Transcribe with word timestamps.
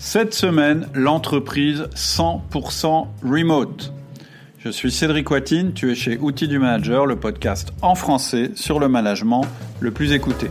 Cette 0.00 0.32
semaine, 0.32 0.86
l'entreprise 0.94 1.88
100% 1.96 3.08
remote. 3.24 3.92
Je 4.60 4.68
suis 4.70 4.92
Cédric 4.92 5.28
Watine, 5.28 5.72
tu 5.72 5.90
es 5.90 5.96
chez 5.96 6.16
Outils 6.18 6.46
du 6.46 6.60
Manager, 6.60 7.04
le 7.04 7.16
podcast 7.16 7.72
en 7.82 7.96
français 7.96 8.52
sur 8.54 8.78
le 8.78 8.86
management 8.86 9.44
le 9.80 9.90
plus 9.90 10.12
écouté. 10.12 10.50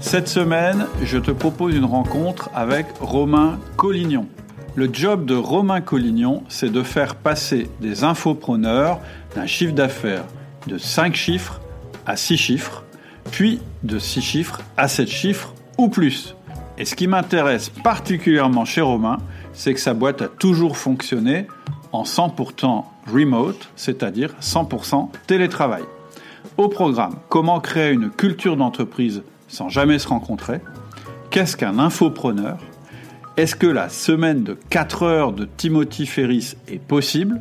Cette 0.00 0.28
semaine, 0.28 0.86
je 1.04 1.18
te 1.18 1.30
propose 1.30 1.76
une 1.76 1.84
rencontre 1.84 2.48
avec 2.54 2.86
Romain 3.00 3.60
Collignon. 3.76 4.26
Le 4.76 4.88
job 4.90 5.26
de 5.26 5.34
Romain 5.34 5.82
Collignon, 5.82 6.42
c'est 6.48 6.72
de 6.72 6.82
faire 6.82 7.16
passer 7.16 7.68
des 7.82 8.02
infopreneurs 8.02 9.00
d'un 9.34 9.46
chiffre 9.46 9.74
d'affaires 9.74 10.24
de 10.66 10.78
5 10.78 11.14
chiffres 11.14 11.60
à 12.06 12.16
6 12.16 12.38
chiffres, 12.38 12.82
puis 13.30 13.60
de 13.82 13.98
6 13.98 14.22
chiffres 14.22 14.62
à 14.78 14.88
7 14.88 15.06
chiffres 15.06 15.54
ou 15.76 15.90
plus. 15.90 16.34
Et 16.78 16.84
ce 16.84 16.94
qui 16.94 17.06
m'intéresse 17.06 17.68
particulièrement 17.68 18.64
chez 18.64 18.80
Romain, 18.80 19.18
c'est 19.52 19.74
que 19.74 19.80
sa 19.80 19.94
boîte 19.94 20.22
a 20.22 20.28
toujours 20.28 20.76
fonctionné 20.76 21.46
en 21.92 22.04
100% 22.04 22.84
remote, 23.12 23.68
c'est-à-dire 23.76 24.34
100% 24.40 25.10
télétravail. 25.26 25.82
Au 26.56 26.68
programme, 26.68 27.16
comment 27.28 27.60
créer 27.60 27.92
une 27.92 28.10
culture 28.10 28.56
d'entreprise 28.56 29.22
sans 29.48 29.68
jamais 29.68 29.98
se 29.98 30.08
rencontrer? 30.08 30.60
Qu'est-ce 31.30 31.56
qu'un 31.56 31.78
infopreneur? 31.78 32.58
Est-ce 33.36 33.56
que 33.56 33.66
la 33.66 33.88
semaine 33.88 34.42
de 34.42 34.58
4 34.70 35.02
heures 35.02 35.32
de 35.32 35.44
Timothy 35.44 36.06
Ferris 36.06 36.56
est 36.68 36.80
possible? 36.80 37.40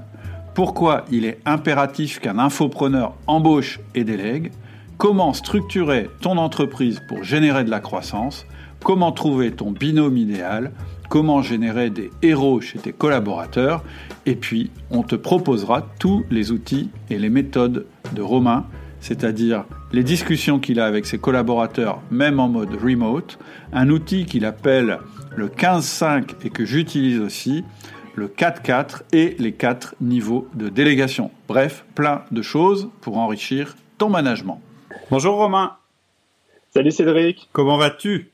Pourquoi 0.53 1.05
il 1.11 1.25
est 1.25 1.39
impératif 1.45 2.19
qu'un 2.19 2.39
infopreneur 2.39 3.13
embauche 3.27 3.79
et 3.95 4.03
délègue? 4.03 4.51
Comment 4.97 5.33
structurer 5.33 6.09
ton 6.21 6.37
entreprise 6.37 7.01
pour 7.07 7.23
générer 7.23 7.63
de 7.63 7.69
la 7.69 7.79
croissance? 7.79 8.45
Comment 8.83 9.11
trouver 9.11 9.51
ton 9.51 9.71
binôme 9.71 10.17
idéal, 10.17 10.71
comment 11.09 11.41
générer 11.41 11.89
des 11.89 12.11
héros 12.21 12.61
chez 12.61 12.79
tes 12.79 12.93
collaborateurs, 12.93 13.83
et 14.25 14.35
puis 14.35 14.71
on 14.91 15.03
te 15.03 15.15
proposera 15.15 15.81
tous 15.99 16.25
les 16.29 16.51
outils 16.51 16.89
et 17.09 17.17
les 17.17 17.29
méthodes 17.29 17.85
de 18.13 18.21
Romain, 18.21 18.65
c'est-à-dire 18.99 19.65
les 19.91 20.03
discussions 20.03 20.59
qu'il 20.59 20.79
a 20.79 20.85
avec 20.85 21.05
ses 21.05 21.17
collaborateurs, 21.17 22.01
même 22.11 22.39
en 22.39 22.47
mode 22.47 22.75
remote, 22.75 23.39
un 23.73 23.89
outil 23.89 24.25
qu'il 24.25 24.45
appelle 24.45 24.99
le 25.35 25.47
15-5 25.47 26.45
et 26.45 26.49
que 26.49 26.65
j'utilise 26.65 27.19
aussi, 27.19 27.63
le 28.15 28.27
4-4 28.27 29.03
et 29.13 29.35
les 29.39 29.53
4 29.53 29.95
niveaux 30.01 30.47
de 30.53 30.69
délégation. 30.69 31.31
Bref, 31.47 31.85
plein 31.95 32.23
de 32.31 32.41
choses 32.41 32.89
pour 33.01 33.17
enrichir 33.17 33.75
ton 33.97 34.09
management. 34.09 34.61
Bonjour 35.09 35.35
Romain. 35.35 35.73
Salut 36.73 36.91
Cédric. 36.91 37.49
Comment 37.51 37.77
vas-tu? 37.77 38.31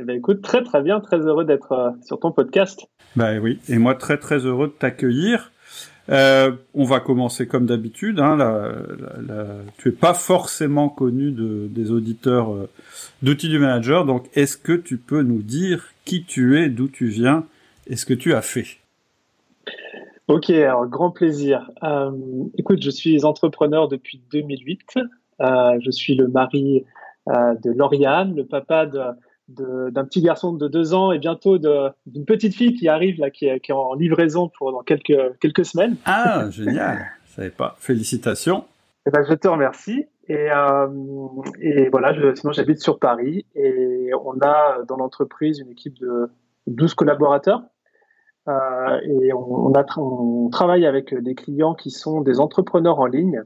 Eh 0.00 0.04
ben, 0.04 0.16
écoute, 0.16 0.40
très 0.40 0.62
très 0.62 0.80
bien, 0.80 0.98
très 1.00 1.18
heureux 1.18 1.44
d'être 1.44 1.72
euh, 1.72 1.90
sur 2.06 2.18
ton 2.18 2.32
podcast. 2.32 2.86
Ben 3.16 3.38
oui, 3.38 3.58
et 3.68 3.76
moi 3.76 3.94
très 3.94 4.16
très 4.16 4.46
heureux 4.46 4.68
de 4.68 4.72
t'accueillir. 4.72 5.52
Euh, 6.08 6.52
on 6.72 6.84
va 6.84 7.00
commencer 7.00 7.46
comme 7.46 7.66
d'habitude. 7.66 8.18
Hein, 8.18 8.38
tu 9.76 9.90
es 9.90 9.92
pas 9.92 10.14
forcément 10.14 10.88
connu 10.88 11.32
de, 11.32 11.68
des 11.68 11.90
auditeurs 11.90 12.50
euh, 12.54 12.70
d'outils 13.22 13.50
du 13.50 13.58
manager, 13.58 14.06
donc 14.06 14.26
est-ce 14.34 14.56
que 14.56 14.72
tu 14.72 14.96
peux 14.96 15.20
nous 15.20 15.42
dire 15.42 15.88
qui 16.06 16.24
tu 16.24 16.58
es, 16.58 16.70
d'où 16.70 16.88
tu 16.88 17.08
viens 17.08 17.44
et 17.86 17.96
ce 17.96 18.06
que 18.06 18.14
tu 18.14 18.32
as 18.32 18.42
fait? 18.42 18.78
Ok, 20.28 20.48
alors 20.48 20.86
grand 20.86 21.10
plaisir. 21.10 21.70
Écoute, 22.56 22.82
je 22.82 22.90
suis 22.90 23.24
entrepreneur 23.24 23.88
depuis 23.88 24.22
2008. 24.32 24.80
je 25.40 25.90
suis 25.90 26.14
le 26.14 26.28
mari 26.28 26.84
de 27.26 27.70
Lauriane, 27.70 28.34
le 28.34 28.46
papa 28.46 28.86
de 28.86 29.00
d'un 29.50 30.04
petit 30.04 30.22
garçon 30.22 30.52
de 30.52 30.68
deux 30.68 30.94
ans 30.94 31.12
et 31.12 31.18
bientôt 31.18 31.58
d'une 31.58 32.24
petite 32.24 32.54
fille 32.54 32.74
qui 32.74 32.88
arrive 32.88 33.18
là, 33.18 33.30
qui 33.30 33.46
est, 33.46 33.70
en 33.70 33.94
livraison 33.94 34.50
pour 34.56 34.72
dans 34.72 34.82
quelques 34.82 35.38
quelques 35.40 35.64
semaines. 35.64 35.96
Ah 36.04 36.48
génial, 36.50 37.06
je 37.26 37.32
savais 37.32 37.50
pas. 37.50 37.76
Félicitations. 37.78 38.64
Eh 39.06 39.10
ben, 39.10 39.24
je 39.28 39.34
te 39.34 39.48
remercie. 39.48 40.06
Et, 40.28 40.50
euh, 40.50 40.86
et 41.60 41.88
voilà, 41.88 42.12
je, 42.12 42.34
sinon 42.34 42.52
j'habite 42.52 42.80
sur 42.80 43.00
Paris 43.00 43.46
et 43.56 44.10
on 44.24 44.38
a 44.40 44.82
dans 44.86 44.96
l'entreprise 44.96 45.58
une 45.58 45.70
équipe 45.70 45.98
de 45.98 46.30
12 46.68 46.94
collaborateurs. 46.94 47.62
Euh, 48.48 49.00
et 49.02 49.32
on, 49.32 49.66
on, 49.66 49.72
a, 49.74 49.84
on 49.98 50.48
travaille 50.50 50.86
avec 50.86 51.14
des 51.14 51.34
clients 51.34 51.74
qui 51.74 51.90
sont 51.90 52.20
des 52.20 52.38
entrepreneurs 52.38 53.00
en 53.00 53.06
ligne 53.06 53.42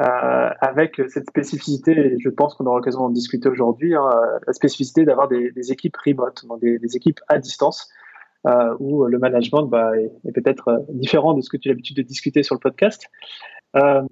euh, 0.00 0.50
avec 0.60 1.00
cette 1.08 1.28
spécificité, 1.28 1.92
et 1.92 2.18
je 2.18 2.28
pense 2.28 2.54
qu'on 2.54 2.66
aura 2.66 2.76
l'occasion 2.76 3.00
d'en 3.00 3.10
discuter 3.10 3.48
aujourd'hui, 3.48 3.94
hein, 3.94 4.08
la 4.46 4.52
spécificité 4.52 5.04
d'avoir 5.04 5.28
des, 5.28 5.72
équipes 5.72 5.96
remote, 5.96 6.44
des, 6.60 6.96
équipes 6.96 7.20
à 7.28 7.38
distance, 7.38 7.88
euh, 8.46 8.74
où 8.78 9.04
le 9.04 9.18
management 9.18 9.62
bah, 9.62 9.90
est, 9.98 10.32
peut-être 10.32 10.84
différent 10.90 11.34
de 11.34 11.40
ce 11.40 11.50
que 11.50 11.56
tu 11.56 11.68
as 11.68 11.72
l'habitude 11.72 11.96
de 11.96 12.02
discuter 12.02 12.42
sur 12.42 12.54
le 12.54 12.60
podcast. 12.60 13.08
Euh, 13.76 14.02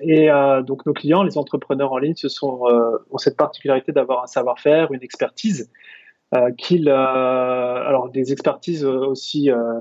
et 0.00 0.30
euh, 0.30 0.62
donc 0.62 0.86
nos 0.86 0.94
clients, 0.94 1.22
les 1.22 1.36
entrepreneurs 1.36 1.92
en 1.92 1.98
ligne, 1.98 2.14
ce 2.16 2.28
sont, 2.28 2.66
euh, 2.66 2.96
ont 3.10 3.18
cette 3.18 3.36
particularité 3.36 3.92
d'avoir 3.92 4.24
un 4.24 4.26
savoir-faire, 4.26 4.92
une 4.92 5.02
expertise, 5.02 5.70
qu'ils, 6.58 6.90
alors 6.90 8.10
des 8.10 8.32
expertises 8.32 8.84
aussi 8.84 9.50
euh, 9.50 9.80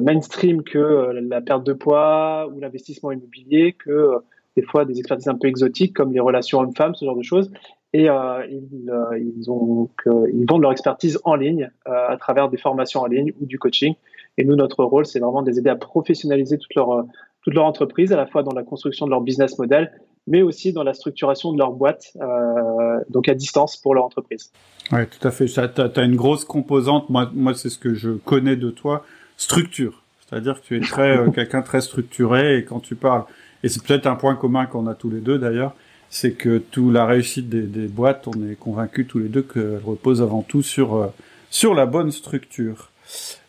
mainstream 0.00 0.62
que 0.62 0.78
euh, 0.78 1.20
la 1.28 1.40
perte 1.40 1.64
de 1.64 1.72
poids 1.72 2.48
ou 2.52 2.60
l'investissement 2.60 3.12
immobilier, 3.12 3.72
que 3.72 3.90
euh, 3.90 4.18
des 4.56 4.62
fois 4.62 4.84
des 4.84 4.98
expertises 4.98 5.28
un 5.28 5.36
peu 5.36 5.48
exotiques 5.48 5.94
comme 5.94 6.12
les 6.12 6.20
relations 6.20 6.60
hommes-femmes, 6.60 6.94
ce 6.94 7.04
genre 7.04 7.16
de 7.16 7.22
choses. 7.22 7.50
Et 7.92 8.10
euh, 8.10 8.46
ils, 8.50 8.90
ils, 9.18 10.44
vendent 10.46 10.62
leur 10.62 10.72
expertise 10.72 11.18
en 11.24 11.34
ligne 11.34 11.70
à 11.86 12.16
travers 12.18 12.50
des 12.50 12.58
formations 12.58 13.00
en 13.00 13.06
ligne 13.06 13.32
ou 13.40 13.46
du 13.46 13.58
coaching. 13.58 13.94
Et 14.36 14.44
nous, 14.44 14.56
notre 14.56 14.84
rôle, 14.84 15.06
c'est 15.06 15.20
vraiment 15.20 15.42
de 15.42 15.50
les 15.50 15.58
aider 15.58 15.70
à 15.70 15.76
professionnaliser 15.76 16.58
toute 16.58 16.74
leur, 16.74 17.06
toute 17.42 17.54
leur 17.54 17.64
entreprise, 17.64 18.12
à 18.12 18.16
la 18.16 18.26
fois 18.26 18.42
dans 18.42 18.52
la 18.52 18.62
construction 18.62 19.06
de 19.06 19.10
leur 19.10 19.22
business 19.22 19.58
model, 19.58 19.90
mais 20.26 20.42
aussi 20.42 20.72
dans 20.72 20.82
la 20.82 20.92
structuration 20.92 21.52
de 21.52 21.58
leur 21.58 21.72
boîte, 21.72 22.12
euh, 22.20 23.00
donc 23.08 23.28
à 23.28 23.34
distance 23.34 23.76
pour 23.76 23.94
leur 23.94 24.04
entreprise. 24.04 24.52
Oui, 24.92 25.00
tout 25.06 25.26
à 25.26 25.30
fait. 25.30 25.46
Tu 25.46 25.60
as, 25.60 26.04
une 26.04 26.16
grosse 26.16 26.44
composante. 26.44 27.08
Moi, 27.08 27.30
moi 27.34 27.54
c'est 27.54 27.70
ce 27.70 27.78
que 27.78 27.94
je 27.94 28.10
connais 28.10 28.56
de 28.56 28.70
toi 28.70 29.02
structure. 29.38 30.02
C'est-à-dire 30.28 30.60
que 30.60 30.66
tu 30.66 30.76
es 30.76 30.80
très 30.80 31.16
euh, 31.16 31.30
quelqu'un 31.34 31.62
très 31.62 31.80
structuré 31.80 32.58
et 32.58 32.64
quand 32.64 32.80
tu 32.80 32.94
parles, 32.94 33.24
et 33.62 33.70
c'est 33.70 33.82
peut-être 33.82 34.06
un 34.06 34.16
point 34.16 34.34
commun 34.36 34.66
qu'on 34.66 34.86
a 34.86 34.94
tous 34.94 35.08
les 35.08 35.20
deux 35.20 35.38
d'ailleurs, 35.38 35.74
c'est 36.10 36.32
que 36.32 36.58
toute 36.58 36.92
la 36.92 37.06
réussite 37.06 37.48
des, 37.48 37.62
des 37.62 37.86
boîtes, 37.86 38.28
on 38.28 38.46
est 38.46 38.54
convaincus 38.54 39.06
tous 39.08 39.18
les 39.18 39.28
deux 39.28 39.42
qu'elle 39.42 39.80
repose 39.82 40.20
avant 40.20 40.42
tout 40.42 40.62
sur 40.62 40.96
euh, 40.96 41.06
sur 41.50 41.74
la 41.74 41.86
bonne 41.86 42.12
structure. 42.12 42.90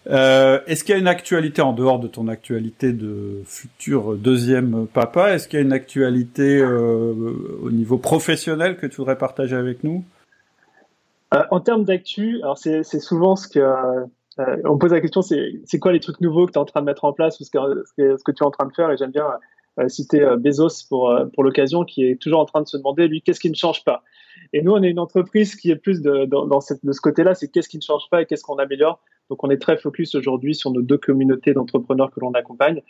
Euh, 0.08 0.62
est-ce 0.66 0.84
qu'il 0.84 0.94
y 0.94 0.98
a 0.98 1.02
une 1.02 1.08
actualité 1.08 1.62
en 1.62 1.74
dehors 1.74 2.00
de 2.00 2.08
ton 2.08 2.28
actualité 2.28 2.94
de 2.94 3.42
futur 3.46 4.16
deuxième 4.16 4.88
papa? 4.88 5.34
Est-ce 5.34 5.48
qu'il 5.48 5.60
y 5.60 5.62
a 5.62 5.66
une 5.66 5.74
actualité 5.74 6.60
euh, 6.60 7.14
au 7.62 7.70
niveau 7.70 7.98
professionnel 7.98 8.78
que 8.78 8.88
tu 8.88 8.98
voudrais 8.98 9.18
partager 9.18 9.56
avec 9.56 9.84
nous? 9.84 10.04
Euh, 11.34 11.44
En 11.52 11.60
termes 11.60 11.84
d'actu, 11.84 12.40
alors 12.42 12.58
c'est 12.58 12.84
souvent 12.84 13.36
ce 13.36 13.48
que 13.48 14.06
euh, 14.40 14.58
on 14.66 14.78
pose 14.78 14.92
la 14.92 15.02
question, 15.02 15.22
c'est 15.22 15.80
quoi 15.80 15.92
les 15.92 16.00
trucs 16.00 16.22
nouveaux 16.22 16.46
que 16.46 16.52
tu 16.52 16.58
es 16.58 16.62
en 16.62 16.66
train 16.66 16.82
de 16.82 16.86
mettre 16.86 17.06
en 17.06 17.14
place 17.14 17.40
ou 17.40 17.44
ce 17.44 17.52
que, 17.52 17.58
ce 17.98 18.24
que 18.24 18.32
tu 18.32 18.44
es 18.44 18.46
en 18.46 18.52
train 18.52 18.66
de 18.68 18.74
faire? 18.74 18.92
Et 18.92 18.98
j'aime 18.98 19.12
bien 19.12 19.28
euh, 19.80 19.88
citer 19.88 20.22
euh, 20.22 20.38
Bezos 20.38 20.88
pour, 20.88 21.14
pour 21.34 21.44
l'occasion, 21.44 21.84
qui 21.84 22.06
est 22.06 22.16
toujours 22.16 22.40
en 22.40 22.46
train 22.46 22.62
de 22.62 22.68
se 22.68 22.78
demander, 22.78 23.08
lui, 23.08 23.22
qu'est-ce 23.22 23.40
qui 23.40 23.50
ne 23.50 23.56
change 23.56 23.84
pas? 23.84 24.04
Et 24.54 24.62
nous, 24.62 24.72
on 24.72 24.82
est 24.82 24.90
une 24.90 25.00
entreprise 25.00 25.56
qui 25.56 25.72
est 25.72 25.76
plus 25.76 26.02
de, 26.02 26.26
dans, 26.26 26.62
cette, 26.62 26.86
de 26.86 26.92
ce 26.92 27.02
côté-là, 27.02 27.36
c'est 27.36 27.50
qu'est-ce 27.50 27.70
qui 27.70 27.78
ne 27.78 27.84
change 27.84 28.10
pas 28.10 28.22
et 28.22 28.26
qu'est-ce 28.26 28.44
qu'on 28.44 28.58
améliore. 28.58 29.02
Donc, 29.30 29.44
on 29.44 29.50
est 29.50 29.62
très 29.62 29.78
focus 29.78 30.16
aujourd'hui 30.16 30.56
sur 30.56 30.72
nos 30.72 30.82
deux 30.82 30.98
communautés 30.98 31.54
d'entrepreneurs 31.54 32.10
que 32.12 32.20
l'on 32.20 32.32
accompagne. 32.32 32.82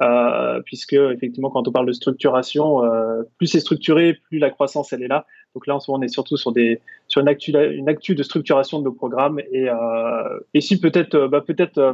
Euh, 0.00 0.60
puisque 0.64 0.94
effectivement 0.94 1.50
quand 1.50 1.68
on 1.68 1.72
parle 1.72 1.86
de 1.86 1.92
structuration, 1.92 2.84
euh, 2.84 3.22
plus 3.38 3.46
c'est 3.46 3.60
structuré, 3.60 4.14
plus 4.14 4.38
la 4.38 4.50
croissance 4.50 4.92
elle 4.92 5.04
est 5.04 5.08
là. 5.08 5.24
Donc 5.54 5.68
là 5.68 5.76
en 5.76 5.80
ce 5.80 5.88
moment 5.88 6.00
on 6.00 6.04
est 6.04 6.08
surtout 6.08 6.36
sur 6.36 6.50
des 6.50 6.80
sur 7.06 7.20
une 7.20 7.28
actu 7.28 7.52
une 7.52 7.88
actu 7.88 8.16
de 8.16 8.24
structuration 8.24 8.80
de 8.80 8.84
nos 8.84 8.92
programmes 8.92 9.38
et 9.52 9.70
euh, 9.70 10.40
et 10.52 10.60
si 10.60 10.80
peut-être 10.80 11.14
euh, 11.14 11.28
bah 11.28 11.42
peut-être 11.42 11.78
euh, 11.78 11.92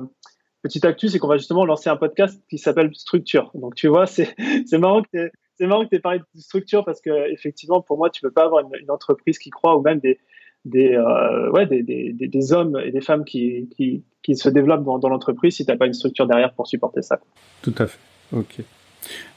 petite 0.62 0.86
actu 0.86 1.08
c'est 1.08 1.18
qu'on 1.18 1.28
va 1.28 1.36
justement 1.36 1.66
lancer 1.66 1.90
un 1.90 1.96
podcast 1.96 2.42
qui 2.48 2.56
s'appelle 2.56 2.90
Structure. 2.94 3.50
Donc 3.52 3.74
tu 3.74 3.88
vois 3.88 4.06
c'est 4.06 4.34
c'est 4.66 4.78
marrant 4.78 5.02
que 5.02 5.30
c'est 5.56 5.66
marrant 5.66 5.84
que 5.84 5.90
tu 5.90 5.96
aies 5.96 6.00
parlé 6.00 6.20
de 6.20 6.40
structure 6.40 6.86
parce 6.86 7.02
que 7.02 7.30
effectivement 7.30 7.82
pour 7.82 7.98
moi 7.98 8.08
tu 8.08 8.22
peux 8.22 8.30
pas 8.30 8.44
avoir 8.44 8.64
une, 8.64 8.74
une 8.80 8.90
entreprise 8.90 9.38
qui 9.38 9.50
croit 9.50 9.76
ou 9.76 9.82
même 9.82 10.00
des 10.00 10.18
des, 10.64 10.94
euh, 10.94 11.50
ouais, 11.50 11.66
des, 11.66 11.82
des, 11.82 12.12
des, 12.12 12.52
hommes 12.52 12.78
et 12.84 12.90
des 12.90 13.00
femmes 13.00 13.24
qui, 13.24 13.68
qui, 13.76 14.02
qui 14.22 14.36
se 14.36 14.48
développent 14.48 14.84
dans, 14.84 14.98
dans 14.98 15.08
l'entreprise 15.08 15.56
si 15.56 15.64
tu 15.64 15.70
n'as 15.70 15.78
pas 15.78 15.86
une 15.86 15.94
structure 15.94 16.26
derrière 16.26 16.52
pour 16.52 16.66
supporter 16.66 17.02
ça. 17.02 17.18
Tout 17.62 17.74
à 17.78 17.86
fait. 17.86 17.98
Ok. 18.32 18.62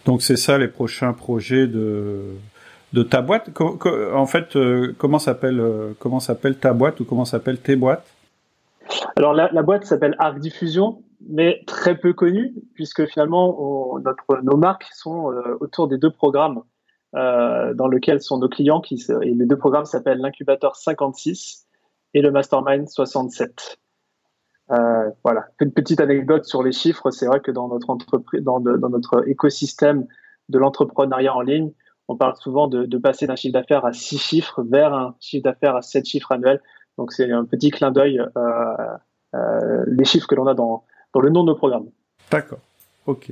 Donc 0.06 0.22
c'est 0.22 0.36
ça 0.36 0.58
les 0.58 0.68
prochains 0.68 1.14
projets 1.14 1.68
de 1.68 2.36
de 2.92 3.02
ta 3.02 3.22
boîte. 3.22 3.50
En 4.14 4.28
fait, 4.28 4.56
euh, 4.56 4.94
comment 5.00 5.18
s'appelle 5.18 5.60
euh, 5.60 5.94
comment 5.98 6.20
s'appelle 6.20 6.58
ta 6.58 6.74
boîte 6.74 7.00
ou 7.00 7.06
comment 7.06 7.26
s'appellent 7.26 7.62
tes 7.62 7.76
boîtes? 7.76 8.06
Alors 9.16 9.34
la, 9.34 9.50
la 9.52 9.64
boîte 9.64 9.86
s'appelle 9.86 10.16
Arc 10.20 10.40
Diffusion, 10.40 11.02
mais 11.28 11.64
très 11.66 11.98
peu 11.98 12.14
connue 12.14 12.54
puisque 12.76 13.06
finalement 13.08 13.94
on, 13.96 14.00
notre 14.00 14.44
nos 14.44 14.58
marques 14.58 14.88
sont 14.94 15.34
autour 15.62 15.88
des 15.88 15.98
deux 15.98 16.12
programmes 16.12 16.62
euh, 17.16 17.74
dans 17.74 17.88
lequel 17.88 18.22
sont 18.22 18.38
nos 18.38 18.50
clients 18.50 18.82
et 18.90 19.34
les 19.34 19.46
deux 19.46 19.58
programmes 19.58 19.86
s'appellent 19.86 20.20
l'incubateur 20.20 20.76
56 20.76 21.68
et 22.14 22.22
le 22.22 22.32
mastermind 22.32 22.88
67. 22.88 23.78
Euh, 24.72 25.10
voilà, 25.24 25.48
une 25.60 25.72
petite 25.72 26.00
anecdote 26.00 26.46
sur 26.46 26.64
les 26.64 26.72
chiffres. 26.72 27.12
C'est 27.12 27.26
vrai 27.28 27.40
que 27.40 27.52
dans 27.52 27.68
notre 27.68 27.90
entreprise, 27.90 28.42
dans, 28.42 28.60
notre 28.60 29.28
écosystème 29.28 30.08
de 30.50 30.58
l'entrepreneuriat 30.58 31.36
en 31.36 31.42
ligne, 31.42 31.72
on 32.08 32.16
parle 32.16 32.36
souvent 32.38 32.68
de, 32.68 32.98
passer 32.98 33.28
d'un 33.28 33.36
chiffre 33.36 33.54
d'affaires 33.54 33.86
à 33.86 33.94
six 33.94 34.18
chiffres 34.18 34.64
vers 34.64 34.94
un 34.94 35.16
chiffre 35.20 35.44
d'affaires 35.44 35.76
à 35.76 35.82
sept 35.82 36.06
chiffres 36.06 36.32
annuels. 36.32 36.62
Donc 36.98 37.12
c'est 37.12 37.32
un 37.32 37.46
petit 37.46 37.72
clin 37.72 37.92
d'œil 37.92 38.22
euh, 39.36 39.84
les 39.88 40.06
chiffres 40.06 40.28
que 40.28 40.36
l'on 40.36 40.48
a 40.48 40.54
dans, 40.54 40.84
dans 41.14 41.20
le 41.20 41.30
nom 41.30 41.44
de 41.44 41.48
nos 41.48 41.56
programmes. 41.56 41.90
D'accord. 42.32 42.60
Ok. 43.06 43.32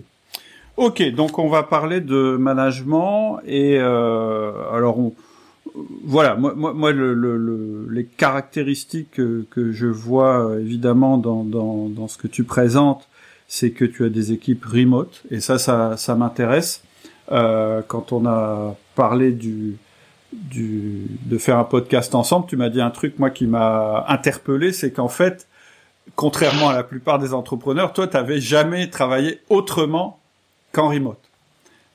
Ok, 0.81 1.03
donc 1.11 1.37
on 1.37 1.47
va 1.47 1.61
parler 1.61 2.01
de 2.01 2.37
management 2.37 3.39
et 3.45 3.77
euh, 3.77 4.51
alors 4.73 4.97
on, 4.97 5.13
voilà, 6.03 6.33
moi, 6.33 6.55
moi, 6.55 6.91
le, 6.91 7.13
le, 7.13 7.87
les 7.91 8.03
caractéristiques 8.03 9.11
que, 9.11 9.45
que, 9.51 9.71
je 9.71 9.85
vois 9.85 10.55
évidemment 10.59 11.19
dans, 11.19 11.43
dans, 11.43 11.87
dans 11.87 12.07
ce 12.07 12.17
que 12.17 12.25
tu 12.25 12.45
présentes, 12.45 13.07
c'est 13.47 13.69
que 13.69 13.85
tu 13.85 14.03
as 14.05 14.09
des 14.09 14.31
équipes 14.31 14.65
remote 14.65 15.21
et 15.29 15.39
ça, 15.39 15.59
ça, 15.59 15.97
ça 15.97 16.15
m'intéresse. 16.15 16.81
Euh, 17.31 17.83
quand 17.87 18.11
on 18.11 18.25
a 18.25 18.75
parlé 18.95 19.33
du, 19.33 19.77
du, 20.33 21.05
de 21.27 21.37
faire 21.37 21.59
un 21.59 21.63
podcast 21.63 22.15
ensemble, 22.15 22.47
tu 22.47 22.57
m'as 22.57 22.69
dit 22.69 22.81
un 22.81 22.89
truc 22.89 23.19
moi 23.19 23.29
qui 23.29 23.45
m'a 23.45 24.03
interpellé, 24.07 24.73
c'est 24.73 24.89
qu'en 24.89 25.09
fait, 25.09 25.47
contrairement 26.15 26.69
à 26.69 26.73
la 26.73 26.83
plupart 26.83 27.19
des 27.19 27.35
entrepreneurs, 27.35 27.93
toi, 27.93 28.07
tu 28.07 28.17
n'avais 28.17 28.41
jamais 28.41 28.89
travaillé 28.89 29.41
autrement 29.51 30.20
qu'en 30.71 30.89
remote. 30.89 31.19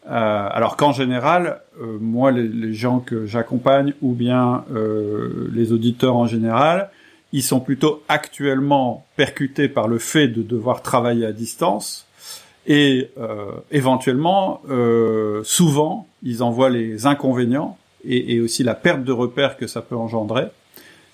Euh, 0.09 0.49
alors 0.51 0.77
qu'en 0.77 0.93
général, 0.93 1.61
euh, 1.81 1.99
moi, 2.01 2.31
les, 2.31 2.75
gens 2.75 3.01
que 3.01 3.27
j'accompagne 3.27 3.93
ou 4.03 4.13
bien 4.13 4.65
euh, 4.73 5.51
les 5.53 5.73
auditeurs 5.73 6.17
en 6.17 6.27
général, 6.27 6.91
ils 7.33 7.43
sont 7.43 7.59
plutôt 7.59 8.03
actuellement 8.09 9.05
percutés 9.17 9.69
par 9.69 9.89
le 9.89 9.99
fait 9.99 10.29
de 10.29 10.43
devoir 10.43 10.83
travailler 10.83 11.27
à 11.27 11.33
distance 11.33 12.07
et 12.69 13.11
euh, 13.19 13.51
éventuellement, 13.71 14.61
souvent, 15.45 16.07
ils 16.23 16.43
en 16.43 16.51
voient 16.51 16.71
les 16.71 17.07
inconvénients 17.07 17.77
et, 18.05 18.35
et, 18.35 18.41
aussi 18.41 18.63
la 18.63 18.75
perte 18.75 19.05
de 19.05 19.13
repères 19.13 19.57
que 19.57 19.67
ça 19.67 19.83
peut 19.83 19.97
engendrer, 19.97 20.47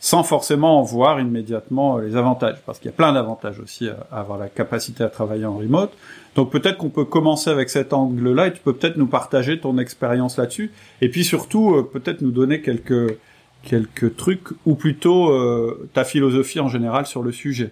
sans 0.04 0.24
forcément 0.24 0.80
en 0.80 0.82
voir 0.82 1.20
immédiatement 1.20 1.98
les 1.98 2.16
avantages, 2.16 2.60
parce 2.66 2.80
qu'il 2.80 2.90
y 2.90 2.92
a 2.92 2.96
plein 2.96 3.12
d'avantages 3.12 3.60
aussi 3.60 3.88
à, 3.88 4.18
avoir 4.18 4.36
la 4.36 4.48
capacité 4.48 5.04
à 5.04 5.08
travailler 5.08 5.44
en 5.46 5.56
remote. 5.56 5.92
Donc 6.34 6.50
peut-être 6.50 6.76
qu'on 6.76 6.90
peut 6.90 7.04
commencer 7.04 7.50
avec 7.50 7.70
cet 7.70 7.92
angle-là, 7.92 8.48
et 8.48 8.52
tu 8.52 8.60
peux 8.60 8.72
peut-être 8.72 8.96
nous 8.96 9.06
partager 9.06 9.60
ton 9.60 9.78
expérience 9.78 10.38
là-dessus, 10.38 10.72
et 11.02 11.08
puis 11.08 11.22
surtout 11.22 11.76
euh, 11.76 11.82
peut-être 11.84 12.20
nous 12.20 12.32
donner 12.32 12.60
quelques 12.62 13.16
quelques 13.62 14.16
trucs, 14.16 14.48
ou 14.66 14.74
plutôt 14.74 15.30
euh, 15.30 15.88
ta 15.94 16.02
philosophie 16.02 16.58
en 16.58 16.66
général 16.66 17.06
sur 17.06 17.22
le 17.22 17.30
sujet. 17.30 17.70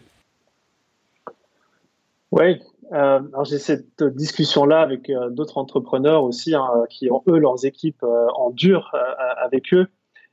Oui, 2.30 2.60
euh, 2.92 3.18
alors 3.32 3.44
j'ai 3.44 3.58
cette 3.58 4.04
discussion-là 4.04 4.82
avec 4.82 5.10
euh, 5.10 5.30
d'autres 5.30 5.58
entrepreneurs 5.58 6.22
aussi 6.22 6.54
hein, 6.54 6.68
qui 6.90 7.10
ont 7.10 7.24
eux 7.26 7.38
leurs 7.38 7.64
équipes 7.64 8.04
euh, 8.04 8.28
en 8.36 8.50
dur 8.50 8.92
euh, 8.94 8.98
avec 9.44 9.74
eux. 9.74 9.88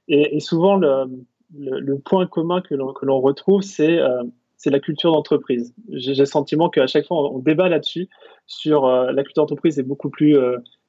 Et, 0.08 0.38
et 0.38 0.40
souvent 0.40 0.76
le, 0.76 1.08
le, 1.56 1.80
le, 1.80 2.00
point 2.00 2.28
commun 2.28 2.62
que 2.62 2.76
l'on 2.76 3.22
retrouve, 3.22 3.62
c'est 3.62 4.00
euh, 4.00 4.24
la 4.66 4.80
culture 4.80 5.12
d'entreprise. 5.12 5.74
J'ai 5.92 6.14
le 6.14 6.26
sentiment 6.26 6.70
qu'à 6.70 6.88
chaque 6.88 7.06
fois 7.06 7.32
on, 7.34 7.40
débat 7.40 7.70
là-dessus 7.70 8.10
sur 8.48 8.88
la 8.88 9.24
culture 9.24 9.44
d'entreprise 9.44 9.80
est 9.80 9.84
beaucoup 9.84 10.10
plus 10.10 10.36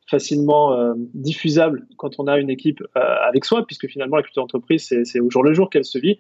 facilement 0.09 0.95
diffusable 1.15 1.87
quand 1.97 2.19
on 2.19 2.27
a 2.27 2.39
une 2.39 2.51
équipe 2.51 2.83
avec 2.95 3.45
soi, 3.45 3.65
puisque 3.67 3.87
finalement 3.87 4.17
la 4.17 4.23
culture 4.23 4.43
d'entreprise 4.43 4.93
c'est 5.05 5.21
au 5.21 5.31
jour 5.31 5.45
le 5.45 5.55
jour 5.55 5.71
qu'elle 5.71 5.85
se 5.85 5.99
vit. 5.99 6.19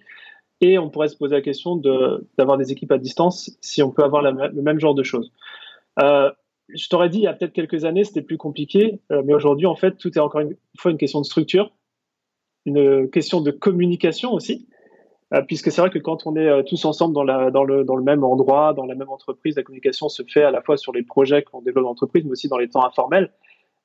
Et 0.60 0.78
on 0.78 0.90
pourrait 0.90 1.08
se 1.08 1.16
poser 1.16 1.34
la 1.36 1.42
question 1.42 1.76
d'avoir 2.36 2.58
des 2.58 2.70
équipes 2.72 2.92
à 2.92 2.98
distance 2.98 3.56
si 3.60 3.82
on 3.82 3.90
peut 3.90 4.02
avoir 4.02 4.22
la, 4.22 4.48
le 4.48 4.62
même 4.62 4.78
genre 4.78 4.94
de 4.94 5.02
choses. 5.02 5.32
Euh, 6.00 6.30
je 6.68 6.88
t'aurais 6.88 7.08
dit, 7.08 7.18
il 7.18 7.24
y 7.24 7.26
a 7.26 7.32
peut-être 7.32 7.52
quelques 7.52 7.84
années, 7.84 8.04
c'était 8.04 8.22
plus 8.22 8.36
compliqué, 8.36 9.00
euh, 9.10 9.22
mais 9.24 9.34
aujourd'hui, 9.34 9.66
en 9.66 9.76
fait, 9.76 9.96
tout 9.96 10.16
est 10.16 10.20
encore 10.20 10.40
une 10.42 10.56
fois 10.78 10.90
une 10.90 10.98
question 10.98 11.20
de 11.20 11.26
structure, 11.26 11.72
une 12.68 13.10
question 13.10 13.40
de 13.40 13.50
communication 13.50 14.32
aussi, 14.32 14.66
euh, 15.34 15.42
puisque 15.42 15.70
c'est 15.70 15.80
vrai 15.80 15.90
que 15.90 15.98
quand 15.98 16.26
on 16.26 16.36
est 16.36 16.48
euh, 16.48 16.62
tous 16.62 16.84
ensemble 16.86 17.14
dans, 17.14 17.22
la, 17.22 17.50
dans, 17.50 17.64
le, 17.64 17.84
dans 17.84 17.96
le 17.96 18.02
même 18.02 18.24
endroit, 18.24 18.72
dans 18.72 18.86
la 18.86 18.94
même 18.94 19.10
entreprise, 19.10 19.56
la 19.56 19.62
communication 19.62 20.08
se 20.08 20.22
fait 20.22 20.42
à 20.42 20.50
la 20.50 20.62
fois 20.62 20.78
sur 20.78 20.92
les 20.92 21.02
projets 21.02 21.42
qu'on 21.42 21.60
développe 21.60 21.84
dans 21.84 21.90
l'entreprise, 21.90 22.24
mais 22.24 22.30
aussi 22.30 22.48
dans 22.48 22.56
les 22.56 22.68
temps 22.68 22.84
informels. 22.84 23.30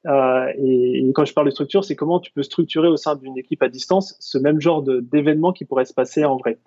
Euh, 0.05 0.47
et, 0.57 1.11
quand 1.13 1.25
je 1.25 1.33
parle 1.33 1.47
de 1.47 1.51
structure, 1.51 1.83
c'est 1.83 1.95
comment 1.95 2.19
tu 2.19 2.31
peux 2.31 2.43
structurer 2.43 2.87
au 2.87 2.95
sein 2.95 3.15
d'une 3.15 3.37
équipe 3.37 3.61
à 3.61 3.67
distance 3.67 4.15
ce 4.19 4.37
même 4.37 4.61
genre 4.61 4.83
d'événement 4.83 5.51
qui 5.51 5.65
pourrait 5.65 5.85
se 5.85 5.93
passer 5.93 6.23
en 6.23 6.37
vrai. 6.37 6.57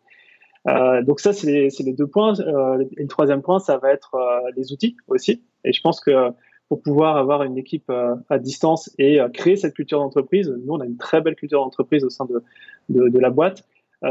Donc 1.04 1.20
ça, 1.20 1.32
c'est 1.32 1.46
les, 1.46 1.92
deux 1.92 2.08
points. 2.08 2.38
Euh, 2.40 2.84
et 2.96 3.02
le 3.02 3.08
troisième 3.08 3.40
point, 3.40 3.60
ça 3.60 3.78
va 3.78 3.92
être 3.92 4.16
les 4.56 4.72
outils 4.72 4.96
aussi. 5.06 5.42
Et 5.64 5.72
je 5.72 5.80
pense 5.80 6.00
que 6.00 6.10
pour 6.68 6.82
pouvoir 6.82 7.16
avoir 7.16 7.42
une 7.42 7.58
équipe 7.58 7.88
euh, 7.90 8.14
à 8.28 8.38
distance 8.38 8.92
et 8.98 9.20
euh, 9.20 9.28
créer 9.28 9.56
cette 9.56 9.74
culture 9.74 10.00
d'entreprise, 10.00 10.52
nous, 10.64 10.74
on 10.74 10.80
a 10.80 10.86
une 10.86 10.96
très 10.96 11.20
belle 11.20 11.36
culture 11.36 11.60
d'entreprise 11.60 12.04
au 12.04 12.10
sein 12.10 12.26
de, 12.26 12.42
de, 12.88 13.18
la 13.18 13.30
boîte. 13.30 13.64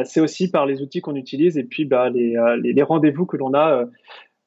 c'est 0.04 0.20
aussi 0.20 0.50
par 0.50 0.66
les 0.66 0.82
outils 0.82 1.02
qu'on 1.02 1.16
utilise 1.16 1.58
et 1.58 1.64
puis 1.64 1.86
bah, 1.86 2.10
les, 2.10 2.36
les, 2.62 2.84
rendez-vous 2.84 3.26
que 3.26 3.38
l'on 3.38 3.54
a 3.54 3.86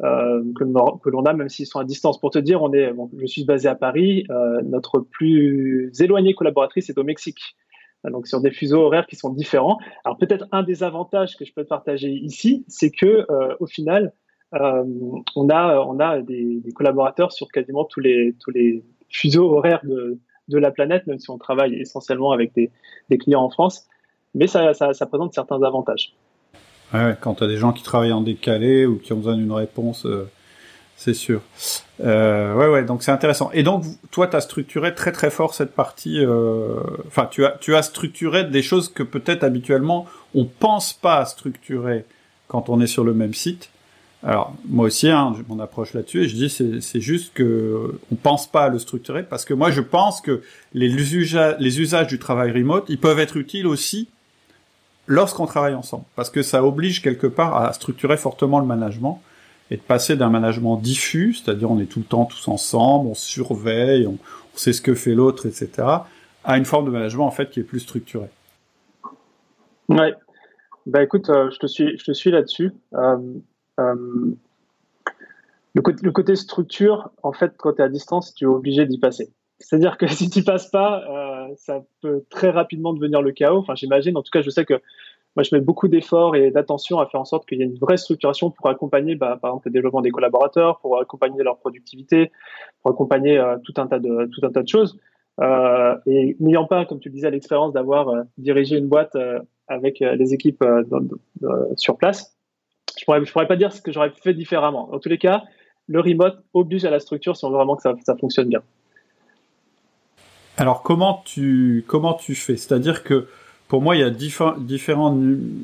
euh, 0.03 0.43
que, 0.57 1.11
l'on 1.11 1.25
a, 1.25 1.33
même 1.33 1.49
s'ils 1.49 1.67
sont 1.67 1.81
à 1.81 1.85
distance. 1.85 2.21
Pour 2.21 2.31
te 2.31 2.39
dire, 2.39 2.63
on 2.63 2.73
est, 2.73 2.93
je 3.19 3.27
suis 3.27 3.45
basé 3.45 3.69
à 3.69 3.75
Paris. 3.75 4.25
Euh, 4.31 4.61
notre 4.63 5.01
plus 5.01 5.91
éloignée 6.01 6.35
collaboratrice 6.35 6.89
est 6.89 6.99
au 6.99 7.05
Mexique. 7.05 7.57
Donc 8.05 8.29
sur 8.29 8.41
des 8.41 8.53
fuseaux 8.53 8.83
horaires 8.83 9.07
qui 9.07 9.17
sont 9.17 9.31
différents. 9.31 9.79
Alors 10.05 10.17
peut-être 10.19 10.47
un 10.53 10.63
des 10.63 10.85
avantages 10.85 11.37
que 11.37 11.45
je 11.45 11.53
peux 11.53 11.65
partager 11.65 12.11
ici, 12.11 12.65
c'est 12.69 12.93
que 12.93 13.27
euh, 13.29 13.57
au 13.59 13.67
final, 13.67 14.05
euh, 14.07 14.11
on 14.53 15.49
a 15.51 15.79
on 15.81 16.01
a 16.01 16.21
des, 16.21 16.61
des, 16.61 16.73
collaborateurs 16.73 17.33
sur 17.33 17.49
quasiment 17.49 17.85
tous 17.85 18.01
les 18.01 18.35
tous 18.41 18.51
les 18.51 18.83
fuseaux 19.09 19.51
horaires 19.57 19.81
de, 19.85 20.19
de 20.49 20.59
la 20.59 20.71
planète, 20.71 21.07
même 21.07 21.19
si 21.19 21.31
on 21.31 21.39
travaille 21.39 21.75
essentiellement 21.75 22.33
avec 22.33 22.55
des, 22.55 22.71
des 23.11 23.19
clients 23.19 23.43
en 23.43 23.51
France. 23.51 23.87
Mais 24.35 24.47
ça, 24.47 24.75
ça, 24.75 24.93
ça 24.93 25.07
présente 25.07 25.35
certains 25.35 25.63
avantages. 25.63 26.15
Ouais, 26.93 27.15
quand 27.21 27.35
tu 27.35 27.47
des 27.47 27.57
gens 27.57 27.73
qui 27.73 27.83
travaillent 27.83 28.13
en 28.13 28.23
décalé 28.23 28.87
ou 28.87 28.99
qui 28.99 29.13
ont 29.13 29.17
besoin 29.17 29.37
d'une 29.37 29.53
réponse, 29.53 30.07
euh, 30.07 30.31
c'est 30.99 31.15
sûr. 31.15 31.43
Euh, 32.01 32.55
ouais, 32.55 32.69
ouais, 32.69 32.85
donc 32.85 33.05
c'est 33.05 33.13
intéressant. 33.13 33.51
Et 33.53 33.63
donc, 33.63 33.85
toi, 34.11 34.27
tu 34.27 34.37
as 34.37 34.41
structuré 34.41 34.95
très 34.95 35.13
très 35.13 35.31
fort 35.31 35.55
cette 35.55 35.73
partie. 35.73 36.19
Euh, 36.19 36.81
enfin, 37.07 37.25
euh, 37.25 37.29
tu 37.31 37.45
as 37.45 37.51
tu 37.61 37.77
as 37.77 37.83
structuré 37.83 38.45
des 38.45 38.63
choses 38.63 38.89
que 38.89 39.05
peut-être 39.05 39.45
habituellement 39.45 40.07
on 40.35 40.45
pense 40.45 40.93
pas 40.93 41.19
à 41.19 41.25
structurer 41.25 42.05
quand 42.49 42.69
on 42.69 42.81
est 42.81 42.89
sur 42.89 43.05
le 43.05 43.15
même 43.15 43.33
site. 43.33 43.71
Alors 44.25 44.55
moi 44.65 44.87
aussi, 44.87 45.09
hein, 45.09 45.33
mon 45.49 45.61
approche 45.61 45.95
là-dessus, 45.95 46.25
et 46.25 46.29
je 46.29 46.35
dis 46.35 46.81
c'est 46.81 47.01
juste 47.01 47.33
que 47.35 48.01
on 48.11 48.17
pense 48.17 48.51
pas 48.51 48.65
à 48.65 48.69
le 48.69 48.81
structurer 48.81 49.23
parce 49.23 49.45
que 49.45 49.55
moi 49.55 49.71
je 49.71 49.81
pense 49.81 50.21
que 50.21 50.43
les 50.75 50.89
usages 51.15 51.57
les 51.61 51.81
usages 51.81 52.09
du 52.09 52.19
travail 52.19 52.51
remote, 52.51 52.87
ils 52.89 52.99
peuvent 52.99 53.21
être 53.21 53.37
utiles 53.37 53.67
aussi 53.67 54.09
lorsqu'on 55.07 55.47
travaille 55.47 55.75
ensemble, 55.75 56.05
parce 56.17 56.31
que 56.31 56.43
ça 56.43 56.65
oblige 56.65 57.01
quelque 57.01 57.27
part 57.27 57.57
à 57.57 57.73
structurer 57.73 58.17
fortement 58.17 58.59
le 58.59 58.67
management 58.67 59.23
et 59.71 59.77
de 59.77 59.83
passer 59.83 60.17
d'un 60.17 60.31
management 60.31 60.77
diffus, 60.77 61.35
c'est-à-dire 61.35 61.71
on 61.71 61.81
est 61.81 61.87
tout 61.87 62.01
le 62.01 62.05
temps 62.05 62.25
tous 62.25 62.49
ensemble, 62.49 63.09
on 63.09 63.15
surveille, 63.15 64.07
on, 64.07 64.19
sait 64.55 64.73
ce 64.73 64.83
que 64.83 64.97
fait 64.97 65.15
l'autre, 65.15 65.47
etc., 65.47 65.71
à 66.43 66.59
une 66.59 66.65
forme 66.65 66.87
de 66.87 66.91
management 66.91 67.27
en 67.27 67.31
fait 67.31 67.49
qui 67.49 67.61
est 67.61 67.65
plus 67.65 67.79
structurée. 67.79 68.31
Ouais. 69.89 70.15
Bah 70.87 71.03
écoute, 71.03 71.31
euh, 71.31 71.49
je 71.53 71.59
te 71.59 71.67
suis, 71.69 71.97
je 71.97 72.05
te 72.05 72.13
suis 72.13 72.33
là-dessus. 72.33 72.73
Euh, 72.95 73.19
le, 73.79 75.83
côté, 75.83 76.05
le 76.05 76.13
côté 76.13 76.37
structure, 76.37 77.11
en 77.23 77.33
fait, 77.33 77.55
quand 77.57 77.75
tu 77.75 77.81
es 77.81 77.85
à 77.85 77.89
distance, 77.89 78.35
tu 78.35 78.45
es 78.45 78.49
obligé 78.49 78.87
d'y 78.87 78.99
passer. 78.99 79.33
C'est-à-dire 79.59 79.99
que 79.99 80.07
si 80.07 80.31
tu 80.31 80.43
passes 80.43 80.71
pas, 80.71 81.03
euh, 81.09 81.55
ça 81.57 81.83
peut 82.01 82.25
très 82.31 82.51
rapidement 82.51 82.93
devenir 82.93 83.23
le 83.23 83.33
chaos. 83.33 83.59
Enfin, 83.59 83.75
j'imagine. 83.75 84.17
En 84.17 84.23
tout 84.23 84.31
cas, 84.31 84.43
je 84.43 84.51
sais 84.51 84.65
que 84.65 84.75
moi, 85.37 85.43
je 85.43 85.55
mets 85.55 85.61
beaucoup 85.61 85.89
d'efforts 85.89 86.35
et 86.35 86.51
d'attention 86.51 86.99
à 86.99 87.07
faire 87.07 87.21
en 87.21 87.25
sorte 87.25 87.47
qu'il 87.47 87.59
y 87.59 87.63
ait 87.63 87.67
une 87.67 87.79
vraie 87.79 87.97
structuration 87.97 88.51
pour 88.51 88.69
accompagner, 88.69 89.15
bah, 89.15 89.39
par 89.41 89.51
exemple, 89.51 89.69
le 89.69 89.73
développement 89.73 90.01
des 90.01 90.11
collaborateurs, 90.11 90.81
pour 90.81 91.01
accompagner 91.01 91.43
leur 91.45 91.59
productivité, 91.59 92.33
pour 92.83 92.91
accompagner 92.91 93.39
euh, 93.39 93.57
tout 93.63 93.75
un 93.77 93.87
tas 93.87 94.01
de 94.01 94.29
tout 94.33 94.45
un 94.45 94.51
tas 94.51 94.63
de 94.63 94.69
choses. 94.69 94.99
Euh, 95.41 95.97
et 96.07 96.37
n'ayant 96.41 96.67
pas, 96.67 96.85
comme 96.85 96.99
tu 96.99 97.09
le 97.09 97.15
disais, 97.15 97.31
l'expérience 97.31 97.73
d'avoir 97.73 98.09
euh, 98.09 98.23
dirigé 98.39 98.77
une 98.77 98.89
boîte 98.89 99.15
euh, 99.15 99.39
avec 99.69 100.01
les 100.01 100.33
équipes 100.33 100.65
sur 101.77 101.99
place, 101.99 102.38
je 102.97 103.05
pourrais 103.05 103.25
je 103.25 103.33
pourrais 103.33 103.47
pas 103.47 103.57
dire 103.57 103.73
ce 103.73 103.81
que 103.81 103.93
j'aurais 103.93 104.13
fait 104.23 104.35
différemment. 104.35 104.89
En 104.93 104.99
tous 104.99 105.09
les 105.09 105.19
cas, 105.19 105.43
le 105.87 106.01
remote 106.01 106.43
oblige 106.55 106.85
à 106.85 106.91
la 106.91 107.01
structure 107.01 107.37
si 107.37 107.45
on 107.45 107.51
veut 107.51 107.57
vraiment 107.57 107.77
que 107.77 107.83
ça, 107.83 107.95
ça 108.05 108.17
fonctionne 108.17 108.49
bien. 108.49 108.63
Alors 110.57 110.83
comment 110.83 111.23
tu 111.25 111.85
comment 111.87 112.15
tu 112.15 112.35
fais? 112.35 112.57
C'est-à-dire 112.57 113.05
que 113.05 113.29
pour 113.69 113.81
moi 113.81 113.97
il 113.97 114.01
y 114.01 114.05
a 114.05 114.11
diffé 114.11 114.45
différents 114.59 115.17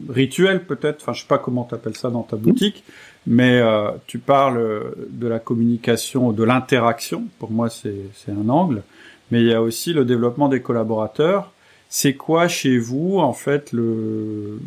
rituels 0.09 0.65
peut-être. 0.65 1.03
Enfin 1.03 1.13
je 1.13 1.23
sais 1.23 1.29
pas 1.29 1.39
comment 1.39 1.65
tu 1.65 1.75
appelles 1.75 1.97
ça 1.97 2.11
dans 2.11 2.23
ta 2.23 2.37
boutique, 2.37 2.85
mais 3.27 3.59
euh, 3.61 3.91
tu 4.07 4.19
parles 4.19 4.95
de 5.09 5.27
la 5.27 5.41
communication, 5.41 6.33
de 6.33 6.45
l'interaction. 6.45 7.25
Pour 7.39 7.51
moi 7.51 7.71
c'est 7.71 8.09
un 8.29 8.49
angle, 8.49 8.83
mais 9.31 9.41
il 9.41 9.47
y 9.49 9.55
a 9.55 9.61
aussi 9.61 9.93
le 9.93 10.05
développement 10.05 10.49
des 10.49 10.63
collaborateurs. 10.63 11.51
C'est 11.97 12.15
quoi 12.15 12.49
chez 12.49 12.77
vous 12.77 13.19
en 13.19 13.33
fait 13.33 13.71
le 13.71 14.59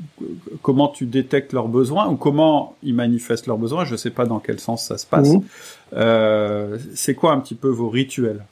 comment 0.61 0.87
tu 0.87 1.05
détectes 1.05 1.51
leurs 1.51 1.67
besoins 1.67 2.07
ou 2.07 2.15
comment 2.15 2.77
ils 2.83 2.93
manifestent 2.93 3.47
leurs 3.47 3.57
besoins? 3.57 3.83
Je 3.83 3.91
ne 3.91 3.97
sais 3.97 4.11
pas 4.11 4.25
dans 4.25 4.39
quel 4.39 4.61
sens 4.61 4.85
ça 4.85 4.97
se 4.97 5.05
passe. 5.05 5.33
Mmh. 5.33 5.41
Euh, 5.91 6.77
c'est 6.95 7.15
quoi 7.15 7.33
un 7.33 7.41
petit 7.41 7.55
peu 7.55 7.67
vos 7.67 7.89
rituels? 7.89 8.45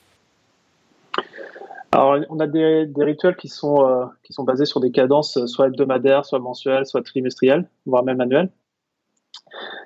Alors, 1.94 2.18
on 2.30 2.38
a 2.42 2.48
des, 2.48 2.90
rituels 2.98 3.38
qui 3.38 3.48
sont, 3.48 3.88
euh, 3.88 4.08
qui 4.24 4.34
sont 4.34 4.44
basés 4.44 4.66
sur 4.66 4.82
des 4.82 4.92
cadences 4.92 5.46
soit 5.46 5.68
hebdomadaires, 5.68 6.26
soit 6.26 6.40
mensuelles, 6.40 6.86
soit 6.86 7.02
trimestrielles, 7.02 7.70
voire 7.86 8.04
même 8.04 8.20
annuelles. 8.20 8.50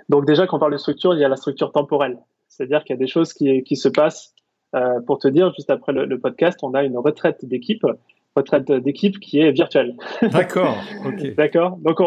Donc 0.10 0.26
déjà, 0.26 0.48
quand 0.48 0.58
on 0.58 0.60
parle 0.60 0.74
de 0.74 0.78
structure, 0.78 1.14
il 1.14 1.20
y 1.20 1.24
a 1.24 1.30
la 1.30 1.36
structure 1.36 1.72
temporelle. 1.72 2.18
C'est-à-dire 2.48 2.84
qu'il 2.84 2.96
y 2.96 2.98
a 2.98 3.00
des 3.00 3.08
choses 3.08 3.34
qui, 3.34 3.62
qui 3.62 3.76
se 3.76 3.88
passent. 3.88 4.34
Euh, 4.76 5.00
pour 5.02 5.20
te 5.20 5.28
dire, 5.28 5.54
juste 5.54 5.70
après 5.70 5.94
le, 5.94 6.20
podcast, 6.20 6.58
on 6.64 6.74
a 6.74 6.84
une 6.84 6.98
retraite 6.98 7.46
d'équipe, 7.46 7.86
retraite 8.36 8.72
d'équipe 8.72 9.20
qui 9.20 9.40
est 9.40 9.52
virtuelle. 9.52 9.96
D'accord. 10.22 10.76
D'accord. 11.38 11.78
Donc 11.78 11.98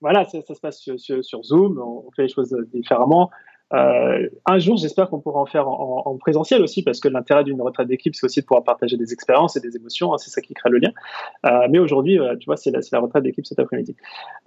voilà, 0.00 0.24
ça, 0.24 0.42
se 0.42 0.60
passe 0.60 0.80
sur, 0.96 1.44
Zoom. 1.44 1.78
On 1.78 2.10
fait 2.14 2.22
les 2.22 2.28
choses 2.28 2.54
différemment. 2.72 3.30
Euh, 3.74 4.28
un 4.46 4.58
jour, 4.58 4.76
j'espère 4.76 5.08
qu'on 5.10 5.20
pourra 5.20 5.40
en 5.40 5.46
faire 5.46 5.68
en, 5.68 6.16
présentiel 6.18 6.62
aussi, 6.62 6.82
parce 6.82 7.00
que 7.00 7.08
l'intérêt 7.08 7.44
d'une 7.44 7.60
retraite 7.60 7.88
d'équipe, 7.88 8.14
c'est 8.14 8.24
aussi 8.24 8.40
de 8.40 8.46
pouvoir 8.46 8.62
partager 8.62 8.96
des 8.96 9.12
expériences 9.12 9.56
et 9.56 9.60
des 9.60 9.76
émotions. 9.76 10.12
Hein, 10.12 10.18
c'est 10.18 10.30
ça 10.30 10.40
qui 10.40 10.54
crée 10.54 10.70
le 10.70 10.78
lien. 10.78 10.92
Euh, 11.46 11.66
mais 11.70 11.78
aujourd'hui, 11.78 12.18
tu 12.40 12.46
vois, 12.46 12.56
c'est 12.56 12.70
la, 12.70 12.80
la, 12.92 13.00
retraite 13.00 13.24
d'équipe 13.24 13.46
cet 13.46 13.58
après-midi. 13.58 13.96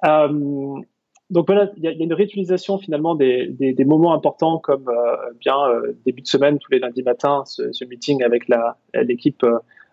Euh, 0.05 0.81
donc 1.29 1.45
voilà, 1.45 1.71
il 1.77 1.83
y, 1.83 1.88
a 1.88 1.91
une 1.91 2.13
réutilisation 2.13 2.79
finalement 2.79 3.13
des, 3.13 3.48
des, 3.48 3.74
des 3.74 3.86
moments 3.86 4.13
importants 4.13 4.57
comme 4.57 4.89
euh, 4.89 5.15
bien 5.39 5.55
euh, 5.67 5.93
début 6.03 6.24
de 6.24 6.27
semaine 6.27 6.57
tous 6.57 6.71
les 6.71 6.79
lundis 6.79 7.03
matins, 7.03 7.43
ce, 7.45 7.71
ce 7.71 7.86
meeting 7.86 8.24
avec 8.24 8.50
l'équipe. 8.93 9.45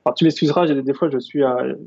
Euh. 0.07 0.09
alors 0.09 0.15
tu 0.15 0.25
m'excuseras, 0.25 0.67
des, 0.67 0.95
fois 0.95 1.09
je 1.11 1.19
suis, 1.19 1.43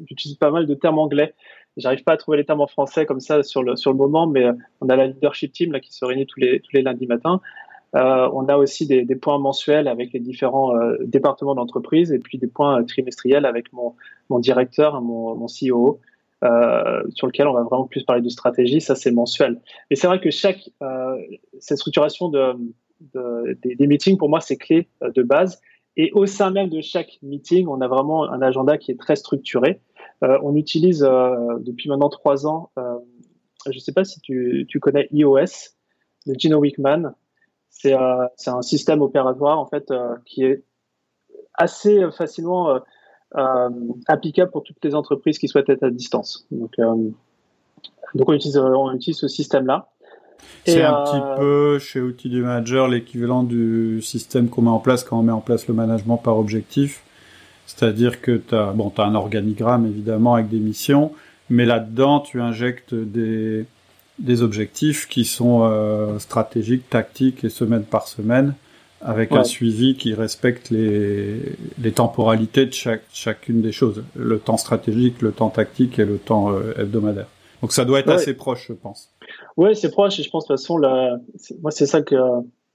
j'utilise 0.08 0.38
pas 0.38 0.52
mal 0.52 0.66
de 0.66 0.74
termes 0.74 1.00
anglais. 1.00 1.34
J'arrive 1.78 2.04
pas 2.04 2.14
à 2.14 2.18
trouver 2.18 2.38
les 2.38 2.46
termes 2.46 2.62
en 2.62 2.68
français 2.68 3.06
comme 3.06 3.20
ça 3.20 3.44
sur 3.44 3.64
le 3.64 3.76
sur 3.76 3.92
le 3.92 3.98
moment, 3.98 4.28
mais 4.28 4.46
on 4.82 4.90
a 4.90 4.96
la 4.96 5.08
leadership 5.08 5.52
team 5.54 5.72
là 5.72 5.80
qui 5.80 5.94
se 5.94 6.04
réunit 6.04 6.26
tous 6.26 6.40
les 6.40 6.60
tous 6.60 6.72
les 6.74 6.82
lundis 6.82 7.08
matins. 7.08 7.40
on 7.94 8.48
a 8.48 8.58
aussi 8.58 8.86
des, 8.88 9.06
des, 9.06 9.16
points 9.16 9.40
mensuels 9.40 9.88
avec 9.88 10.12
les 10.12 10.20
différents 10.20 10.74
départements 11.02 11.56
d'entreprise 11.56 12.12
et 12.12 12.20
puis 12.20 12.38
des 12.38 12.48
points 12.48 12.84
trimestriels 12.84 13.46
avec 13.46 13.72
mon, 13.72 13.96
mon 14.30 14.40
directeur, 14.40 15.02
mon, 15.02 15.36
mon 15.36 15.48
CEO. 15.48 16.00
Euh, 16.42 17.04
sur 17.10 17.28
lequel 17.28 17.48
on 17.48 17.54
va 17.54 17.64
vraiment 17.64 17.86
plus 17.86 18.04
parler 18.04 18.22
de 18.22 18.30
stratégie, 18.30 18.80
ça 18.80 18.96
c'est 18.96 19.12
mensuel. 19.12 19.60
Mais 19.90 19.98
c'est 19.98 20.08
vrai 20.08 20.22
que 20.22 20.32
chaque 20.32 20.70
euh, 20.82 21.18
cette 21.60 21.80
structuration 21.80 22.30
de, 22.30 22.54
de 23.14 23.58
des, 23.62 23.88
meetings 23.88 24.18
pour 24.18 24.30
moi 24.30 24.40
c'est 24.40 24.56
clé 24.56 24.88
euh, 25.04 25.12
de 25.12 25.22
base. 25.22 25.60
Et 26.02 26.12
au 26.14 26.26
sein 26.26 26.50
même 26.50 26.70
de 26.70 26.80
chaque 26.80 27.20
meeting, 27.22 27.68
on 27.68 27.82
a 27.82 27.88
vraiment 27.88 28.24
un 28.24 28.42
agenda 28.42 28.78
qui 28.78 28.92
est 28.92 29.00
très 29.00 29.18
structuré. 29.18 29.82
Euh, 30.24 30.40
on 30.44 30.56
utilise 30.56 31.00
depuis 31.02 31.90
maintenant 31.90 32.10
trois 32.10 32.48
ans, 32.48 32.72
je 33.66 33.76
ne 33.76 33.80
sais 33.80 33.92
pas 33.92 34.06
si 34.06 34.22
tu, 34.22 34.66
connais 34.82 35.10
iOS 35.12 35.74
de 36.26 36.34
Gino 36.38 36.60
Wickman. 36.60 37.14
C'est 37.70 37.94
un 37.94 38.62
système 38.62 39.02
opératoire 39.02 39.60
en 39.60 39.66
fait 39.66 39.94
qui 40.26 40.44
est 40.44 40.64
assez 41.54 42.10
facilement 42.12 42.80
euh, 43.38 43.70
applicable 44.08 44.50
pour 44.50 44.64
toutes 44.64 44.84
les 44.84 44.96
entreprises 44.96 45.38
qui 45.38 45.48
souhaitent 45.48 45.70
être 45.70 45.84
à 45.84 45.92
distance. 45.92 46.48
Donc, 46.50 46.80
euh, 46.80 47.12
on 48.16 48.34
utilise 48.34 49.18
ce 49.18 49.28
système-là. 49.28 49.92
C'est 50.66 50.84
un 50.84 51.04
petit 51.04 51.18
euh, 51.18 51.38
peu 51.38 51.80
chez 51.80 52.02
Outils 52.02 52.30
du 52.30 52.42
Manager 52.42 52.88
l'équivalent 52.88 53.44
du 53.44 54.02
système 54.02 54.50
qu'on 54.50 54.62
met 54.62 54.70
en 54.70 54.80
place 54.80 55.04
quand 55.04 55.20
on 55.20 55.24
met 55.24 55.32
en 55.32 55.42
place 55.42 55.68
le 55.68 55.74
management 55.74 56.18
par 56.18 56.38
objectif. 56.38 57.02
C'est-à-dire 57.66 58.22
que 58.22 58.38
tu 58.38 58.56
as, 58.56 58.72
bon, 58.72 58.92
as 58.98 59.04
un 59.04 59.16
organigramme 59.16 59.86
évidemment 59.86 60.36
avec 60.36 60.50
des 60.50 60.60
missions, 60.60 61.12
mais 61.50 61.66
là-dedans 61.66 62.20
tu 62.20 62.42
injectes 62.42 62.94
des, 62.94 63.66
des 64.20 64.42
objectifs 64.42 65.08
qui 65.08 65.26
sont 65.26 65.62
euh, 65.64 66.20
stratégiques, 66.20 66.90
tactiques 66.90 67.44
et 67.44 67.50
semaine 67.50 67.84
par 67.84 68.08
semaine 68.08 68.54
avec 69.02 69.32
un 69.32 69.44
suivi 69.44 69.96
qui 69.96 70.14
respecte 70.14 70.72
les, 70.72 71.42
les 71.82 71.92
temporalités 71.92 72.66
de 72.66 72.74
chaque, 72.74 73.04
chacune 73.14 73.62
des 73.62 73.72
choses, 73.72 74.04
le 74.16 74.40
temps 74.40 74.58
stratégique, 74.58 75.22
le 75.22 75.32
temps 75.32 75.50
tactique 75.50 76.00
et 76.00 76.06
le 76.06 76.18
temps 76.18 76.52
euh, 76.52 76.74
hebdomadaire. 76.78 77.28
Donc 77.62 77.72
ça 77.72 77.86
doit 77.86 78.00
être 78.00 78.10
assez 78.10 78.34
proche, 78.34 78.68
je 78.70 78.74
pense. 78.74 79.10
Oui, 79.60 79.76
c'est 79.76 79.92
proche 79.92 80.18
et 80.18 80.24
je 80.24 80.30
pense 80.30 80.46
de 80.46 80.54
toute 80.54 80.62
façon, 80.62 80.80
moi 81.62 81.70
c'est 81.70 81.86
ça 81.86 82.02
que 82.02 82.16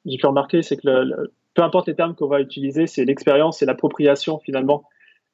j'ai 0.05 0.19
pu 0.19 0.27
remarquer, 0.27 0.61
c'est 0.61 0.77
que 0.77 1.31
peu 1.55 1.63
importe 1.63 1.89
les 1.89 1.95
termes 1.95 2.15
qu'on 2.15 2.27
va 2.27 2.43
utiliser, 2.43 2.87
c'est 2.87 3.07
l'expérience 3.07 3.63
et 3.63 3.65
l'appropriation 3.65 4.39
finalement 4.39 4.85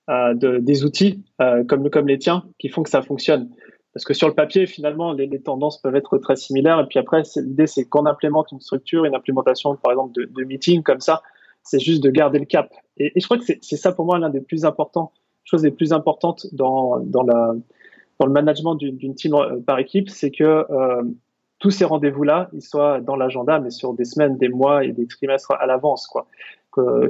euh, 0.08 0.32
de, 0.34 0.58
des 0.58 0.84
outils 0.84 1.24
euh, 1.42 1.64
comme, 1.64 2.06
les 2.06 2.18
tiens 2.18 2.44
qui 2.60 2.68
font 2.68 2.84
que 2.84 2.90
ça 2.90 3.02
fonctionne. 3.02 3.50
Parce 3.92 4.04
que 4.04 4.14
sur 4.14 4.28
le 4.28 4.34
papier, 4.34 4.66
finalement, 4.66 5.12
les, 5.12 5.42
tendances 5.42 5.82
peuvent 5.82 5.96
être 5.96 6.18
très 6.18 6.36
similaires. 6.36 6.78
Et 6.78 6.86
puis 6.86 7.00
après, 7.00 7.22
l'idée, 7.34 7.66
c'est 7.66 7.84
qu'on 7.84 8.06
implémente 8.06 8.52
une 8.52 8.60
structure, 8.60 9.04
une 9.04 9.16
implémentation, 9.16 9.74
par 9.74 9.90
exemple, 9.90 10.12
de, 10.20 10.26
de 10.26 10.44
meeting 10.44 10.84
comme 10.84 11.00
ça. 11.00 11.20
C'est 11.64 11.80
juste 11.80 12.00
de 12.00 12.10
garder 12.10 12.38
le 12.38 12.44
cap. 12.44 12.72
Et, 12.96 13.10
je 13.16 13.24
crois 13.24 13.38
que 13.38 13.44
c'est 13.44 13.76
ça 13.76 13.90
pour 13.90 14.04
moi 14.04 14.20
l'un 14.20 14.30
des 14.30 14.40
plus 14.40 14.64
importants, 14.64 15.10
choses 15.42 15.64
les 15.64 15.72
plus 15.72 15.92
importantes 15.92 16.46
dans, 16.52 16.94
le 16.94 18.28
management 18.28 18.76
d'une 18.76 19.16
team 19.16 19.34
euh, 19.34 19.58
par 19.66 19.80
équipe, 19.80 20.10
c'est 20.10 20.30
que 20.30 20.44
euh, 20.44 21.02
tous 21.60 21.70
ces 21.70 21.84
rendez-vous-là, 21.84 22.48
ils 22.52 22.62
soient 22.62 23.00
dans 23.00 23.16
l'agenda, 23.16 23.60
mais 23.60 23.70
sur 23.70 23.92
des 23.92 24.04
semaines, 24.04 24.36
des 24.38 24.48
mois 24.48 24.84
et 24.84 24.92
des 24.92 25.06
trimestres 25.06 25.52
à 25.52 25.66
l'avance. 25.66 26.06
quoi. 26.06 26.26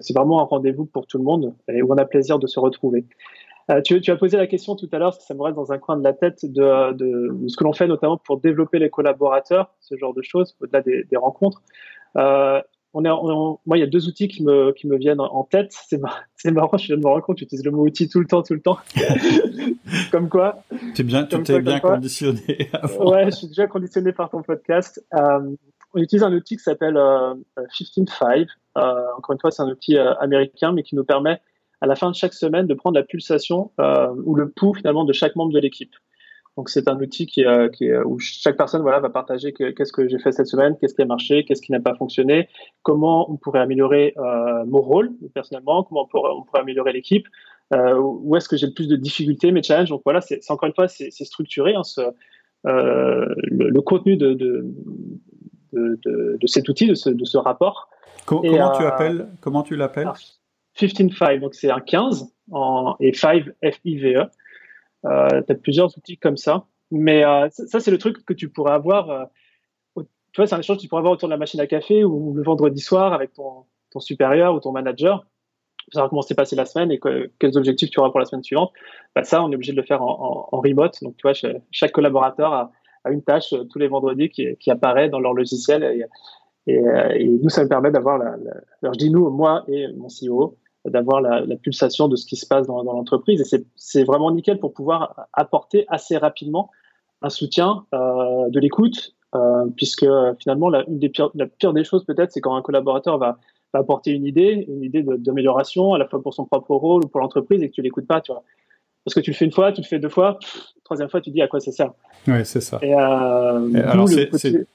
C'est 0.01 0.15
vraiment 0.15 0.41
un 0.41 0.45
rendez-vous 0.45 0.87
pour 0.87 1.07
tout 1.07 1.19
le 1.19 1.25
monde 1.25 1.55
et 1.69 1.83
où 1.83 1.93
on 1.93 1.97
a 1.97 2.05
plaisir 2.05 2.39
de 2.39 2.47
se 2.47 2.59
retrouver. 2.59 3.07
Euh, 3.71 3.81
tu, 3.83 4.11
as 4.11 4.17
posé 4.17 4.37
la 4.37 4.49
question 4.49 4.75
tout 4.75 4.89
à 4.91 4.99
l'heure, 4.99 5.15
ça 5.15 5.35
me 5.35 5.43
reste 5.43 5.57
dans 5.57 5.71
un 5.71 5.79
coin 5.79 5.97
de 5.97 6.03
la 6.03 6.13
tête, 6.13 6.45
de, 6.45 7.39
ce 7.47 7.57
que 7.57 7.65
l'on 7.65 7.73
fait 7.73 7.87
notamment 7.87 8.17
pour 8.17 8.41
développer 8.41 8.81
les 8.81 8.91
collaborateurs, 8.91 9.73
ce 9.81 9.97
genre 9.97 10.15
de 10.15 10.23
choses, 10.23 10.57
au-delà 10.61 10.83
des, 10.83 11.17
rencontres. 11.17 11.63
Euh, 12.17 12.61
on 12.93 13.05
est, 13.05 13.09
moi, 13.67 13.77
il 13.77 13.81
y 13.81 13.83
a 13.83 13.87
deux 13.87 14.09
outils 14.09 14.29
qui 14.29 14.43
me, 14.43 14.73
qui 14.73 14.87
me 14.87 14.97
viennent 14.97 15.21
en 15.21 15.45
tête. 15.45 15.73
C'est 15.87 15.99
marrant, 16.53 16.77
je 16.77 16.87
viens 16.87 16.97
de 16.97 17.03
me 17.03 17.07
rendre 17.07 17.23
compte, 17.23 17.37
tu 17.37 17.45
utilises 17.45 17.65
le 17.65 17.71
mot 17.71 17.85
outil 17.85 18.09
tout 18.09 18.21
le 18.21 18.27
temps, 18.27 18.43
tout 18.43 18.55
le 18.55 18.61
temps. 18.61 18.79
comme 20.11 20.29
quoi. 20.29 20.63
Tu 20.95 21.03
es 21.03 21.05
bien, 21.05 21.25
tu 21.25 21.43
t'es 21.43 21.61
bien 21.61 21.81
conditionné. 21.81 22.71
Ouais, 22.99 23.27
je 23.27 23.37
suis 23.37 23.49
déjà 23.49 23.67
conditionné 23.67 24.13
par 24.13 24.31
ton 24.31 24.43
podcast. 24.43 25.05
Euh, 25.15 25.55
on 25.95 26.01
utilise 26.01 26.23
un 26.23 26.33
outil 26.33 26.57
qui 26.57 26.63
s'appelle 26.63 26.97
euh, 26.97 27.35
15 27.57 28.47
encore 28.75 29.33
une 29.33 29.41
fois, 29.41 29.51
c'est 29.51 29.63
un 29.63 29.69
outil 29.69 29.99
américain, 29.99 30.73
mais 30.73 30.83
qui 30.83 30.95
nous 30.95 31.05
permet 31.05 31.41
à 31.81 31.87
la 31.87 31.97
fin 31.97 32.11
de 32.11 32.15
chaque 32.15 32.35
semaine 32.35 32.67
de 32.67 32.75
prendre 32.75 32.97
la 32.99 33.05
pulsation 33.05 33.73
euh, 33.81 34.15
ou 34.25 34.35
le 34.35 34.51
pouls 34.51 34.75
finalement 34.75 35.05
de 35.05 35.13
chaque 35.13 35.37
membre 35.37 35.53
de 35.53 35.59
l'équipe. 35.59 35.95
Donc 36.61 36.69
c'est 36.69 36.89
un 36.89 37.01
outil 37.01 37.25
qui, 37.25 37.47
euh, 37.47 37.71
qui 37.71 37.91
où 37.91 38.19
chaque 38.19 38.59
personne 38.59 38.83
voilà 38.83 39.01
va 39.01 39.09
partager 39.09 39.55
qu'est-ce 39.55 39.95
que 39.95 40.07
j'ai 40.07 40.19
fait 40.19 40.31
cette 40.31 40.47
semaine, 40.47 40.77
qu'est-ce 40.79 40.95
qui 40.95 41.01
a 41.01 41.07
marché, 41.07 41.43
qu'est-ce 41.47 41.63
qui 41.63 41.73
n'a 41.73 41.81
pas 41.81 41.95
fonctionné, 41.95 42.51
comment 42.83 43.33
on 43.33 43.39
pourrait 43.39 43.61
améliorer 43.61 44.13
euh, 44.19 44.67
mon 44.67 44.83
rôle 44.83 45.11
personnellement, 45.33 45.85
comment 45.85 46.03
on 46.03 46.07
pourrait, 46.07 46.33
on 46.37 46.43
pourrait 46.43 46.61
améliorer 46.61 46.93
l'équipe, 46.93 47.27
euh, 47.73 47.99
où 47.99 48.37
est-ce 48.37 48.47
que 48.47 48.59
j'ai 48.59 48.67
le 48.67 48.75
plus 48.75 48.89
de 48.89 48.97
difficultés, 48.97 49.53
mes 49.53 49.63
challenges. 49.63 49.89
Donc 49.89 50.03
voilà, 50.05 50.21
c'est 50.21 50.39
encore 50.51 50.67
une 50.67 50.75
fois 50.75 50.87
c'est 50.87 51.11
structuré 51.11 51.75
hein, 51.75 51.83
ce, 51.83 52.03
euh, 52.67 53.35
le, 53.39 53.71
le, 53.71 53.81
contenu 53.81 54.19
de, 54.19 54.35
de, 54.35 54.67
de, 55.73 56.37
de, 56.39 56.47
cet 56.47 56.69
outil, 56.69 56.89
de 56.89 56.95
ce, 56.95 57.39
rapport. 57.39 57.89
comment, 58.27 58.43
tu 58.43 58.85
appelles 58.85 59.29
Comment 59.41 59.63
tu 59.63 59.77
l'appelles? 59.77 60.13
15-5, 60.79 61.41
donc 61.41 61.55
c'est 61.55 61.71
un 61.71 61.81
15 61.81 62.27
en, 62.51 62.97
et 63.01 63.15
5 63.15 63.47
F-I-V-E. 63.65 64.27
Euh, 65.07 65.43
tu 65.47 65.53
as 65.53 65.55
plusieurs 65.57 65.97
outils 65.97 66.19
comme 66.19 66.37
ça. 66.37 66.67
Mais 66.91 67.25
euh, 67.25 67.49
ça, 67.51 67.81
c'est 67.81 67.91
le 67.91 67.99
truc 67.99 68.25
que 68.25 68.33
tu 68.33 68.49
pourrais 68.49 68.73
avoir. 68.73 69.11
Euh, 69.11 69.25
tu 70.33 70.41
vois, 70.41 70.47
c'est 70.47 70.55
un 70.55 70.61
échange 70.61 70.77
que 70.77 70.83
tu 70.83 70.89
pourrais 70.89 71.01
avoir 71.01 71.15
autour 71.15 71.29
de 71.29 71.35
la 71.35 71.39
machine 71.39 71.61
à 71.61 71.67
café 71.67 72.05
ou 72.05 72.35
le 72.35 72.43
vendredi 72.43 72.81
soir 72.81 73.13
avec 73.13 73.33
ton, 73.33 73.65
ton 73.91 74.01
supérieur 74.01 74.55
ou 74.55 74.61
ton 74.61 74.73
manager. 74.73 75.27
Pour 75.87 75.95
savoir 75.95 76.11
comment 76.11 76.23
s'est 76.23 76.37
passé 76.37 76.55
la 76.55 76.67
semaine 76.67 76.93
et 76.93 77.01
quels 77.39 77.57
objectifs 77.57 77.91
tu 77.91 77.99
auras 77.99 78.11
pour 78.11 78.21
la 78.21 78.27
semaine 78.27 78.45
suivante. 78.45 78.71
Bah, 79.17 79.25
ça, 79.25 79.43
on 79.43 79.51
est 79.51 79.55
obligé 79.57 79.73
de 79.73 79.77
le 79.77 79.83
faire 79.83 80.03
en, 80.03 80.49
en, 80.53 80.57
en 80.57 80.61
remote. 80.61 81.03
Donc, 81.03 81.17
tu 81.17 81.23
vois, 81.23 81.33
chaque 81.73 81.91
collaborateur 81.91 82.53
a, 82.53 82.71
a, 83.03 83.11
une 83.11 83.23
tâche 83.23 83.53
euh, 83.55 83.65
tous 83.65 83.79
les 83.81 83.89
vendredis 83.89 84.29
qui, 84.29 84.57
qui 84.61 84.71
apparaît 84.71 85.09
dans 85.09 85.19
leur 85.19 85.33
logiciel. 85.33 85.83
Et, 85.83 86.05
et, 86.67 86.79
euh, 86.79 87.09
et 87.15 87.29
nous, 87.29 87.49
ça 87.49 87.65
me 87.65 87.69
permet 87.69 87.91
d'avoir 87.91 88.19
la, 88.19 88.37
la, 88.37 88.53
alors 88.83 88.95
je 88.95 88.99
dis 88.99 89.11
nous, 89.11 89.29
moi 89.31 89.65
et 89.67 89.89
mon 89.95 90.07
CEO, 90.07 90.57
d'avoir 90.87 91.21
la, 91.21 91.41
la, 91.41 91.57
pulsation 91.57 92.09
de 92.09 92.17
ce 92.17 92.25
qui 92.27 92.37
se 92.37 92.47
passe 92.47 92.67
dans, 92.67 92.83
dans 92.85 92.93
l'entreprise. 92.93 93.41
Et 93.41 93.65
c'est 93.77 94.05
vraiment 94.05 94.31
nickel 94.31 94.59
pour 94.59 94.73
pouvoir 94.73 95.27
apporter 95.33 95.85
assez 95.89 96.17
rapidement 96.17 96.71
un 97.23 97.29
soutien 97.29 97.85
euh, 97.95 98.49
de 98.49 98.61
l'écoute, 98.61 99.15
euh, 99.35 99.67
puisque 99.77 100.07
finalement, 100.39 100.71
la, 100.71 100.85
une 100.89 100.99
des 100.99 101.09
pires, 101.09 101.31
la 101.35 101.47
pire 101.47 101.73
des 101.73 101.85
choses 101.85 102.05
peut-être, 102.05 102.33
c'est 102.33 102.41
quand 102.41 102.57
un 102.57 102.63
collaborateur 102.63 103.19
va, 103.19 103.39
va, 103.75 103.81
apporter 103.81 104.11
une 104.13 104.25
idée, 104.25 104.65
une 104.69 104.83
idée 104.83 105.03
d'amélioration, 105.03 105.95
à 105.95 105.99
la 105.99 106.07
fois 106.07 106.23
pour 106.23 106.35
son 106.35 106.47
propre 106.47 106.75
rôle 106.75 107.05
ou 107.05 107.09
pour 107.09 107.21
l'entreprise, 107.21 107.63
et 107.63 107.69
que 107.69 107.75
tu 107.75 107.83
l'écoutes 107.83 108.07
pas, 108.07 108.21
tu 108.21 108.33
vois. 108.33 108.43
Parce 109.05 109.15
que 109.15 109.21
tu 109.21 109.31
le 109.31 109.37
fais 109.37 109.47
une 109.47 109.53
fois, 109.53 109.73
tu 109.73 109.81
le 109.81 109.87
fais 109.87 109.99
deux 109.99 110.09
fois, 110.09 110.39
troisième 110.85 111.09
fois, 111.09 111.21
tu 111.21 111.31
dis 111.31 111.41
à 111.41 111.49
quoi 111.49 111.61
ça 111.61 111.73
sert? 111.73 111.93
Oui, 112.27 112.45
c'est 112.45 112.61
ça. 112.61 112.79
Et, 112.83 112.95
euh, 112.95 113.91
alors, 113.91 114.09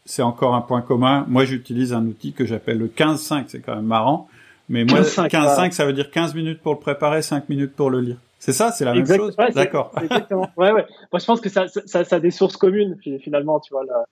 c'est 0.05 0.23
encore 0.23 0.55
un 0.55 0.61
point 0.61 0.81
commun. 0.81 1.25
Moi, 1.27 1.45
j'utilise 1.45 1.93
un 1.93 2.05
outil 2.05 2.33
que 2.33 2.45
j'appelle 2.45 2.79
le 2.79 2.87
15-5, 2.87 3.45
c'est 3.47 3.59
quand 3.59 3.75
même 3.75 3.85
marrant 3.85 4.27
mais 4.69 4.83
moi, 4.83 5.01
15-5, 5.01 5.71
ça 5.71 5.85
veut 5.85 5.93
dire 5.93 6.09
15 6.09 6.33
minutes 6.35 6.61
pour 6.61 6.73
le 6.73 6.79
préparer, 6.79 7.21
5 7.21 7.49
minutes 7.49 7.75
pour 7.75 7.89
le 7.89 8.01
lire. 8.01 8.17
C'est 8.39 8.53
ça, 8.53 8.71
c'est 8.71 8.85
la 8.85 8.93
même 8.93 9.05
chose. 9.05 9.35
D'accord. 9.55 9.91
Exactement. 10.01 10.49
Ouais, 10.57 10.71
ouais. 10.71 10.85
Moi, 11.11 11.19
je 11.19 11.25
pense 11.25 11.41
que 11.41 11.49
ça, 11.49 11.67
ça, 11.67 12.03
ça, 12.03 12.15
a 12.15 12.19
des 12.19 12.31
sources 12.31 12.57
communes 12.57 12.97
finalement, 13.19 13.59
tu 13.59 13.73
vois. 13.73 13.83
Là. 13.85 14.05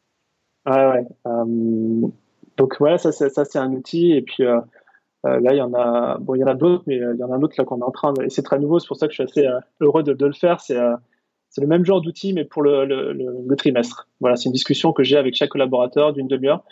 Ouais, 0.66 0.92
ouais. 0.92 1.08
Euh, 1.28 2.08
donc 2.58 2.76
voilà, 2.80 2.98
ça, 2.98 3.12
ça, 3.12 3.46
c'est 3.46 3.60
un 3.60 3.72
outil. 3.74 4.14
Et 4.14 4.22
puis 4.22 4.44
euh, 4.44 4.60
euh, 5.26 5.40
là, 5.40 5.54
il 5.54 5.58
y 5.58 5.62
en 5.62 5.74
a, 5.74 6.18
bon, 6.20 6.36
il 6.36 6.40
y 6.40 6.44
en 6.44 6.48
a 6.48 6.56
d'autres, 6.56 6.84
mais 6.88 6.96
il 6.96 7.18
y 7.20 7.24
en 7.24 7.32
a 7.32 7.36
un 7.36 7.42
autre 7.42 7.56
là 7.58 7.64
qu'on 7.64 7.80
est 7.80 7.84
en 7.84 7.92
train 7.92 8.14
de. 8.14 8.24
Et 8.24 8.30
c'est 8.30 8.44
très 8.44 8.60
nouveau, 8.60 8.80
c'est 8.80 8.88
pour 8.88 8.98
ça 8.98 9.08
que 9.08 9.14
je 9.14 9.24
suis 9.24 9.24
assez 9.24 9.48
heureux 9.82 10.04
de, 10.04 10.14
de, 10.14 10.26
le 10.26 10.34
faire. 10.34 10.62
C'est 10.62 10.80
c'est 11.50 11.62
le 11.62 11.68
même 11.68 11.86
genre 11.86 12.02
d'outil, 12.02 12.34
mais 12.34 12.46
pour 12.46 12.64
le, 12.64 12.86
le, 12.86 13.14
le, 13.14 13.56
trimestre. 13.56 14.08
Voilà, 14.20 14.36
c'est 14.36 14.46
une 14.46 14.54
discussion 14.54 14.92
que 14.92 15.04
j'ai 15.04 15.18
avec 15.18 15.36
chaque 15.36 15.50
collaborateur 15.50 16.12
d'une 16.12 16.28
demi-heure, 16.28 16.64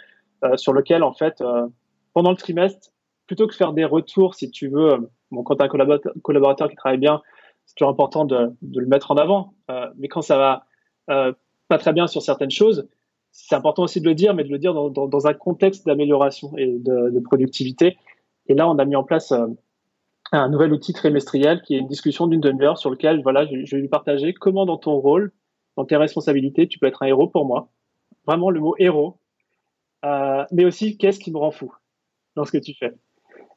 sur 0.56 0.74
lequel 0.74 1.04
en 1.04 1.14
fait, 1.14 1.44
pendant 2.16 2.32
le 2.32 2.38
trimestre, 2.38 2.90
plutôt 3.32 3.48
que 3.48 3.56
faire 3.56 3.72
des 3.72 3.86
retours, 3.86 4.36
si 4.36 4.52
tu 4.52 4.68
veux, 4.68 5.10
bon, 5.32 5.42
quand 5.44 5.56
tu 5.56 5.62
as 5.62 5.66
un 5.68 5.70
collaborateur, 6.22 6.70
qui 6.70 6.76
travaille 6.76 6.98
bien, 6.98 7.22
c'est 7.64 7.76
toujours 7.76 7.90
important 7.90 8.26
de, 8.26 8.54
le 8.62 8.86
mettre 8.88 9.10
en 9.12 9.16
avant. 9.16 9.54
Euh, 9.70 9.88
mais 9.98 10.10
quand 10.10 10.22
ça 10.22 10.38
va 10.38 10.66
euh, 11.10 11.32
pas 11.70 11.78
très 11.78 11.94
bien 11.94 12.08
sur 12.08 12.22
certaines 12.22 12.52
choses, 12.52 12.90
c'est 13.32 13.56
important 13.56 13.84
aussi 13.84 14.02
de 14.02 14.06
le 14.06 14.16
dire, 14.16 14.34
mais 14.34 14.44
de 14.44 14.50
le 14.50 14.60
dire 14.60 14.74
dans, 14.74 15.28
un 15.28 15.34
contexte 15.34 15.86
d'amélioration 15.86 16.52
et 16.58 16.78
de, 16.78 17.22
productivité. 17.22 17.98
Et 18.48 18.54
là, 18.54 18.70
on 18.70 18.78
a 18.78 18.84
mis 18.84 18.98
en 18.98 19.06
place 19.06 19.32
euh, 19.32 19.48
un 20.34 20.50
nouvel 20.50 20.74
outil 20.74 20.92
trimestriel 20.92 21.62
qui 21.62 21.76
est 21.76 21.80
une 21.80 21.88
discussion 21.88 22.28
d'une 22.28 22.42
demi-heure 22.42 22.78
sur 22.78 22.90
lequel 22.90 23.22
voilà, 23.24 23.46
je, 23.46 23.74
vais 23.74 23.82
lui 23.82 23.88
partager 23.88 24.34
comment 24.34 24.66
dans 24.66 24.78
ton 24.78 24.96
rôle, 24.96 25.32
dans 25.78 25.86
tes 25.86 25.96
responsabilités, 25.96 26.68
tu 26.68 26.80
peux 26.80 26.88
être 26.88 27.02
un 27.02 27.08
héros 27.08 27.28
pour 27.28 27.46
moi. 27.46 27.70
Vraiment 28.28 28.50
le 28.50 28.60
mot 28.60 28.76
héros. 28.78 29.22
Euh, 30.04 30.44
mais 30.52 30.66
aussi, 30.66 30.98
qu'est-ce 30.98 31.22
qui 31.22 31.32
me 31.32 31.38
rend 31.38 31.52
fou 31.52 31.74
dans 32.36 32.44
ce 32.44 32.52
que 32.52 32.58
tu 32.58 32.74
fais? 32.74 32.92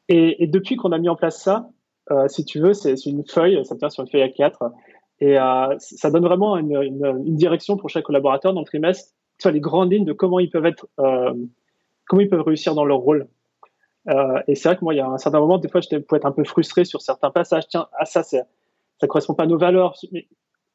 Et, 0.09 0.43
et 0.43 0.47
depuis 0.47 0.77
qu'on 0.77 0.93
a 0.93 0.99
mis 0.99 1.09
en 1.09 1.17
place 1.17 1.43
ça, 1.43 1.69
euh, 2.11 2.29
si 2.29 2.45
tu 2.45 2.61
veux, 2.61 2.75
c'est 2.75 2.95
une 3.07 3.25
feuille, 3.27 3.65
ça 3.65 3.77
tient 3.77 3.89
sur 3.89 4.03
une 4.03 4.11
feuille 4.11 4.25
A4, 4.25 4.73
et 5.21 5.39
euh, 5.39 5.75
ça 5.79 6.11
donne 6.11 6.25
vraiment 6.25 6.57
une, 6.57 6.83
une, 6.83 7.23
une, 7.25 7.37
direction 7.37 7.77
pour 7.77 7.89
chaque 7.89 8.05
collaborateur 8.05 8.53
dans 8.53 8.61
le 8.61 8.67
trimestre, 8.67 9.13
tu 9.39 9.45
vois, 9.45 9.53
les 9.53 9.61
grandes 9.61 9.93
lignes 9.93 10.05
de 10.05 10.13
comment 10.13 10.39
ils 10.39 10.51
peuvent 10.51 10.67
être, 10.67 10.87
euh, 10.99 11.33
comment 12.07 12.21
ils 12.21 12.29
peuvent 12.29 12.43
réussir 12.43 12.75
dans 12.75 12.85
leur 12.85 12.99
rôle. 12.99 13.29
Et 14.47 14.55
c'est 14.55 14.69
vrai 14.69 14.77
que 14.77 14.85
moi, 14.85 14.93
il 14.93 14.99
y 14.99 15.01
a 15.01 15.07
un 15.07 15.17
certain 15.17 15.41
moment, 15.41 15.57
des 15.57 15.69
fois, 15.69 15.81
je 15.81 15.97
pouvais 15.97 16.19
être 16.19 16.27
un 16.27 16.33
peu 16.33 16.45
frustré 16.45 16.85
sur 16.85 17.01
certains 17.01 17.31
passages. 17.31 17.67
Tiens, 17.69 17.89
ah 17.99 18.05
ça, 18.05 18.23
ça 18.23 18.45
correspond 19.09 19.33
pas 19.33 19.45
à 19.45 19.47
nos 19.47 19.57
valeurs. 19.57 19.97
Mais 20.13 20.29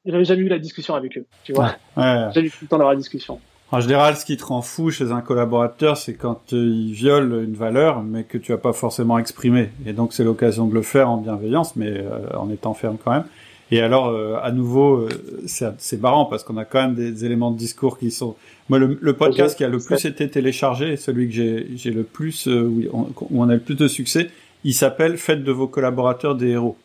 j'avais 0.04 0.24
jamais 0.24 0.42
eu 0.42 0.48
la 0.48 0.58
discussion 0.58 0.96
avec 0.96 1.16
eux, 1.16 1.28
tu 1.44 1.54
vois. 1.54 1.76
Ouais. 1.96 2.30
J'ai 2.34 2.42
eu 2.42 2.52
le 2.64 2.68
temps 2.68 2.78
d'avoir 2.78 2.94
la 2.94 2.98
discussion. 2.98 3.40
En 3.72 3.82
général, 3.82 4.16
ce 4.16 4.26
qui 4.26 4.36
te 4.36 4.44
rend 4.44 4.64
fou 4.64 4.90
chez 4.90 5.12
un 5.12 5.22
collaborateur, 5.22 5.96
c'est 5.96 6.16
quand 6.16 6.42
il 6.52 6.92
viole 6.92 7.44
une 7.44 7.54
valeur, 7.54 8.02
mais 8.02 8.24
que 8.24 8.40
tu 8.40 8.52
as 8.52 8.58
pas 8.58 8.74
forcément 8.74 9.20
exprimé. 9.20 9.70
Et 9.86 9.94
donc, 9.94 10.14
c'est 10.14 10.24
l'occasion 10.24 10.66
de 10.66 10.74
le 10.74 10.82
faire 10.82 11.10
en 11.10 11.18
bienveillance, 11.18 11.76
mais 11.76 11.92
euh, 11.92 12.36
en 12.36 12.50
étant 12.50 12.74
ferme 12.74 12.98
quand 13.04 13.12
même. 13.12 13.26
Et 13.72 13.82
alors, 13.82 14.08
euh, 14.08 14.38
à 14.42 14.52
nouveau, 14.52 14.96
euh, 14.96 15.10
c'est 15.46 16.02
marrant 16.02 16.26
parce 16.26 16.44
qu'on 16.44 16.58
a 16.58 16.66
quand 16.66 16.82
même 16.82 16.96
des, 16.96 17.26
éléments 17.26 17.52
de 17.52 17.58
discours 17.58 18.00
qui 18.00 18.10
sont. 18.10 18.36
Moi, 18.70 18.80
le, 18.80 18.98
le 19.00 19.14
podcast 19.14 19.56
qui 19.56 19.64
a 19.64 19.68
le 19.68 19.78
plus 19.78 20.04
été 20.04 20.28
téléchargé, 20.28 20.98
celui 20.98 21.30
que 21.30 21.34
j'ai 21.76 21.92
le 21.92 22.04
plus, 22.04 22.48
où 22.48 22.82
on, 22.92 23.02
où 23.30 23.44
on 23.44 23.50
a 23.50 23.54
le 23.54 23.60
plus 23.60 23.76
de 23.76 23.88
succès, 23.88 24.32
il 24.64 24.74
s'appelle 24.74 25.20
Faites 25.20 25.44
de 25.44 25.52
vos 25.52 25.68
collaborateurs 25.68 26.34
des 26.34 26.50
héros. 26.50 26.76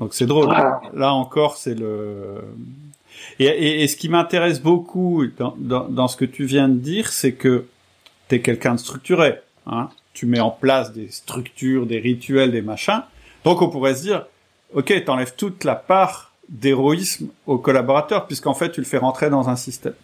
Donc 0.00 0.14
c'est 0.14 0.26
drôle. 0.26 0.48
Ah. 0.50 0.80
Là 0.94 1.12
encore, 1.12 1.58
c'est 1.58 1.78
le 1.78 2.40
et, 3.38 3.46
et, 3.46 3.82
et 3.82 3.88
ce 3.88 3.96
qui 3.96 4.08
m'intéresse 4.08 4.60
beaucoup 4.60 5.24
dans, 5.38 5.54
dans, 5.58 5.88
dans, 5.88 6.08
ce 6.08 6.16
que 6.16 6.24
tu 6.24 6.44
viens 6.44 6.68
de 6.68 6.78
dire, 6.78 7.12
c'est 7.12 7.32
que 7.32 7.66
tu 8.28 8.36
es 8.36 8.40
quelqu'un 8.40 8.74
de 8.74 8.80
structuré. 8.80 9.34
Hein 9.66 9.88
tu 10.14 10.26
mets 10.26 10.40
en 10.40 10.50
place 10.50 10.92
des 10.92 11.10
structures, 11.10 11.86
des 11.86 11.98
rituels, 11.98 12.52
des 12.52 12.62
machins. 12.62 13.02
Donc 13.44 13.60
on 13.60 13.68
pourrait 13.68 13.96
se 13.96 14.02
dire, 14.02 14.26
ok, 14.72 15.04
t'enlèves 15.04 15.34
toute 15.36 15.64
la 15.64 15.74
part 15.74 16.32
d'héroïsme 16.48 17.28
aux 17.46 17.58
collaborateurs, 17.58 18.26
puisqu'en 18.26 18.54
fait 18.54 18.70
tu 18.70 18.80
le 18.80 18.86
fais 18.86 18.98
rentrer 18.98 19.28
dans 19.28 19.48
un 19.48 19.56
système. 19.56 19.94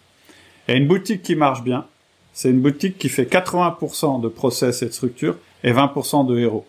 Et 0.67 0.75
une 0.75 0.87
boutique 0.87 1.23
qui 1.23 1.35
marche 1.35 1.63
bien, 1.63 1.85
c'est 2.33 2.49
une 2.49 2.61
boutique 2.61 2.97
qui 2.97 3.09
fait 3.09 3.23
80% 3.23 4.21
de 4.21 4.27
process 4.27 4.83
et 4.83 4.87
de 4.87 4.91
structure 4.91 5.37
et 5.63 5.71
20% 5.71 6.27
de 6.27 6.37
héros. 6.37 6.67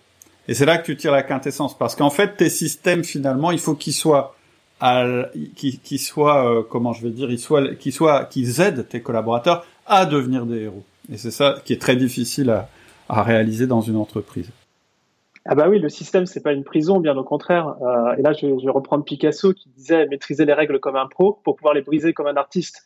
Et 0.48 0.54
c'est 0.54 0.66
là 0.66 0.78
que 0.78 0.86
tu 0.86 0.96
tires 0.96 1.12
la 1.12 1.22
quintessence, 1.22 1.76
parce 1.76 1.94
qu'en 1.94 2.10
fait 2.10 2.36
tes 2.36 2.50
systèmes 2.50 3.04
finalement, 3.04 3.50
il 3.50 3.58
faut 3.58 3.74
qu'ils 3.74 3.92
soient 3.92 4.36
qui, 5.54 5.78
qui 5.78 6.12
euh, 6.18 6.62
comment 6.68 6.92
je 6.92 7.02
vais 7.06 7.10
dire, 7.10 7.38
soit, 7.38 7.74
qui 7.76 7.92
soit, 7.92 8.24
qu'ils 8.24 8.60
aident 8.60 8.86
tes 8.88 9.00
collaborateurs 9.00 9.64
à 9.86 10.06
devenir 10.06 10.46
des 10.46 10.62
héros. 10.62 10.82
Et 11.12 11.18
c'est 11.18 11.30
ça 11.30 11.60
qui 11.64 11.72
est 11.72 11.80
très 11.80 11.96
difficile 11.96 12.50
à, 13.08 13.22
réaliser 13.22 13.66
dans 13.66 13.82
une 13.82 13.96
entreprise. 13.96 14.50
Ah 15.44 15.54
bah 15.54 15.68
oui, 15.68 15.78
le 15.78 15.90
système 15.90 16.24
c'est 16.24 16.40
pas 16.40 16.52
une 16.52 16.64
prison, 16.64 16.98
bien 16.98 17.16
au 17.16 17.24
contraire. 17.24 17.74
Euh, 17.82 18.16
et 18.16 18.22
là, 18.22 18.32
je, 18.32 18.46
vais 18.46 18.70
reprendre 18.70 19.04
Picasso 19.04 19.52
qui 19.52 19.68
disait 19.76 20.06
maîtriser 20.06 20.46
les 20.46 20.54
règles 20.54 20.80
comme 20.80 20.96
un 20.96 21.06
pro 21.06 21.38
pour 21.44 21.56
pouvoir 21.56 21.74
les 21.74 21.82
briser 21.82 22.14
comme 22.14 22.26
un 22.26 22.36
artiste. 22.36 22.84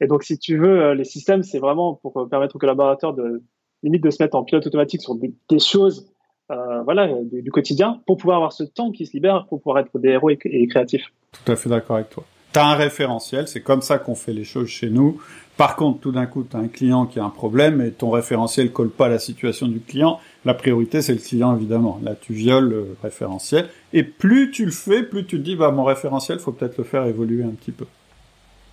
Et 0.00 0.06
donc, 0.06 0.24
si 0.24 0.38
tu 0.38 0.56
veux, 0.56 0.82
euh, 0.82 0.94
les 0.94 1.04
systèmes 1.04 1.42
c'est 1.42 1.58
vraiment 1.58 1.94
pour 1.94 2.28
permettre 2.28 2.56
aux 2.56 2.58
collaborateurs 2.58 3.14
de 3.14 3.42
limite 3.82 4.02
de 4.02 4.10
se 4.10 4.22
mettre 4.22 4.36
en 4.36 4.44
pilote 4.44 4.66
automatique 4.66 5.02
sur 5.02 5.14
des 5.14 5.58
choses 5.58 6.10
euh, 6.50 6.82
voilà, 6.82 7.08
du, 7.08 7.42
du, 7.42 7.50
quotidien 7.50 8.00
pour 8.06 8.16
pouvoir 8.16 8.36
avoir 8.38 8.52
ce 8.52 8.64
temps 8.64 8.90
qui 8.90 9.06
se 9.06 9.12
libère 9.12 9.46
pour 9.48 9.60
pouvoir 9.60 9.78
être 9.78 9.98
des 9.98 10.10
héros 10.10 10.30
et, 10.30 10.38
et 10.44 10.66
créatifs. 10.66 11.12
Tout 11.32 11.52
à 11.52 11.56
fait 11.56 11.68
d'accord 11.68 11.96
avec 11.96 12.10
toi. 12.10 12.24
Tu 12.52 12.58
as 12.58 12.66
un 12.66 12.74
référentiel, 12.74 13.46
c'est 13.46 13.60
comme 13.60 13.82
ça 13.82 13.98
qu'on 13.98 14.16
fait 14.16 14.32
les 14.32 14.44
choses 14.44 14.68
chez 14.68 14.90
nous. 14.90 15.20
Par 15.56 15.76
contre, 15.76 16.00
tout 16.00 16.10
d'un 16.10 16.26
coup, 16.26 16.42
tu 16.42 16.56
as 16.56 16.60
un 16.60 16.68
client 16.68 17.04
qui 17.06 17.20
a 17.20 17.24
un 17.24 17.30
problème 17.30 17.82
et 17.82 17.90
ton 17.90 18.10
référentiel 18.10 18.72
colle 18.72 18.90
pas 18.90 19.06
à 19.06 19.08
la 19.10 19.18
situation 19.18 19.68
du 19.68 19.78
client. 19.80 20.18
La 20.44 20.54
priorité, 20.54 21.02
c'est 21.02 21.12
le 21.12 21.20
client, 21.20 21.54
évidemment. 21.54 22.00
Là, 22.02 22.14
tu 22.18 22.32
violes 22.32 22.68
le 22.70 22.96
référentiel. 23.02 23.68
Et 23.92 24.02
plus 24.02 24.50
tu 24.50 24.64
le 24.64 24.70
fais, 24.70 25.02
plus 25.02 25.26
tu 25.26 25.36
te 25.36 25.42
dis, 25.42 25.56
bah, 25.56 25.70
mon 25.70 25.84
référentiel, 25.84 26.38
faut 26.38 26.52
peut-être 26.52 26.78
le 26.78 26.84
faire 26.84 27.04
évoluer 27.04 27.44
un 27.44 27.50
petit 27.50 27.72
peu. 27.72 27.84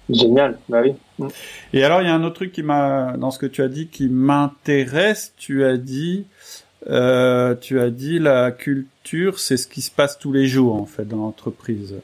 Génial, 0.09 0.57
bah 0.69 0.81
oui. 0.81 1.27
Et 1.73 1.83
alors, 1.83 2.01
il 2.01 2.07
y 2.07 2.09
a 2.09 2.15
un 2.15 2.23
autre 2.23 2.35
truc 2.35 2.53
qui 2.53 2.63
m'a, 2.63 3.17
dans 3.17 3.31
ce 3.31 3.39
que 3.39 3.45
tu 3.45 3.61
as 3.61 3.67
dit, 3.67 3.87
qui 3.87 4.07
m'intéresse. 4.07 5.33
Tu 5.35 5.65
as 5.65 5.75
dit, 5.75 6.25
euh, 6.89 7.55
tu 7.55 7.79
as 7.79 7.89
dit 7.89 8.19
la 8.19 8.51
culture, 8.51 9.39
c'est 9.39 9.57
ce 9.57 9.67
qui 9.67 9.81
se 9.81 9.91
passe 9.91 10.19
tous 10.19 10.31
les 10.31 10.47
jours 10.47 10.75
en 10.75 10.85
fait 10.85 11.05
dans 11.05 11.17
l'entreprise. 11.17 11.95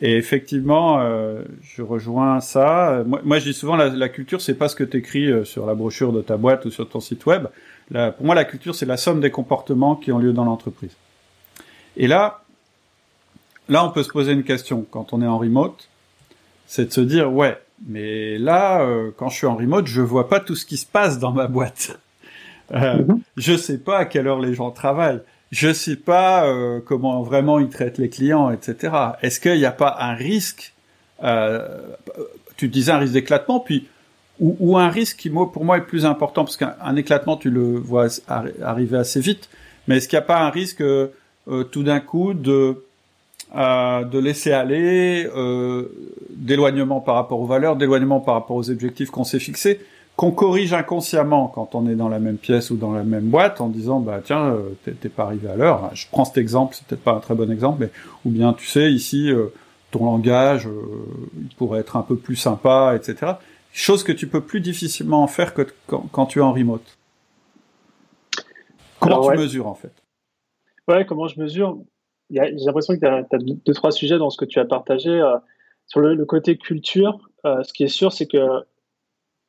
Et 0.00 0.16
effectivement, 0.16 1.00
euh, 1.00 1.42
je 1.62 1.82
rejoins 1.82 2.40
ça. 2.40 3.02
Moi, 3.06 3.38
je 3.38 3.44
dis 3.44 3.54
souvent 3.54 3.76
la, 3.76 4.08
culture, 4.08 4.42
c'est 4.42 4.54
pas 4.54 4.68
ce 4.68 4.76
que 4.76 4.84
tu 4.84 4.98
écris 4.98 5.30
euh, 5.30 5.44
sur 5.44 5.64
la 5.64 5.74
brochure 5.74 6.12
de 6.12 6.20
ta 6.20 6.36
boîte 6.36 6.66
ou 6.66 6.70
sur 6.70 6.88
ton 6.88 7.00
site 7.00 7.24
web. 7.26 7.46
Pour 7.90 8.26
moi, 8.26 8.34
la 8.34 8.44
culture, 8.44 8.74
c'est 8.74 8.84
la 8.84 8.96
somme 8.96 9.20
des 9.20 9.30
comportements 9.30 9.94
qui 9.94 10.12
ont 10.12 10.18
lieu 10.18 10.32
dans 10.32 10.44
l'entreprise. 10.44 10.90
Et 11.96 12.08
là, 12.08 12.42
là, 13.68 13.84
on 13.84 13.90
peut 13.90 14.02
se 14.02 14.10
poser 14.10 14.32
une 14.32 14.44
question 14.44 14.84
quand 14.90 15.12
on 15.12 15.22
est 15.22 15.26
en 15.26 15.38
remote, 15.38 15.88
c'est 16.66 16.86
de 16.86 16.92
se 16.92 17.00
dire 17.00 17.32
ouais, 17.32 17.56
mais 17.86 18.38
là, 18.38 18.82
euh, 18.82 19.10
quand 19.16 19.28
je 19.28 19.36
suis 19.36 19.46
en 19.46 19.56
remote, 19.56 19.86
je 19.86 20.00
vois 20.00 20.28
pas 20.28 20.40
tout 20.40 20.54
ce 20.54 20.64
qui 20.64 20.76
se 20.76 20.86
passe 20.86 21.18
dans 21.18 21.32
ma 21.32 21.46
boîte. 21.46 21.98
Euh, 22.74 23.04
mhm. 23.04 23.20
Je 23.36 23.56
sais 23.56 23.78
pas 23.78 23.98
à 23.98 24.04
quelle 24.04 24.26
heure 24.26 24.40
les 24.40 24.54
gens 24.54 24.70
travaillent. 24.70 25.20
Je 25.52 25.72
sais 25.72 25.96
pas 25.96 26.46
euh, 26.46 26.80
comment 26.84 27.22
vraiment 27.22 27.58
ils 27.58 27.68
traitent 27.68 27.98
les 27.98 28.08
clients, 28.08 28.50
etc. 28.50 28.92
Est-ce 29.22 29.40
qu'il 29.40 29.56
n'y 29.56 29.64
a 29.64 29.72
pas 29.72 29.96
un 30.00 30.14
risque 30.14 30.74
euh, 31.22 31.68
Tu 32.56 32.68
disais 32.68 32.92
un 32.92 32.98
risque 32.98 33.12
d'éclatement, 33.12 33.60
puis 33.60 33.86
ou, 34.38 34.76
un 34.76 34.90
risque 34.90 35.16
qui 35.16 35.30
pour 35.30 35.64
moi 35.64 35.78
est 35.78 35.86
plus 35.86 36.04
important 36.04 36.44
parce 36.44 36.58
qu'un 36.58 36.96
éclatement 36.96 37.38
tu 37.38 37.48
le 37.48 37.78
vois 37.78 38.08
arriver 38.28 38.98
assez 38.98 39.20
vite. 39.20 39.48
Mais 39.88 39.96
est-ce 39.96 40.08
qu'il 40.08 40.18
n'y 40.18 40.24
a 40.24 40.26
pas 40.26 40.40
un 40.40 40.50
risque 40.50 40.82
euh, 40.82 41.08
tout 41.46 41.82
d'un 41.82 42.00
coup 42.00 42.34
de 42.34 42.84
euh, 43.56 44.04
de 44.04 44.18
laisser 44.18 44.52
aller, 44.52 45.26
d'éloignement 46.30 47.00
par 47.00 47.14
rapport 47.14 47.40
aux 47.40 47.46
valeurs, 47.46 47.76
d'éloignement 47.76 48.20
par 48.20 48.34
rapport 48.34 48.56
aux 48.56 48.68
objectifs 48.68 49.10
qu'on 49.10 49.24
s'est 49.24 49.38
fixés? 49.38 49.80
Qu'on 50.16 50.32
corrige 50.32 50.72
inconsciemment 50.72 51.48
quand 51.48 51.74
on 51.74 51.86
est 51.88 51.94
dans 51.94 52.08
la 52.08 52.18
même 52.18 52.38
pièce 52.38 52.70
ou 52.70 52.76
dans 52.76 52.92
la 52.92 53.04
même 53.04 53.26
boîte 53.26 53.60
en 53.60 53.68
disant 53.68 54.00
bah 54.00 54.20
tiens 54.24 54.46
euh, 54.46 54.70
t'es 54.82 55.08
pas 55.10 55.24
arrivé 55.24 55.48
à 55.48 55.56
l'heure. 55.56 55.90
Je 55.94 56.06
prends 56.10 56.24
cet 56.24 56.38
exemple 56.38 56.74
c'est 56.74 56.86
peut-être 56.86 57.04
pas 57.04 57.12
un 57.12 57.20
très 57.20 57.34
bon 57.34 57.50
exemple 57.50 57.78
mais 57.80 57.90
ou 58.24 58.30
bien 58.30 58.54
tu 58.54 58.66
sais 58.66 58.90
ici 58.90 59.30
euh, 59.30 59.52
ton 59.90 60.06
langage 60.06 60.66
euh, 60.66 60.72
il 61.38 61.54
pourrait 61.56 61.80
être 61.80 61.96
un 61.96 62.02
peu 62.02 62.16
plus 62.16 62.36
sympa 62.36 62.94
etc 62.96 63.32
chose 63.72 64.02
que 64.02 64.12
tu 64.12 64.26
peux 64.26 64.40
plus 64.40 64.60
difficilement 64.60 65.22
en 65.22 65.26
faire 65.26 65.52
que 65.52 65.66
quand, 65.86 66.26
tu 66.26 66.38
es 66.38 66.42
en 66.42 66.54
remote. 66.54 66.96
Comment 68.98 69.30
tu 69.30 69.36
mesures 69.36 69.66
en 69.66 69.74
fait? 69.74 69.92
Ouais 70.88 71.04
comment 71.04 71.28
je 71.28 71.38
mesure? 71.38 71.78
J'ai 72.30 72.40
l'impression 72.64 72.94
que 72.94 73.00
tu 73.00 73.06
as, 73.06 73.38
deux 73.38 73.74
trois 73.74 73.92
sujets 73.92 74.16
dans 74.16 74.30
ce 74.30 74.38
que 74.38 74.46
tu 74.46 74.58
as 74.58 74.64
partagé 74.64 75.22
sur 75.86 76.00
le, 76.00 76.14
le 76.14 76.24
côté 76.24 76.56
culture 76.56 77.28
ce 77.44 77.70
qui 77.74 77.84
est 77.84 77.88
sûr 77.88 78.14
c'est 78.14 78.26
que 78.26 78.38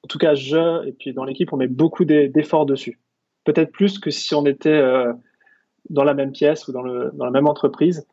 en 0.04 0.08
tout 0.08 0.18
cas, 0.18 0.36
je 0.36 0.86
et 0.88 0.92
puis 0.94 1.14
dans 1.14 1.24
l'équipe, 1.24 1.52
on 1.54 1.58
met 1.58 1.68
beaucoup 1.68 2.06
d'efforts 2.06 2.66
dessus. 2.66 3.00
Peut-être 3.44 3.72
plus 3.72 4.00
que 4.00 4.10
si 4.10 4.36
on 4.36 4.46
était 4.46 4.70
euh, 4.70 5.14
dans 5.90 6.04
la 6.04 6.14
même 6.14 6.32
pièce 6.32 6.68
ou 6.68 6.72
dans, 6.72 6.82
le, 6.82 7.12
dans 7.14 7.26
la 7.26 7.32
même 7.32 7.48
entreprise. 7.48 8.08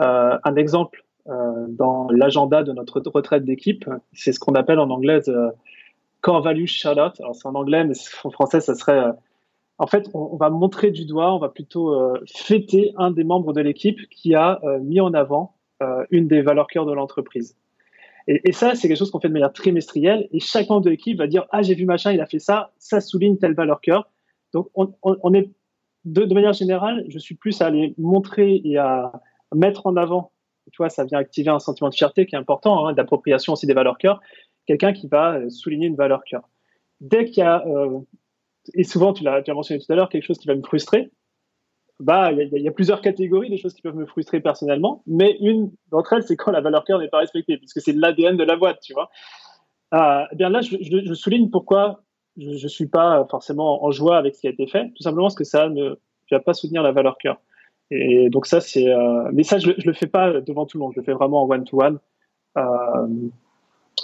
Euh, 0.00 0.38
un 0.42 0.56
exemple 0.56 1.04
euh, 1.28 1.66
dans 1.68 2.08
l'agenda 2.10 2.62
de 2.62 2.72
notre 2.72 3.00
retraite 3.00 3.44
d'équipe, 3.44 3.88
c'est 4.12 4.32
ce 4.32 4.40
qu'on 4.40 4.54
appelle 4.54 4.78
en 4.78 4.90
anglais 4.90 5.20
core 6.20 6.42
value 6.42 6.66
shout 6.66 6.90
out. 6.90 7.20
Alors 7.20 7.34
c'est 7.34 7.48
en 7.48 7.54
anglais, 7.54 7.84
mais 7.84 7.94
en 8.24 8.30
français, 8.30 8.60
ça 8.60 8.74
serait 8.74 9.02
en 9.78 9.86
fait, 9.86 10.10
on, 10.12 10.36
va 10.36 10.50
montrer 10.50 10.90
du 10.90 11.06
doigt, 11.06 11.34
on 11.34 11.38
va 11.38 11.48
plutôt 11.48 12.14
fêter 12.26 12.92
un 12.98 13.10
des 13.10 13.24
membres 13.24 13.54
de 13.54 13.62
l'équipe 13.62 13.98
qui 14.10 14.34
a 14.34 14.60
mis 14.82 15.00
en 15.00 15.14
avant 15.14 15.54
une 16.10 16.28
des 16.28 16.42
valeurs 16.42 16.66
cœurs 16.66 16.84
de 16.84 16.92
l'entreprise. 16.92 17.56
Et, 18.32 18.52
ça, 18.52 18.76
c'est 18.76 18.86
quelque 18.86 18.96
chose 18.96 19.10
qu'on 19.10 19.18
fait 19.18 19.26
de 19.26 19.32
manière 19.32 19.52
trimestrielle. 19.52 20.28
Et 20.30 20.38
chaque 20.38 20.68
membre 20.68 20.82
de 20.82 20.90
l'équipe 20.90 21.18
va 21.18 21.26
dire 21.26 21.46
Ah, 21.50 21.62
j'ai 21.62 21.74
vu 21.74 21.84
machin, 21.84 22.12
il 22.12 22.20
a 22.20 22.26
fait 22.26 22.38
ça, 22.38 22.72
ça 22.78 23.00
souligne 23.00 23.38
telle 23.38 23.54
valeur 23.54 23.80
cœur. 23.80 24.08
Donc, 24.52 24.68
on, 24.74 25.34
est 25.34 25.50
de, 26.04 26.32
manière 26.32 26.52
générale, 26.52 27.04
je 27.08 27.18
suis 27.18 27.34
plus 27.34 27.60
à 27.60 27.66
aller 27.66 27.94
montrer 27.98 28.60
et 28.64 28.76
à 28.76 29.12
mettre 29.52 29.86
en 29.88 29.96
avant. 29.96 30.30
Tu 30.70 30.76
vois, 30.78 30.90
ça 30.90 31.04
vient 31.04 31.18
activer 31.18 31.50
un 31.50 31.58
sentiment 31.58 31.90
de 31.90 31.94
fierté 31.94 32.26
qui 32.26 32.36
est 32.36 32.38
important, 32.38 32.86
hein, 32.86 32.92
d'appropriation 32.92 33.54
aussi 33.54 33.66
des 33.66 33.74
valeurs 33.74 33.98
cœur. 33.98 34.20
Quelqu'un 34.66 34.92
qui 34.92 35.08
va 35.08 35.34
euh, 35.34 35.50
souligner 35.50 35.88
une 35.88 35.96
valeur 35.96 36.22
cœur. 36.22 36.48
Dès 37.00 37.24
qu'il 37.24 37.38
y 37.38 37.42
a, 37.42 37.66
euh, 37.66 37.98
et 38.74 38.84
souvent 38.84 39.12
tu 39.12 39.24
l'as 39.24 39.42
mentionné 39.48 39.80
tout 39.80 39.92
à 39.92 39.96
l'heure, 39.96 40.08
quelque 40.08 40.24
chose 40.24 40.38
qui 40.38 40.46
va 40.46 40.54
me 40.54 40.62
frustrer, 40.62 41.10
bah, 42.00 42.32
il 42.32 42.62
y, 42.62 42.68
a 42.68 42.72
plusieurs 42.72 43.02
catégories 43.02 43.50
des 43.50 43.58
choses 43.58 43.74
qui 43.74 43.82
peuvent 43.82 43.94
me 43.94 44.06
frustrer 44.06 44.40
personnellement, 44.40 45.02
mais 45.06 45.36
une 45.40 45.70
d'entre 45.90 46.14
elles, 46.14 46.22
c'est 46.22 46.34
quand 46.34 46.50
la 46.50 46.62
valeur 46.62 46.84
cœur 46.84 46.98
n'est 46.98 47.08
pas 47.08 47.18
respectée, 47.18 47.58
puisque 47.58 47.80
c'est 47.82 47.92
l'ADN 47.92 48.38
de 48.38 48.44
la 48.44 48.56
boîte, 48.56 48.80
tu 48.80 48.94
vois. 48.94 49.10
Euh, 49.92 50.24
eh 50.32 50.36
bien 50.36 50.48
là, 50.48 50.62
je, 50.62 50.76
je, 50.80 51.14
souligne 51.14 51.50
pourquoi 51.50 52.02
je 52.38 52.50
ne 52.50 52.68
suis 52.68 52.86
pas 52.86 53.26
forcément 53.30 53.84
en 53.84 53.90
joie 53.90 54.16
avec 54.16 54.34
ce 54.34 54.40
qui 54.40 54.46
a 54.46 54.50
été 54.50 54.66
fait, 54.66 54.88
tout 54.96 55.02
simplement 55.02 55.26
parce 55.26 55.34
que 55.34 55.44
ça 55.44 55.68
ne 55.68 55.96
va 56.30 56.40
pas 56.40 56.54
soutenir 56.54 56.82
la 56.82 56.92
valeur 56.92 57.18
cœur. 57.18 57.38
Et 57.90 58.30
donc 58.30 58.46
ça, 58.46 58.60
c'est, 58.60 58.88
euh, 58.88 59.28
mais 59.32 59.42
ça, 59.42 59.58
je, 59.58 59.72
je 59.76 59.86
le 59.86 59.92
fais 59.92 60.06
pas 60.06 60.40
devant 60.40 60.64
tout 60.64 60.78
le 60.78 60.84
monde, 60.84 60.92
je 60.94 61.00
le 61.00 61.04
fais 61.04 61.12
vraiment 61.12 61.42
en 61.42 61.50
one 61.50 61.64
to 61.64 61.82
one, 61.82 61.98
euh, 62.56 63.08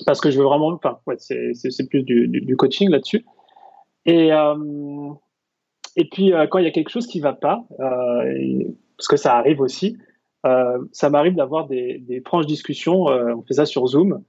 parce 0.05 0.21
que 0.21 0.31
je 0.31 0.39
veux 0.39 0.45
vraiment, 0.45 0.69
enfin, 0.69 0.99
ouais, 1.07 1.17
c'est, 1.19 1.89
plus 1.89 2.03
du, 2.03 2.29
du, 2.29 2.43
du 2.43 2.57
coaching 2.57 2.91
là-dessus. 2.91 3.25
Et 4.05 4.33
euh, 4.33 4.55
et 5.97 6.05
puis, 6.05 6.33
euh, 6.33 6.47
quand 6.47 6.59
il 6.59 6.65
y 6.65 6.69
a 6.69 6.71
quelque 6.71 6.91
chose 6.91 7.07
qui 7.07 7.19
ne 7.19 7.23
va 7.23 7.33
pas, 7.33 7.65
euh, 7.81 8.65
parce 8.99 9.09
que 9.09 9.17
ça 9.17 9.37
arrive 9.37 9.61
aussi, 9.61 9.97
euh, 10.45 10.79
ça 10.93 11.11
m'arrive 11.11 11.35
d'avoir 11.35 11.67
des, 11.67 12.23
franches 12.25 12.47
discussions. 12.47 13.07
on 13.07 13.43
fait 13.43 13.55
ça 13.55 13.67
sur 13.67 13.87
Zoom, 13.87 14.23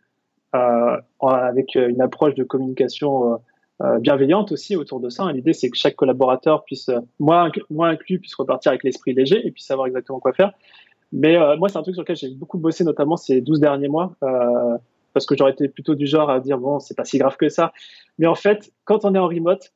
avec 0.54 1.76
une 1.76 2.02
approche 2.02 2.36
de 2.36 2.44
communication 2.44 3.40
bienveillante 4.00 4.52
aussi 4.52 4.76
autour 4.76 5.00
de 5.00 5.10
ça. 5.10 5.32
L'idée, 5.32 5.54
c'est 5.54 5.70
que 5.70 5.78
chaque 5.78 5.96
collaborateur 5.96 6.64
puisse, 6.64 6.90
moi, 7.20 7.52
moi 7.70 7.90
inclus, 7.90 8.20
puisse 8.20 8.34
repartir 8.34 8.72
avec 8.72 8.84
l'esprit 8.84 9.14
léger 9.14 9.46
et 9.46 9.52
puis 9.52 9.62
savoir 9.62 9.88
exactement 9.88 10.20
quoi 10.20 10.34
faire. 10.34 10.54
Mais 11.12 11.38
moi, 11.58 11.70
c'est 11.70 11.78
un 11.78 11.84
truc 11.84 11.94
sur 11.94 12.02
lequel 12.02 12.16
j'ai 12.16 12.30
beaucoup 12.30 12.58
bossé, 12.58 12.84
notamment 12.84 13.18
ces 13.18 13.42
12 13.42 13.60
derniers 13.60 13.88
mois, 13.88 14.16
parce 15.14 15.26
que 15.28 15.36
j'aurais 15.38 15.52
été 15.52 15.68
plutôt 15.68 15.94
du 15.94 16.08
genre 16.08 16.32
à 16.32 16.40
dire, 16.40 16.58
bon, 16.58 16.80
c'est 16.80 16.96
pas 16.96 17.06
si 17.06 17.20
grave 17.20 17.38
que 17.38 17.50
ça. 17.50 17.72
Mais 18.18 18.26
en 18.26 18.36
fait, 18.36 18.72
quand 18.86 19.06
on 19.06 19.14
est 19.14 19.20
en 19.20 19.28
remote, 19.28 19.72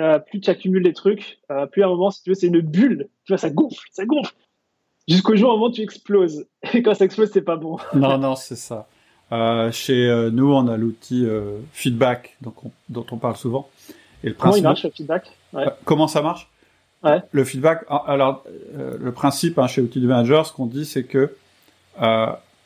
euh, 0.00 0.18
plus 0.18 0.40
tu 0.40 0.50
accumules 0.50 0.82
les 0.82 0.92
trucs, 0.92 1.40
euh, 1.50 1.66
plus 1.66 1.82
à 1.82 1.86
un 1.86 1.88
moment, 1.88 2.10
si 2.10 2.22
tu 2.22 2.30
veux, 2.30 2.34
c'est 2.34 2.46
une 2.46 2.60
bulle. 2.60 3.08
Tu 3.24 3.32
vois, 3.32 3.38
ça 3.38 3.50
gonfle, 3.50 3.86
ça 3.90 4.04
gonfle. 4.04 4.34
Jusqu'au 5.08 5.34
jour 5.36 5.50
où 5.50 5.56
moment, 5.56 5.70
tu 5.70 5.82
exploses. 5.82 6.46
Et 6.74 6.82
quand 6.82 6.94
ça 6.94 7.04
explose, 7.04 7.30
c'est 7.32 7.42
pas 7.42 7.56
bon. 7.56 7.78
non, 7.94 8.18
non, 8.18 8.36
c'est 8.36 8.56
ça. 8.56 8.86
Euh, 9.32 9.70
chez 9.72 10.30
nous, 10.32 10.52
on 10.54 10.68
a 10.68 10.76
l'outil 10.76 11.26
feedback, 11.72 12.36
donc 12.40 12.54
dont 12.88 13.04
on 13.10 13.16
parle 13.18 13.36
souvent. 13.36 13.68
Et 14.24 14.28
le 14.28 14.34
comment 14.34 14.56
il 14.56 14.62
marche 14.62 14.84
le 14.84 14.90
feedback 14.90 15.30
Comment 15.84 16.08
ça 16.08 16.22
marche 16.22 16.48
ouais. 17.04 17.20
Le 17.30 17.44
feedback. 17.44 17.84
Alors, 18.06 18.44
le 18.74 19.12
principe 19.12 19.58
hein, 19.58 19.66
chez 19.66 19.82
Outil 19.82 20.00
du 20.00 20.06
Manager, 20.06 20.46
ce 20.46 20.52
qu'on 20.52 20.66
dit, 20.66 20.86
c'est 20.86 21.04
que 21.04 21.34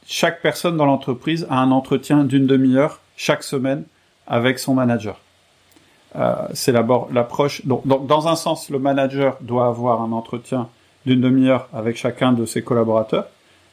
chaque 0.07 0.41
personne 0.41 0.77
dans 0.77 0.87
l'entreprise 0.87 1.47
a 1.51 1.59
un 1.59 1.73
entretien 1.73 2.25
d'une 2.25 2.47
demi-heure 2.47 3.01
chaque 3.17 3.43
semaine 3.43 3.85
avec 4.27 4.59
son 4.59 4.75
manager. 4.75 5.21
Euh, 6.17 6.35
c'est 6.53 6.73
l'approche. 6.73 7.65
Donc, 7.67 7.87
dans 7.87 8.29
un 8.29 8.37
sens, 8.37 8.71
le 8.71 8.79
manager 8.79 9.39
doit 9.41 9.67
avoir 9.67 10.03
un 10.03 10.13
entretien 10.13 10.69
d'une 11.07 11.21
demi-heure 11.21 11.69
avec 11.73 11.97
chacun 11.97 12.33
de 12.33 12.45
ses 12.45 12.63
collaborateurs. 12.63 13.27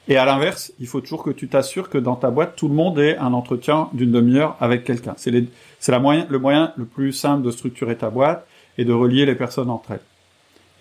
Et 0.08 0.18
à 0.18 0.26
l'inverse, 0.26 0.72
il 0.80 0.88
faut 0.88 1.02
toujours 1.02 1.24
que 1.24 1.30
tu 1.30 1.48
t'assures 1.48 1.90
que 1.90 1.98
dans 1.98 2.16
ta 2.16 2.32
boîte, 2.32 2.56
tout 2.56 2.68
le 2.68 2.74
monde 2.74 2.98
ait 2.98 3.18
un 3.18 3.34
entretien 3.34 3.90
d'une 3.94 4.12
demi-heure 4.12 4.56
avec 4.60 4.84
quelqu'un. 4.84 5.14
C'est 5.18 5.32
le 5.32 6.40
moyen 6.40 6.74
le 6.78 6.86
plus 6.86 7.14
simple 7.14 7.44
de 7.44 7.52
structurer 7.52 7.96
ta 7.96 8.10
boîte 8.10 8.48
et 8.78 8.86
de 8.86 8.94
relier 8.94 9.26
les 9.26 9.36
personnes 9.36 9.70
entre 9.70 9.92
elles. 9.92 10.00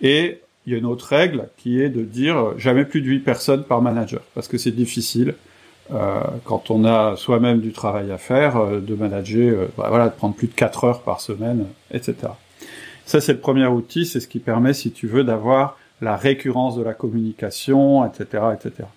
Et 0.01 0.41
il 0.65 0.73
y 0.73 0.75
a 0.75 0.79
une 0.79 0.85
autre 0.85 1.07
règle 1.07 1.49
qui 1.57 1.81
est 1.81 1.89
de 1.89 2.03
dire 2.03 2.37
euh, 2.37 2.53
jamais 2.57 2.85
plus 2.85 3.01
de 3.01 3.07
8 3.07 3.19
personnes 3.19 3.63
par 3.63 3.81
manager 3.81 4.21
parce 4.35 4.47
que 4.47 4.57
c'est 4.57 4.71
difficile 4.71 5.35
quand 6.43 6.69
on 6.69 6.85
a 6.85 7.15
soi-même 7.15 7.61
du 7.61 7.71
travail 7.71 8.11
à 8.11 8.17
faire, 8.17 8.57
euh, 8.57 8.79
de 8.79 8.95
manager, 8.95 9.59
euh, 9.59 9.67
bah, 9.77 9.87
voilà, 9.89 10.09
de 10.09 10.13
prendre 10.13 10.35
plus 10.35 10.47
de 10.47 10.53
4 10.53 10.83
heures 10.83 11.01
par 11.01 11.21
semaine, 11.21 11.65
etc. 11.91 12.15
Ça, 13.05 13.21
c'est 13.21 13.33
le 13.33 13.39
premier 13.39 13.65
outil, 13.65 14.05
c'est 14.05 14.19
ce 14.19 14.27
qui 14.27 14.39
permet, 14.39 14.73
si 14.73 14.91
tu 14.91 15.07
veux, 15.07 15.23
d'avoir 15.23 15.77
la 16.01 16.15
récurrence 16.15 16.75
de 16.77 16.83
la 16.83 16.93
communication, 16.93 18.05
etc., 18.05 18.43
etc. 18.53 18.87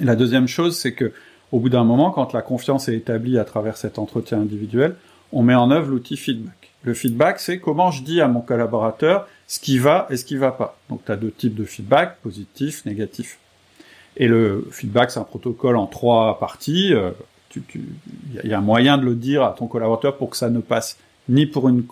Et 0.00 0.04
la 0.04 0.14
deuxième 0.14 0.46
chose, 0.46 0.78
c'est 0.78 0.92
que 0.92 1.12
au 1.52 1.58
bout 1.58 1.68
d'un 1.68 1.84
moment, 1.84 2.10
quand 2.10 2.32
la 2.32 2.42
confiance 2.42 2.88
est 2.88 2.94
établie 2.94 3.38
à 3.38 3.44
travers 3.44 3.76
cet 3.76 3.98
entretien 3.98 4.40
individuel, 4.40 4.96
on 5.32 5.42
met 5.42 5.54
en 5.54 5.70
œuvre 5.70 5.90
l'outil 5.90 6.16
feedback. 6.16 6.72
Le 6.82 6.94
feedback, 6.94 7.40
c'est 7.40 7.58
comment 7.58 7.90
je 7.90 8.02
dis 8.02 8.20
à 8.20 8.28
mon 8.28 8.40
collaborateur 8.40 9.26
ce 9.48 9.58
qui 9.58 9.78
va 9.78 10.06
et 10.10 10.16
ce 10.16 10.24
qui 10.24 10.36
va 10.36 10.52
pas. 10.52 10.78
Donc, 10.88 11.04
tu 11.04 11.12
as 11.12 11.16
deux 11.16 11.30
types 11.30 11.54
de 11.54 11.64
feedback, 11.64 12.18
positif, 12.22 12.84
négatif. 12.84 13.38
Et 14.16 14.28
le 14.28 14.66
feedback, 14.70 15.10
c'est 15.10 15.20
un 15.20 15.24
protocole 15.24 15.76
en 15.76 15.86
trois 15.86 16.38
parties. 16.38 16.88
Il 16.88 16.94
euh, 16.94 17.10
y, 18.44 18.52
a 18.52 18.58
un 18.58 18.62
moyen 18.62 18.98
de 18.98 19.04
le 19.04 19.14
dire 19.14 19.42
à 19.42 19.54
ton 19.56 19.66
collaborateur 19.66 20.16
pour 20.16 20.30
que 20.30 20.36
ça 20.36 20.50
ne 20.50 20.60
passe 20.60 20.98
ni 21.28 21.46
pour 21.46 21.68
une, 21.68 21.84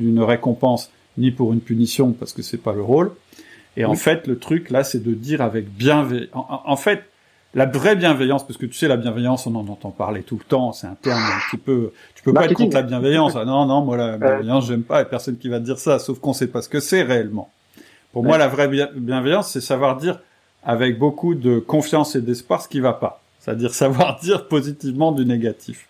une 0.00 0.20
récompense, 0.20 0.90
ni 1.16 1.30
pour 1.30 1.52
une 1.52 1.60
punition, 1.60 2.12
parce 2.12 2.32
que 2.32 2.42
c'est 2.42 2.58
pas 2.58 2.72
le 2.72 2.82
rôle. 2.82 3.12
Et 3.76 3.84
en 3.84 3.94
fait, 3.94 4.26
le 4.26 4.38
truc 4.38 4.70
là, 4.70 4.84
c'est 4.84 5.02
de 5.02 5.14
dire 5.14 5.40
avec 5.40 5.70
bienveillance. 5.70 6.28
En, 6.34 6.76
fait, 6.76 7.04
la 7.54 7.66
vraie 7.66 7.96
bienveillance, 7.96 8.46
parce 8.46 8.58
que 8.58 8.66
tu 8.66 8.74
sais, 8.74 8.88
la 8.88 8.96
bienveillance, 8.96 9.46
on 9.46 9.54
en 9.54 9.66
entend 9.68 9.90
parler 9.90 10.22
tout 10.22 10.36
le 10.36 10.44
temps. 10.44 10.72
C'est 10.72 10.86
un 10.86 10.96
terme 11.00 11.22
un 11.22 11.38
petit 11.50 11.56
peu. 11.56 11.92
Tu 12.14 12.22
peux 12.22 12.32
pas 12.32 12.46
être 12.46 12.54
contre 12.54 12.74
la 12.74 12.82
bienveillance. 12.82 13.36
Ah, 13.36 13.44
non, 13.44 13.66
non, 13.66 13.82
moi 13.82 13.96
la 13.96 14.18
bienveillance, 14.18 14.66
j'aime 14.66 14.82
pas. 14.82 15.02
Et 15.02 15.04
personne 15.04 15.38
qui 15.38 15.48
va 15.48 15.60
te 15.60 15.64
dire 15.64 15.78
ça, 15.78 15.98
sauf 15.98 16.18
qu'on 16.18 16.32
sait 16.32 16.48
pas 16.48 16.62
ce 16.62 16.68
que 16.68 16.80
c'est 16.80 17.02
réellement. 17.02 17.50
Pour 18.12 18.24
moi, 18.24 18.38
la 18.38 18.48
vraie 18.48 18.68
bienveillance, 18.68 19.52
c'est 19.52 19.60
savoir 19.60 19.96
dire 19.96 20.20
avec 20.62 20.98
beaucoup 20.98 21.34
de 21.34 21.58
confiance 21.58 22.16
et 22.16 22.20
d'espoir 22.20 22.62
ce 22.62 22.68
qui 22.68 22.80
va 22.80 22.92
pas. 22.92 23.22
C'est-à-dire 23.40 23.74
savoir 23.74 24.20
dire 24.22 24.48
positivement 24.48 25.12
du 25.12 25.24
négatif. 25.24 25.86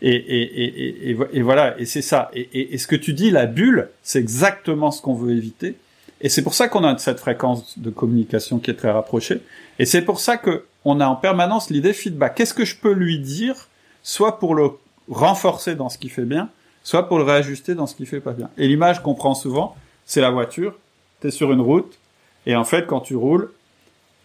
Et, 0.00 1.10
et, 1.10 1.42
voilà, 1.42 1.78
et 1.80 1.84
c'est 1.84 2.02
ça. 2.02 2.30
Et, 2.32 2.78
ce 2.78 2.86
que 2.86 2.94
tu 2.94 3.12
dis, 3.14 3.32
la 3.32 3.46
bulle, 3.46 3.88
c'est 4.02 4.20
exactement 4.20 4.92
ce 4.92 5.02
qu'on 5.02 5.14
veut 5.14 5.32
éviter. 5.32 5.74
Et 6.20 6.28
c'est 6.28 6.42
pour 6.42 6.54
ça 6.54 6.68
qu'on 6.68 6.84
a 6.84 6.96
cette 6.98 7.18
fréquence 7.18 7.78
de 7.78 7.90
communication 7.90 8.58
qui 8.58 8.70
est 8.70 8.74
très 8.74 8.90
rapprochée. 8.90 9.40
Et 9.80 9.86
c'est 9.86 10.02
pour 10.02 10.20
ça 10.20 10.36
que 10.36 10.64
on 10.84 11.00
a 11.00 11.06
en 11.06 11.16
permanence 11.16 11.70
l'idée 11.70 11.92
feedback. 11.92 12.36
Qu'est-ce 12.36 12.54
que 12.54 12.64
je 12.64 12.76
peux 12.76 12.92
lui 12.92 13.18
dire, 13.18 13.68
soit 14.02 14.38
pour 14.38 14.54
le 14.54 14.70
renforcer 15.10 15.74
dans 15.74 15.88
ce 15.88 15.98
qu'il 15.98 16.10
fait 16.10 16.24
bien, 16.24 16.48
soit 16.82 17.08
pour 17.08 17.18
le 17.18 17.24
réajuster 17.24 17.74
dans 17.74 17.86
ce 17.86 17.94
qu'il 17.94 18.06
fait 18.06 18.20
pas 18.20 18.32
bien. 18.32 18.50
Et 18.56 18.68
l'image 18.68 19.02
qu'on 19.02 19.14
prend 19.14 19.34
souvent, 19.34 19.76
c'est 20.06 20.20
la 20.20 20.30
voiture. 20.30 20.74
Tu 21.20 21.28
es 21.28 21.30
sur 21.30 21.52
une 21.52 21.60
route, 21.60 21.98
et 22.46 22.56
en 22.56 22.64
fait, 22.64 22.86
quand 22.86 23.00
tu 23.00 23.16
roules, 23.16 23.50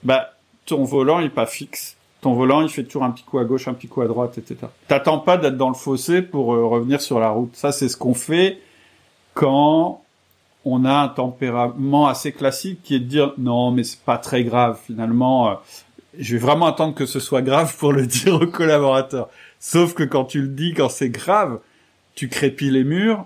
bah, 0.04 0.34
ton 0.66 0.84
volant 0.84 1.20
il 1.20 1.28
est 1.28 1.30
pas 1.30 1.46
fixe. 1.46 1.98
Ton 2.24 2.36
volant, 2.36 2.62
il 2.62 2.70
fait 2.70 2.86
toujours 2.86 3.04
un 3.04 3.12
petit 3.12 3.26
coup 3.26 3.38
à 3.38 3.44
gauche, 3.44 3.68
un 3.68 3.74
petit 3.74 3.90
coup 3.90 4.00
à 4.00 4.08
droite, 4.08 4.38
etc. 4.38 4.68
T'attends 4.88 5.20
pas 5.20 5.36
d'être 5.36 5.58
dans 5.58 5.68
le 5.68 5.76
fossé 5.76 6.22
pour 6.22 6.54
euh, 6.54 6.66
revenir 6.66 7.02
sur 7.02 7.20
la 7.20 7.30
route. 7.30 7.54
Ça, 7.54 7.74
c'est 7.74 7.90
ce 7.90 7.98
qu'on 7.98 8.14
fait 8.14 8.62
quand 9.34 10.02
on 10.64 10.86
a 10.86 10.94
un 10.94 11.10
tempérament 11.10 12.08
assez 12.08 12.32
classique 12.32 12.80
qui 12.82 12.96
est 12.96 13.00
de 13.00 13.06
dire 13.06 13.34
non, 13.38 13.72
mais 13.72 13.84
c'est 13.84 14.00
pas 14.00 14.18
très 14.18 14.46
grave 14.46 14.80
finalement. 14.86 15.50
Euh, 15.50 15.56
je 16.18 16.38
vais 16.38 16.42
vraiment 16.42 16.68
attendre 16.68 16.96
que 16.96 17.06
ce 17.06 17.20
soit 17.20 17.42
grave 17.42 17.76
pour 17.78 17.92
le 17.92 18.08
dire 18.08 18.36
au 18.36 18.48
collaborateur. 18.48 19.28
Sauf 19.60 19.94
que 19.94 20.04
quand 20.04 20.24
tu 20.24 20.42
le 20.42 20.48
dis, 20.48 20.74
quand 20.74 20.88
c'est 20.88 21.10
grave, 21.10 21.60
tu 22.16 22.30
crépilles 22.30 22.72
les 22.72 22.86
murs. 22.86 23.26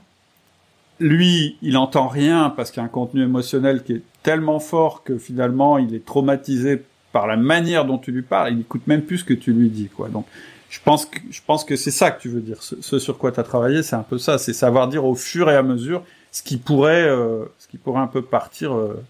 Lui, 1.00 1.58
il 1.62 1.78
entend 1.78 2.08
rien 2.08 2.52
parce 2.56 2.72
qu'il 2.72 2.82
y 2.82 2.84
a 2.84 2.86
un 2.86 2.90
contenu 2.90 3.24
émotionnel 3.24 3.84
qui 3.84 3.94
est 3.94 4.02
tellement 4.24 4.60
fort 4.60 5.04
que 5.04 5.18
finalement 5.18 5.78
il 5.78 5.94
est 5.94 6.06
traumatisé 6.06 6.82
par 7.12 7.28
la 7.28 7.38
manière 7.38 7.86
dont 7.86 7.98
tu 7.98 8.12
lui 8.12 8.22
parles, 8.22 8.52
il 8.52 8.58
n'écoute 8.58 8.86
même 8.88 9.02
plus 9.02 9.20
ce 9.20 9.24
que 9.24 9.34
tu 9.34 9.54
lui 9.54 9.70
dis, 9.70 9.88
quoi. 9.88 10.10
Donc, 10.10 10.26
je 10.70 10.80
pense 10.84 11.06
que, 11.06 11.20
je 11.30 11.42
pense 11.46 11.64
que 11.64 11.76
c'est 11.76 11.92
ça 11.92 12.12
que 12.12 12.22
tu 12.22 12.30
veux 12.30 12.42
dire. 12.42 12.62
Ce, 12.62 13.00
sur 13.00 13.18
quoi 13.18 13.32
tu 13.32 13.40
as 13.40 13.44
travaillé, 13.44 13.84
c'est 13.84 13.96
un 13.96 14.04
peu 14.04 14.18
ça. 14.18 14.38
C'est 14.38 14.54
savoir 14.54 14.88
dire 14.88 15.06
au 15.06 15.16
fur 15.16 15.50
et 15.50 15.56
à 15.56 15.64
mesure 15.64 16.04
ce 16.32 16.44
qui 16.44 16.58
pourrait, 16.58 17.08
euh, 17.08 17.46
ce 17.58 17.68
qui 17.68 17.78
pourrait 17.78 18.02
un 18.02 18.08
peu 18.08 18.22
partir 18.22 18.76
euh, 18.76 19.02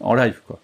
en 0.00 0.14
live, 0.14 0.40
quoi. 0.46 0.60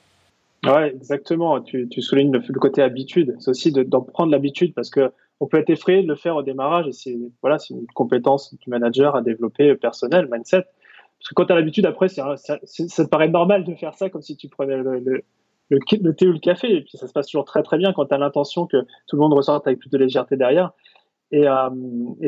Ouais, 0.67 0.91
exactement. 0.95 1.61
Tu, 1.61 1.89
tu 1.89 2.03
soulignes 2.03 2.33
le, 2.33 2.59
côté 2.59 2.83
habitude. 2.83 3.37
C'est 3.39 3.51
aussi 3.51 3.73
d'en 3.73 4.03
prendre 4.03 4.33
l'habitude 4.33 4.75
parce 4.75 4.91
que 4.91 5.13
on 5.41 5.47
peut 5.47 5.59
être 5.59 5.71
effrayé 5.71 6.03
de 6.03 6.09
le 6.09 6.17
faire 6.17 6.37
au 6.37 6.43
démarrage 6.43 6.89
et 6.89 6.93
c'est, 6.93 7.17
voilà, 7.43 7.59
c'est 7.59 7.75
une 7.75 7.87
compétence 7.95 8.55
du 8.55 8.71
manager 8.71 9.15
à 9.15 9.23
développer 9.23 9.75
personnel, 9.77 10.29
mindset. 10.31 10.65
Parce 11.19 11.29
que 11.31 11.35
quand 11.35 11.47
tu 11.47 11.53
as 11.53 11.57
l'habitude, 11.57 11.87
après, 11.87 12.09
ça, 12.09 12.37
ça, 12.37 12.59
te 12.59 13.09
paraît 13.09 13.29
normal 13.29 13.65
de 13.65 13.75
faire 13.75 13.95
ça 13.95 14.09
comme 14.09 14.23
si 14.23 14.37
tu 14.37 14.49
prenais 14.49 14.77
le, 14.77 15.25
thé 16.15 16.29
ou 16.29 16.33
le 16.33 16.39
café. 16.39 16.73
Et 16.73 16.83
puis 16.83 16.97
ça 16.97 17.09
se 17.09 17.13
passe 17.13 17.27
toujours 17.27 17.45
très 17.45 17.63
très 17.63 17.77
bien 17.77 17.93
quand 17.93 18.07
tu 18.07 18.15
as 18.15 18.19
l'intention 18.19 18.67
que 18.67 18.77
tout 19.07 19.17
le 19.17 19.21
monde 19.21 19.35
ressorte 19.35 19.67
avec 19.67 19.81
plus 19.81 19.91
de 19.91 19.99
légèreté 19.99 20.37
derrière. 20.37 20.73
Et, 21.31 21.47
euh, 21.47 21.71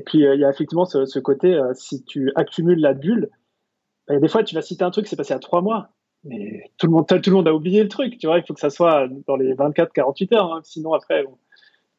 puis 0.04 0.26
euh, 0.26 0.34
il 0.34 0.40
y 0.40 0.44
a 0.44 0.50
effectivement 0.50 0.84
ce, 0.84 1.18
côté, 1.20 1.54
euh, 1.54 1.72
si 1.74 2.04
tu 2.04 2.32
accumules 2.34 2.80
la 2.80 2.92
bulle, 2.92 3.30
bah, 4.08 4.18
des 4.18 4.28
fois 4.28 4.42
tu 4.42 4.54
vas 4.54 4.62
citer 4.62 4.84
un 4.84 4.90
truc, 4.90 5.06
c'est 5.06 5.16
passé 5.16 5.32
à 5.32 5.38
trois 5.38 5.62
mois. 5.62 5.90
mais 6.24 6.64
tout 6.76 6.86
le 6.86 6.92
monde, 6.92 7.06
tout 7.06 7.30
le 7.30 7.36
monde 7.36 7.48
a 7.48 7.54
oublié 7.54 7.82
le 7.82 7.88
truc, 7.88 8.18
tu 8.18 8.26
vois. 8.26 8.38
Il 8.38 8.44
faut 8.44 8.54
que 8.54 8.60
ça 8.60 8.70
soit 8.70 9.08
dans 9.26 9.36
les 9.36 9.54
24-48 9.54 10.34
heures, 10.34 10.52
hein. 10.52 10.60
sinon 10.64 10.92
après, 10.94 11.24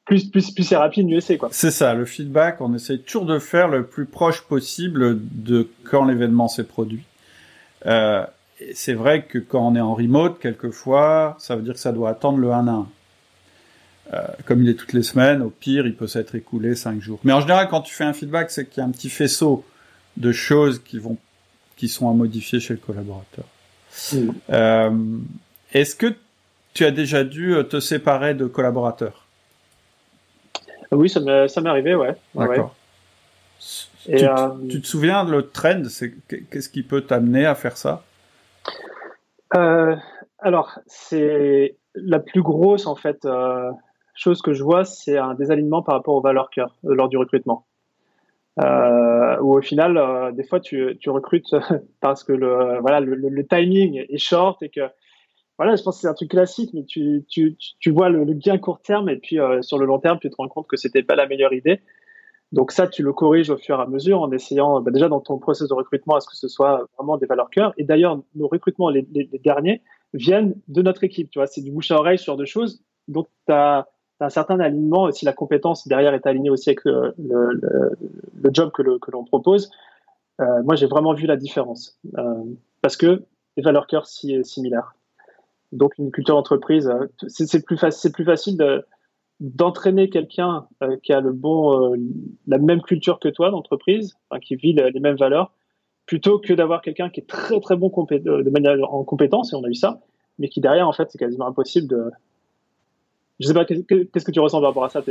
plus, 0.06 0.30
plus, 0.30 0.52
plus 0.52 0.64
c'est 0.64 0.76
rapide, 0.76 1.08
mieux 1.08 1.22
c'est 1.22 1.38
quoi. 1.38 1.50
C'est 1.52 1.72
ça, 1.72 1.94
le 1.94 2.06
feedback, 2.06 2.60
on 2.60 2.74
essaie 2.74 2.98
toujours 2.98 3.26
de 3.26 3.40
faire 3.40 3.68
le 3.68 3.86
plus 3.86 4.06
proche 4.06 4.42
possible 4.42 5.20
de 5.22 5.70
quand 5.84 6.06
l'événement 6.06 6.48
s'est 6.48 6.64
produit. 6.64 7.04
Euh, 7.86 8.26
c'est 8.74 8.94
vrai 8.94 9.24
que 9.24 9.40
quand 9.40 9.68
on 9.68 9.76
est 9.76 9.82
en 9.82 9.94
remote, 9.94 10.40
quelquefois, 10.40 11.36
ça 11.40 11.56
veut 11.56 11.62
dire 11.62 11.74
que 11.74 11.80
ça 11.80 11.92
doit 11.92 12.10
attendre 12.10 12.38
le 12.38 12.52
1 12.52 12.68
à 12.68 12.72
1. 12.72 12.88
Euh, 14.14 14.28
comme 14.46 14.62
il 14.62 14.70
est 14.70 14.74
toutes 14.74 14.94
les 14.94 15.04
semaines, 15.04 15.42
au 15.42 15.50
pire, 15.50 15.86
il 15.86 15.96
peut 15.96 16.08
s'être 16.08 16.36
écoulé 16.36 16.76
5 16.76 17.00
jours. 17.02 17.20
Mais 17.24 17.34
en 17.34 17.40
général, 17.40 17.70
quand 17.70 17.82
tu 17.82 17.94
fais 17.94 18.04
un 18.04 18.14
feedback, 18.14 18.52
c'est 18.52 18.68
qu'il 18.68 18.82
y 18.82 18.84
a 18.84 18.88
un 18.88 18.92
petit 18.92 19.10
faisceau 19.10 19.64
de 20.18 20.32
choses 20.32 20.82
qui 20.84 21.00
vont, 21.00 21.18
qui 21.78 21.88
sont 21.88 22.10
à 22.10 22.14
modifier 22.14 22.60
chez 22.60 22.74
le 22.74 22.80
collaborateur. 22.80 23.46
Euh, 24.50 24.92
est-ce 25.74 25.96
que 25.96 26.14
tu 26.74 26.86
as 26.86 26.92
déjà 26.92 27.24
dû 27.24 27.56
te 27.70 27.80
séparer 27.80 28.34
de 28.34 28.46
collaborateurs? 28.46 29.21
Oui, 30.92 31.10
ça 31.10 31.20
m'est 31.20 31.70
arrivé, 31.70 31.96
ouais. 31.96 32.16
D'accord. 32.36 32.76
Tu, 34.06 34.16
euh, 34.16 34.50
tu, 34.70 34.82
te 34.82 34.88
souviens 34.88 35.24
le 35.24 35.50
trend? 35.50 35.84
C'est 35.90 36.14
qu'est-ce 36.50 36.70
qui 36.70 36.84
peut 36.84 37.02
t'amener 37.02 37.46
à 37.46 37.56
faire 37.56 37.78
ça? 37.78 38.04
Euh, 39.56 39.96
Alors, 40.40 40.80
c'est 40.88 41.78
la 41.96 42.20
plus 42.20 42.42
grosse 42.42 42.88
en 42.88 42.96
fait 42.96 43.28
chose 44.16 44.42
que 44.42 44.54
je 44.54 44.64
vois, 44.64 44.86
c'est 44.86 45.18
un 45.18 45.34
désalignement 45.34 45.82
par 45.82 45.96
rapport 45.96 46.16
aux 46.16 46.22
valeurs 46.22 46.50
cœur 46.50 46.76
lors 46.84 47.10
du 47.10 47.18
recrutement. 47.18 47.66
Euh, 48.60 49.40
où 49.40 49.58
au 49.58 49.62
final, 49.62 49.98
euh, 49.98 50.32
des 50.32 50.44
fois, 50.44 50.60
tu, 50.60 50.98
tu, 51.00 51.10
recrutes 51.10 51.56
parce 52.02 52.24
que 52.24 52.34
le, 52.34 52.80
voilà, 52.82 53.00
le, 53.00 53.16
le, 53.16 53.48
timing 53.48 54.06
est 54.10 54.18
short 54.18 54.62
et 54.62 54.70
que, 54.70 54.82
voilà, 55.62 55.76
je 55.76 55.84
pense 55.84 55.98
que 55.98 56.02
c'est 56.02 56.08
un 56.08 56.16
truc 56.16 56.32
classique, 56.32 56.72
mais 56.74 56.86
tu, 56.86 57.24
tu, 57.30 57.56
tu 57.78 57.92
vois 57.92 58.10
le, 58.10 58.26
gain 58.34 58.58
court 58.58 58.82
terme 58.82 59.10
et 59.10 59.18
puis 59.18 59.40
euh, 59.40 59.62
sur 59.62 59.78
le 59.78 59.86
long 59.86 60.00
terme, 60.00 60.18
tu 60.20 60.28
te 60.28 60.36
rends 60.36 60.48
compte 60.48 60.66
que 60.66 60.76
c'était 60.76 61.04
pas 61.04 61.16
la 61.16 61.28
meilleure 61.28 61.54
idée. 61.54 61.82
Donc 62.52 62.72
ça, 62.72 62.88
tu 62.88 63.04
le 63.04 63.14
corriges 63.14 63.52
au 63.52 63.58
fur 63.58 63.78
et 63.78 63.84
à 63.84 63.86
mesure 63.86 64.22
en 64.24 64.32
essayant, 64.32 64.82
bah 64.82 64.90
déjà 64.90 65.08
dans 65.08 65.20
ton 65.20 65.38
processus 65.38 65.70
de 65.70 65.76
recrutement, 65.76 66.16
à 66.16 66.20
ce 66.20 66.28
que 66.28 66.36
ce 66.36 66.48
soit 66.48 66.88
vraiment 66.98 67.16
des 67.18 67.28
valeurs 67.28 67.52
cœur? 67.52 67.76
Et 67.78 67.84
d'ailleurs, 67.84 68.20
nos 68.34 68.48
recrutements, 68.48 68.90
les, 68.90 69.04
derniers, 69.44 69.84
viennent 70.16 70.56
de 70.68 70.82
notre 70.82 71.04
équipe. 71.04 71.30
Tu 71.30 71.38
vois, 71.38 71.46
c'est 71.46 71.62
du 71.62 71.70
bouche 71.70 71.92
à 71.92 72.00
oreille 72.00 72.18
sur 72.18 72.38
deux 72.38 72.46
choses. 72.46 72.84
Donc, 73.08 73.28
tu 73.46 73.54
as 73.54 73.88
un 74.20 74.30
certain 74.30 74.60
alignement, 74.60 75.12
si 75.12 75.26
la 75.26 75.34
compétence 75.34 75.88
derrière 75.88 76.16
est 76.16 76.26
alignée 76.26 76.50
aussi 76.50 76.72
avec 76.72 76.84
le, 76.86 77.14
le, 77.20 78.50
job 78.52 78.72
que, 78.74 78.82
l'on 78.82 79.26
propose, 79.26 79.70
euh, 80.40 80.64
moi 80.64 80.74
j'ai 80.74 80.88
vraiment 80.88 81.14
vu 81.14 81.28
la 81.28 81.38
différence. 81.38 82.00
Euh, 82.18 82.46
parce 82.82 82.98
que 82.98 83.26
les 83.58 83.62
valeurs 83.62 83.86
cœur 83.86 84.08
si 84.08 84.44
similaires. 84.44 84.96
Donc 85.72 85.98
une 85.98 86.12
culture 86.12 86.36
d'entreprise, 86.36 86.88
euh, 86.88 87.08
c'est 87.28 87.66
plus, 87.66 87.78
plus 88.14 88.26
facile 88.26 88.58
d'entraîner 89.40 90.10
quelqu'un 90.10 90.68
qui 91.02 91.14
a 91.14 91.22
le 91.22 91.32
bon, 91.32 91.96
la 92.48 92.58
même 92.60 92.82
culture 92.82 93.20
que 93.20 93.30
toi 93.30 93.50
d'entreprise, 93.50 94.16
qui 94.44 94.56
vit 94.56 94.74
les 94.74 95.00
mêmes 95.00 95.16
valeurs, 95.16 95.52
plutôt 96.06 96.38
que 96.40 96.54
d'avoir 96.54 96.82
quelqu'un 96.82 97.10
qui 97.10 97.22
est 97.22 97.28
très 97.28 97.60
très 97.60 97.76
bon 97.76 97.90
de 97.90 98.50
manière 98.50 98.94
en 98.94 99.04
compétence, 99.04 99.54
et 99.54 99.56
on 99.56 99.64
a 99.64 99.70
eu 99.70 99.74
ça, 99.74 100.02
mais 100.38 100.48
qui 100.48 100.62
derrière 100.62 100.88
en 100.88 100.94
fait 100.94 101.10
c'est 101.10 101.18
quasiment 101.18 101.48
impossible 101.48 101.88
de, 101.88 102.12
je 103.42 103.48
sais 103.48 103.54
pas, 103.54 103.66
qu'est-ce 103.66 104.24
que 104.26 104.32
tu 104.32 104.40
ressens 104.40 104.60
par 104.60 104.70
rapport 104.70 104.86
à 104.86 104.90
ça 104.90 105.02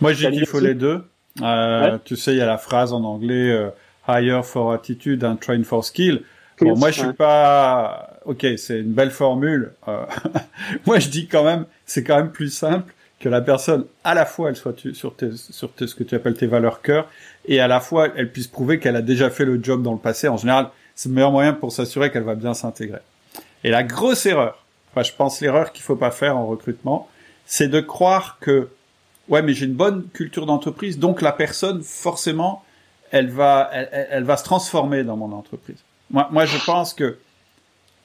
Moi, 0.00 0.12
j'ai 0.12 0.30
qu'il 0.30 0.46
faut 0.46 0.60
les 0.60 0.74
deux. 0.74 1.02
Euh, 1.42 1.98
Tu 2.04 2.16
sais, 2.16 2.32
il 2.32 2.38
y 2.38 2.40
a 2.40 2.46
la 2.46 2.58
phrase 2.58 2.92
en 2.92 3.02
anglais 3.02 3.50
euh, 3.50 3.70
hire 4.08 4.44
for 4.44 4.72
attitude 4.72 5.24
and 5.24 5.36
train 5.36 5.64
for 5.64 5.84
skill. 5.84 6.22
Bon, 6.60 6.76
moi, 6.76 6.90
je 6.90 7.00
suis 7.00 7.12
pas. 7.12 8.18
Ok, 8.24 8.46
c'est 8.56 8.80
une 8.80 8.92
belle 8.92 9.10
formule. 9.10 9.72
Euh... 9.88 10.04
moi, 10.86 10.98
je 10.98 11.08
dis 11.08 11.26
quand 11.26 11.44
même, 11.44 11.64
c'est 11.86 12.04
quand 12.04 12.16
même 12.16 12.30
plus 12.30 12.50
simple 12.50 12.92
que 13.18 13.28
la 13.28 13.40
personne, 13.40 13.84
à 14.04 14.14
la 14.14 14.24
fois, 14.24 14.48
elle 14.48 14.56
soit 14.56 14.74
sur, 14.94 15.14
tes, 15.14 15.32
sur 15.36 15.72
tes, 15.72 15.86
ce 15.86 15.94
que 15.94 16.04
tu 16.04 16.14
appelles 16.14 16.34
tes 16.34 16.46
valeurs 16.46 16.80
cœur, 16.80 17.08
et 17.46 17.60
à 17.60 17.68
la 17.68 17.80
fois, 17.80 18.08
elle 18.16 18.32
puisse 18.32 18.46
prouver 18.46 18.78
qu'elle 18.78 18.96
a 18.96 19.02
déjà 19.02 19.30
fait 19.30 19.44
le 19.44 19.62
job 19.62 19.82
dans 19.82 19.92
le 19.92 19.98
passé. 19.98 20.28
En 20.28 20.38
général, 20.38 20.70
c'est 20.94 21.08
le 21.08 21.14
meilleur 21.14 21.32
moyen 21.32 21.52
pour 21.52 21.72
s'assurer 21.72 22.10
qu'elle 22.10 22.22
va 22.22 22.34
bien 22.34 22.54
s'intégrer. 22.54 23.00
Et 23.62 23.70
la 23.70 23.82
grosse 23.82 24.24
erreur, 24.26 24.64
enfin, 24.90 25.02
je 25.02 25.12
pense 25.12 25.40
l'erreur 25.40 25.72
qu'il 25.72 25.82
faut 25.82 25.96
pas 25.96 26.10
faire 26.10 26.36
en 26.36 26.46
recrutement, 26.46 27.08
c'est 27.44 27.68
de 27.68 27.80
croire 27.80 28.38
que 28.40 28.68
ouais 29.28 29.42
mais 29.42 29.54
j'ai 29.54 29.66
une 29.66 29.74
bonne 29.74 30.08
culture 30.12 30.46
d'entreprise 30.46 30.98
donc 30.98 31.20
la 31.20 31.32
personne 31.32 31.82
forcément 31.82 32.64
elle 33.10 33.28
va 33.28 33.68
elle, 33.72 34.22
va 34.22 34.36
se 34.36 34.44
transformer 34.44 35.02
dans 35.02 35.16
mon 35.16 35.32
entreprise. 35.32 35.78
Moi 36.10 36.28
moi 36.30 36.44
je 36.44 36.58
pense 36.64 36.94
que 36.94 37.18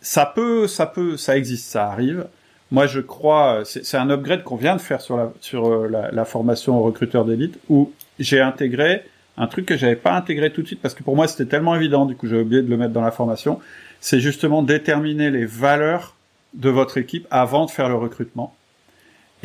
ça 0.01 0.25
peut 0.25 0.67
ça 0.67 0.85
peut 0.85 1.17
ça 1.17 1.37
existe 1.37 1.69
ça 1.69 1.87
arrive. 1.87 2.27
Moi 2.71 2.87
je 2.87 2.99
crois 2.99 3.63
c'est 3.65 3.97
un 3.97 4.09
upgrade 4.09 4.43
qu'on 4.43 4.55
vient 4.55 4.75
de 4.75 4.81
faire 4.81 5.01
sur 5.01 5.17
la 5.17 5.31
sur 5.41 5.67
euh, 5.67 5.87
la, 5.87 6.11
la 6.11 6.25
formation 6.25 6.81
recruteur 6.81 7.25
d'élite 7.25 7.59
où 7.69 7.91
j'ai 8.19 8.41
intégré 8.41 9.03
un 9.37 9.47
truc 9.47 9.65
que 9.65 9.77
j'avais 9.77 9.95
pas 9.95 10.13
intégré 10.13 10.51
tout 10.51 10.61
de 10.61 10.67
suite 10.67 10.81
parce 10.81 10.93
que 10.93 11.03
pour 11.03 11.15
moi 11.15 11.27
c'était 11.27 11.45
tellement 11.45 11.75
évident 11.75 12.05
du 12.05 12.15
coup 12.15 12.27
j'ai 12.27 12.39
oublié 12.39 12.61
de 12.61 12.69
le 12.69 12.77
mettre 12.77 12.93
dans 12.93 13.01
la 13.01 13.11
formation 13.11 13.59
c'est 13.99 14.19
justement 14.19 14.63
déterminer 14.63 15.29
les 15.29 15.45
valeurs 15.45 16.15
de 16.53 16.69
votre 16.69 16.97
équipe 16.97 17.27
avant 17.31 17.65
de 17.65 17.71
faire 17.71 17.89
le 17.89 17.95
recrutement 17.95 18.55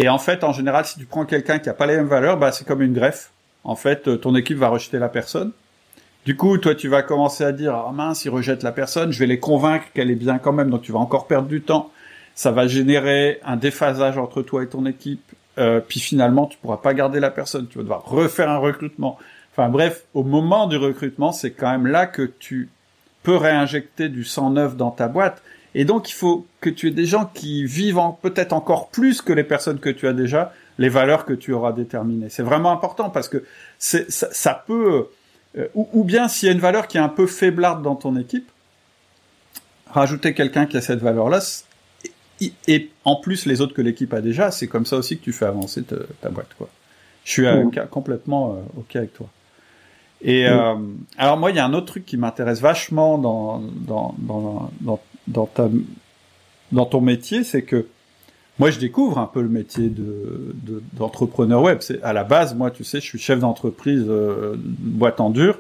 et 0.00 0.08
en 0.08 0.18
fait, 0.18 0.44
en 0.44 0.52
général, 0.52 0.86
si 0.86 0.98
tu 0.98 1.04
prends 1.04 1.26
quelqu'un 1.26 1.58
qui 1.58 1.68
a 1.68 1.74
pas 1.74 1.86
les 1.86 1.96
mêmes 1.96 2.06
valeurs, 2.06 2.38
bah, 2.38 2.52
c'est 2.52 2.66
comme 2.66 2.80
une 2.80 2.94
greffe. 2.94 3.32
En 3.64 3.76
fait, 3.76 4.08
euh, 4.08 4.16
ton 4.16 4.34
équipe 4.34 4.56
va 4.56 4.68
rejeter 4.68 4.98
la 4.98 5.10
personne. 5.10 5.52
Du 6.26 6.36
coup, 6.36 6.58
toi, 6.58 6.74
tu 6.74 6.88
vas 6.88 7.02
commencer 7.02 7.44
à 7.44 7.52
dire, 7.52 7.74
ah 7.74 7.92
mince, 7.92 8.24
ils 8.24 8.30
rejettent 8.30 8.62
la 8.62 8.72
personne, 8.72 9.12
je 9.12 9.18
vais 9.18 9.26
les 9.26 9.40
convaincre 9.40 9.86
qu'elle 9.94 10.10
est 10.10 10.16
bien 10.16 10.38
quand 10.38 10.52
même, 10.52 10.70
donc 10.70 10.82
tu 10.82 10.92
vas 10.92 10.98
encore 10.98 11.26
perdre 11.26 11.48
du 11.48 11.62
temps. 11.62 11.90
Ça 12.34 12.50
va 12.50 12.66
générer 12.66 13.40
un 13.44 13.56
déphasage 13.56 14.18
entre 14.18 14.42
toi 14.42 14.62
et 14.62 14.66
ton 14.66 14.86
équipe. 14.86 15.22
Euh, 15.58 15.80
puis 15.80 16.00
finalement, 16.00 16.46
tu 16.46 16.58
pourras 16.58 16.76
pas 16.76 16.94
garder 16.94 17.20
la 17.20 17.30
personne, 17.30 17.66
tu 17.68 17.78
vas 17.78 17.82
devoir 17.82 18.04
refaire 18.04 18.50
un 18.50 18.58
recrutement. 18.58 19.18
Enfin 19.52 19.68
bref, 19.68 20.04
au 20.14 20.22
moment 20.22 20.66
du 20.66 20.76
recrutement, 20.76 21.32
c'est 21.32 21.50
quand 21.50 21.70
même 21.70 21.86
là 21.86 22.06
que 22.06 22.22
tu 22.22 22.68
peux 23.22 23.36
réinjecter 23.36 24.08
du 24.08 24.24
sang 24.24 24.50
neuf 24.50 24.76
dans 24.76 24.90
ta 24.90 25.08
boîte. 25.08 25.42
Et 25.74 25.84
donc, 25.84 26.10
il 26.10 26.14
faut 26.14 26.46
que 26.60 26.70
tu 26.70 26.88
aies 26.88 26.92
des 26.92 27.06
gens 27.06 27.30
qui 27.32 27.64
vivent 27.64 28.00
peut-être 28.22 28.52
encore 28.52 28.88
plus 28.88 29.22
que 29.22 29.32
les 29.32 29.44
personnes 29.44 29.78
que 29.78 29.90
tu 29.90 30.08
as 30.08 30.12
déjà, 30.12 30.52
les 30.78 30.88
valeurs 30.88 31.24
que 31.24 31.32
tu 31.32 31.52
auras 31.52 31.72
déterminées. 31.72 32.28
C'est 32.28 32.42
vraiment 32.42 32.72
important 32.72 33.10
parce 33.10 33.28
que 33.28 33.44
ça, 33.78 33.98
ça, 34.08 34.64
peut, 34.66 35.06
euh, 35.58 35.66
ou, 35.74 36.04
bien 36.04 36.28
s'il 36.28 36.46
y 36.46 36.50
a 36.50 36.54
une 36.54 36.60
valeur 36.60 36.86
qui 36.86 36.96
est 36.96 37.00
un 37.00 37.08
peu 37.08 37.26
faiblarde 37.26 37.82
dans 37.82 37.96
ton 37.96 38.16
équipe, 38.16 38.48
rajouter 39.86 40.34
quelqu'un 40.34 40.66
qui 40.66 40.76
a 40.76 40.80
cette 40.80 41.00
valeur-là, 41.00 41.40
et, 42.68 42.90
en 43.04 43.16
plus 43.16 43.46
les 43.46 43.60
autres 43.60 43.74
que 43.74 43.82
l'équipe 43.82 44.14
a 44.14 44.20
déjà, 44.20 44.50
c'est 44.50 44.66
comme 44.66 44.86
ça 44.86 44.96
aussi 44.96 45.18
que 45.18 45.24
tu 45.24 45.32
fais 45.32 45.46
avancer 45.46 45.82
ta, 45.82 46.28
boîte, 46.30 46.54
quoi. 46.56 46.68
Je 47.24 47.32
suis 47.32 47.46
euh, 47.46 47.64
complètement 47.90 48.54
euh, 48.54 48.80
ok 48.80 48.96
avec 48.96 49.12
toi. 49.12 49.28
Et 50.22 50.48
mmh. 50.48 50.98
alors 51.18 51.36
moi, 51.38 51.50
il 51.50 51.56
y 51.56 51.58
a 51.58 51.64
un 51.64 51.72
autre 51.72 51.86
truc 51.86 52.04
qui 52.04 52.16
m'intéresse 52.16 52.60
vachement 52.60 53.18
dans 53.18 53.58
dans, 53.58 54.14
dans, 54.18 54.70
dans 54.80 55.00
dans 55.26 55.46
ta 55.46 55.68
dans 56.72 56.86
ton 56.86 57.00
métier, 57.00 57.42
c'est 57.44 57.62
que 57.62 57.86
moi 58.60 58.70
je 58.70 58.78
découvre 58.78 59.18
un 59.18 59.26
peu 59.26 59.40
le 59.40 59.48
métier 59.48 59.88
de 59.88 60.82
d'entrepreneur 60.92 61.62
web. 61.62 61.78
C'est 61.80 62.02
à 62.02 62.12
la 62.12 62.24
base, 62.24 62.54
moi 62.54 62.70
tu 62.70 62.84
sais, 62.84 63.00
je 63.00 63.06
suis 63.06 63.18
chef 63.18 63.40
d'entreprise 63.40 64.04
euh, 64.06 64.54
boîte 64.56 65.20
en 65.20 65.30
dur 65.30 65.58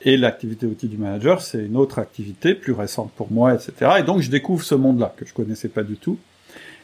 et 0.00 0.16
l'activité 0.16 0.66
outil 0.66 0.88
du 0.88 0.96
manager, 0.96 1.42
c'est 1.42 1.64
une 1.64 1.76
autre 1.76 1.98
activité 1.98 2.54
plus 2.54 2.72
récente 2.72 3.12
pour 3.14 3.30
moi, 3.30 3.54
etc. 3.54 3.92
Et 3.98 4.02
donc 4.02 4.22
je 4.22 4.30
découvre 4.30 4.64
ce 4.64 4.74
monde-là 4.74 5.14
que 5.16 5.26
je 5.26 5.34
connaissais 5.34 5.68
pas 5.68 5.82
du 5.82 5.96
tout. 5.96 6.18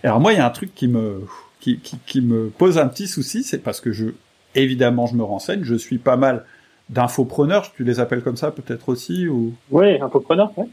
Et 0.04 0.06
alors 0.06 0.20
moi, 0.20 0.32
il 0.32 0.36
y 0.36 0.40
a 0.40 0.46
un 0.46 0.50
truc 0.50 0.74
qui 0.74 0.88
me 0.88 1.22
qui, 1.58 1.78
qui, 1.78 1.96
qui 2.06 2.20
me 2.20 2.48
pose 2.48 2.76
un 2.78 2.88
petit 2.88 3.08
souci, 3.08 3.42
c'est 3.42 3.58
parce 3.58 3.80
que 3.80 3.92
je 3.92 4.06
évidemment 4.54 5.06
je 5.06 5.16
me 5.16 5.22
renseigne, 5.22 5.64
je 5.64 5.74
suis 5.74 5.98
pas 5.98 6.16
mal 6.16 6.44
d'infopreneurs, 6.90 7.72
tu 7.72 7.84
les 7.84 7.98
appelles 8.00 8.22
comme 8.22 8.36
ça 8.36 8.50
peut-être 8.50 8.90
aussi 8.90 9.26
ou? 9.26 9.54
Oui, 9.70 10.00
infopreneurs. 10.00 10.52
Ouais. 10.58 10.66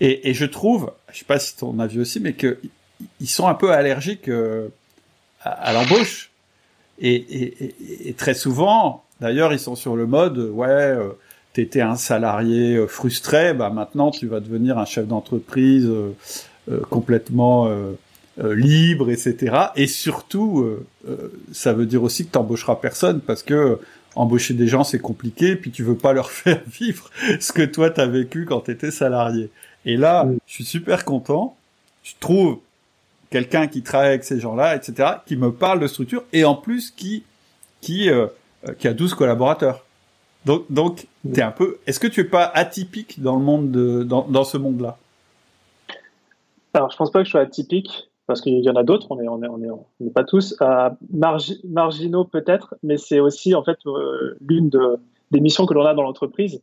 Et, 0.00 0.30
et, 0.30 0.34
je 0.34 0.46
trouve, 0.46 0.92
je 1.12 1.18
sais 1.18 1.24
pas 1.24 1.38
si 1.38 1.56
ton 1.56 1.78
avis 1.80 1.98
aussi, 1.98 2.20
mais 2.20 2.32
que 2.32 2.58
ils 3.20 3.28
sont 3.28 3.48
un 3.48 3.54
peu 3.54 3.72
allergiques 3.72 4.28
euh, 4.28 4.68
à, 5.42 5.72
l'embauche 5.72 6.30
et, 6.98 7.14
et, 7.14 8.08
et, 8.08 8.14
très 8.14 8.34
souvent, 8.34 9.04
d'ailleurs, 9.20 9.52
ils 9.52 9.58
sont 9.58 9.74
sur 9.74 9.96
le 9.96 10.06
mode 10.06 10.38
ouais, 10.38 10.68
euh, 10.68 11.10
t'étais 11.52 11.80
un 11.80 11.96
salarié 11.96 12.76
euh, 12.76 12.86
frustré, 12.86 13.52
bah 13.52 13.70
maintenant 13.70 14.10
tu 14.10 14.26
vas 14.26 14.40
devenir 14.40 14.78
un 14.78 14.84
chef 14.84 15.06
d'entreprise 15.06 15.86
euh, 15.88 16.80
complètement 16.88 17.68
libre, 18.38 19.10
etc. 19.10 19.56
Et 19.76 19.86
surtout, 19.86 20.66
ça 21.52 21.74
veut 21.74 21.84
dire 21.84 22.02
aussi 22.02 22.24
que 22.24 22.30
t'embaucheras 22.30 22.76
personne 22.76 23.20
parce 23.20 23.42
que 23.42 23.78
embaucher 24.14 24.54
des 24.54 24.66
gens 24.66 24.82
c'est 24.82 24.98
compliqué, 24.98 25.56
puis 25.56 25.70
tu 25.70 25.82
veux 25.82 25.94
pas 25.94 26.14
leur 26.14 26.30
faire 26.30 26.62
vivre 26.66 27.10
ce 27.38 27.52
que 27.52 27.62
toi 27.62 27.90
t'as 27.90 28.06
vécu 28.06 28.46
quand 28.46 28.60
t'étais 28.60 28.90
salarié. 28.90 29.50
Et 29.84 29.98
là, 29.98 30.26
je 30.46 30.52
suis 30.54 30.64
super 30.64 31.04
content. 31.04 31.54
Je 32.02 32.12
trouve 32.18 32.60
quelqu'un 33.30 33.66
qui 33.66 33.82
travaille 33.82 34.08
avec 34.08 34.24
ces 34.24 34.40
gens-là, 34.40 34.76
etc., 34.76 35.10
qui 35.26 35.36
me 35.36 35.52
parle 35.52 35.80
de 35.80 35.86
structure 35.86 36.24
et 36.32 36.44
en 36.44 36.54
plus 36.54 36.90
qui 36.90 37.24
qui 37.80 38.10
euh, 38.10 38.26
qui 38.78 38.88
a 38.88 38.94
12 38.94 39.14
collaborateurs. 39.14 39.84
Donc 40.46 40.64
donc 40.70 41.06
t'es 41.32 41.42
un 41.42 41.50
peu. 41.50 41.78
Est-ce 41.86 42.00
que 42.00 42.06
tu 42.06 42.20
es 42.20 42.24
pas 42.24 42.44
atypique 42.44 43.22
dans 43.22 43.36
le 43.36 43.42
monde 43.42 43.70
de 43.70 44.02
dans 44.02 44.26
dans 44.28 44.44
ce 44.44 44.56
monde-là? 44.56 44.98
Alors, 46.74 46.90
je 46.90 46.96
pense 46.96 47.12
pas 47.12 47.20
que 47.20 47.26
je 47.26 47.30
sois 47.30 47.40
atypique 47.40 48.08
parce 48.26 48.40
qu'il 48.40 48.58
y 48.58 48.70
en 48.70 48.74
a 48.74 48.82
d'autres, 48.82 49.06
on 49.10 49.16
n'est 49.16 49.28
on 49.28 49.42
est, 49.42 49.48
on 49.48 49.62
est, 49.62 49.70
on 49.70 50.06
est 50.06 50.10
pas 50.12 50.24
tous. 50.24 50.56
Euh, 50.60 50.90
marginaux 51.12 52.24
peut-être, 52.24 52.74
mais 52.82 52.96
c'est 52.96 53.20
aussi 53.20 53.54
en 53.54 53.62
fait 53.62 53.78
euh, 53.86 54.36
l'une 54.40 54.70
de, 54.70 54.98
des 55.30 55.40
missions 55.40 55.66
que 55.66 55.74
l'on 55.74 55.84
a 55.84 55.94
dans 55.94 56.02
l'entreprise, 56.02 56.62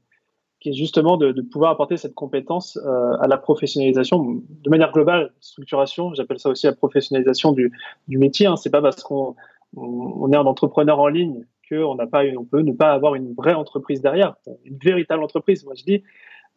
qui 0.62 0.70
est 0.70 0.74
justement 0.74 1.18
de, 1.18 1.32
de, 1.32 1.42
pouvoir 1.42 1.72
apporter 1.72 1.98
cette 1.98 2.14
compétence 2.14 2.78
euh, 2.78 3.18
à 3.20 3.28
la 3.28 3.38
professionnalisation 3.38 4.42
de 4.48 4.70
manière 4.70 4.92
globale, 4.92 5.34
structuration. 5.40 6.14
J'appelle 6.14 6.40
ça 6.40 6.50
aussi 6.50 6.68
la 6.68 6.74
professionnalisation 6.74 7.52
du, 7.52 7.72
du 8.08 8.18
métier. 8.18 8.46
Hein. 8.46 8.56
C'est 8.56 8.70
pas 8.70 8.82
parce 8.82 9.04
qu'on 9.04 9.36
on 9.76 10.32
est 10.32 10.36
un 10.36 10.46
entrepreneur 10.46 11.00
en 11.00 11.08
ligne 11.08 11.46
qu'on 11.68 11.96
n'a 11.96 12.06
pas, 12.06 12.24
on 12.38 12.46
peut 12.46 12.62
ne 12.62 12.74
pas 12.74 12.92
avoir 12.92 13.16
une 13.16 13.34
vraie 13.34 13.54
entreprise 13.54 14.02
derrière, 14.02 14.36
une 14.66 14.78
véritable 14.78 15.24
entreprise. 15.24 15.66
Moi 15.66 15.74
je 15.76 15.84
dis, 15.84 16.04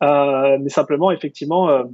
euh, 0.03 0.59
mais 0.61 0.69
simplement 0.69 1.11
effectivement, 1.11 1.71
euh, 1.71 1.85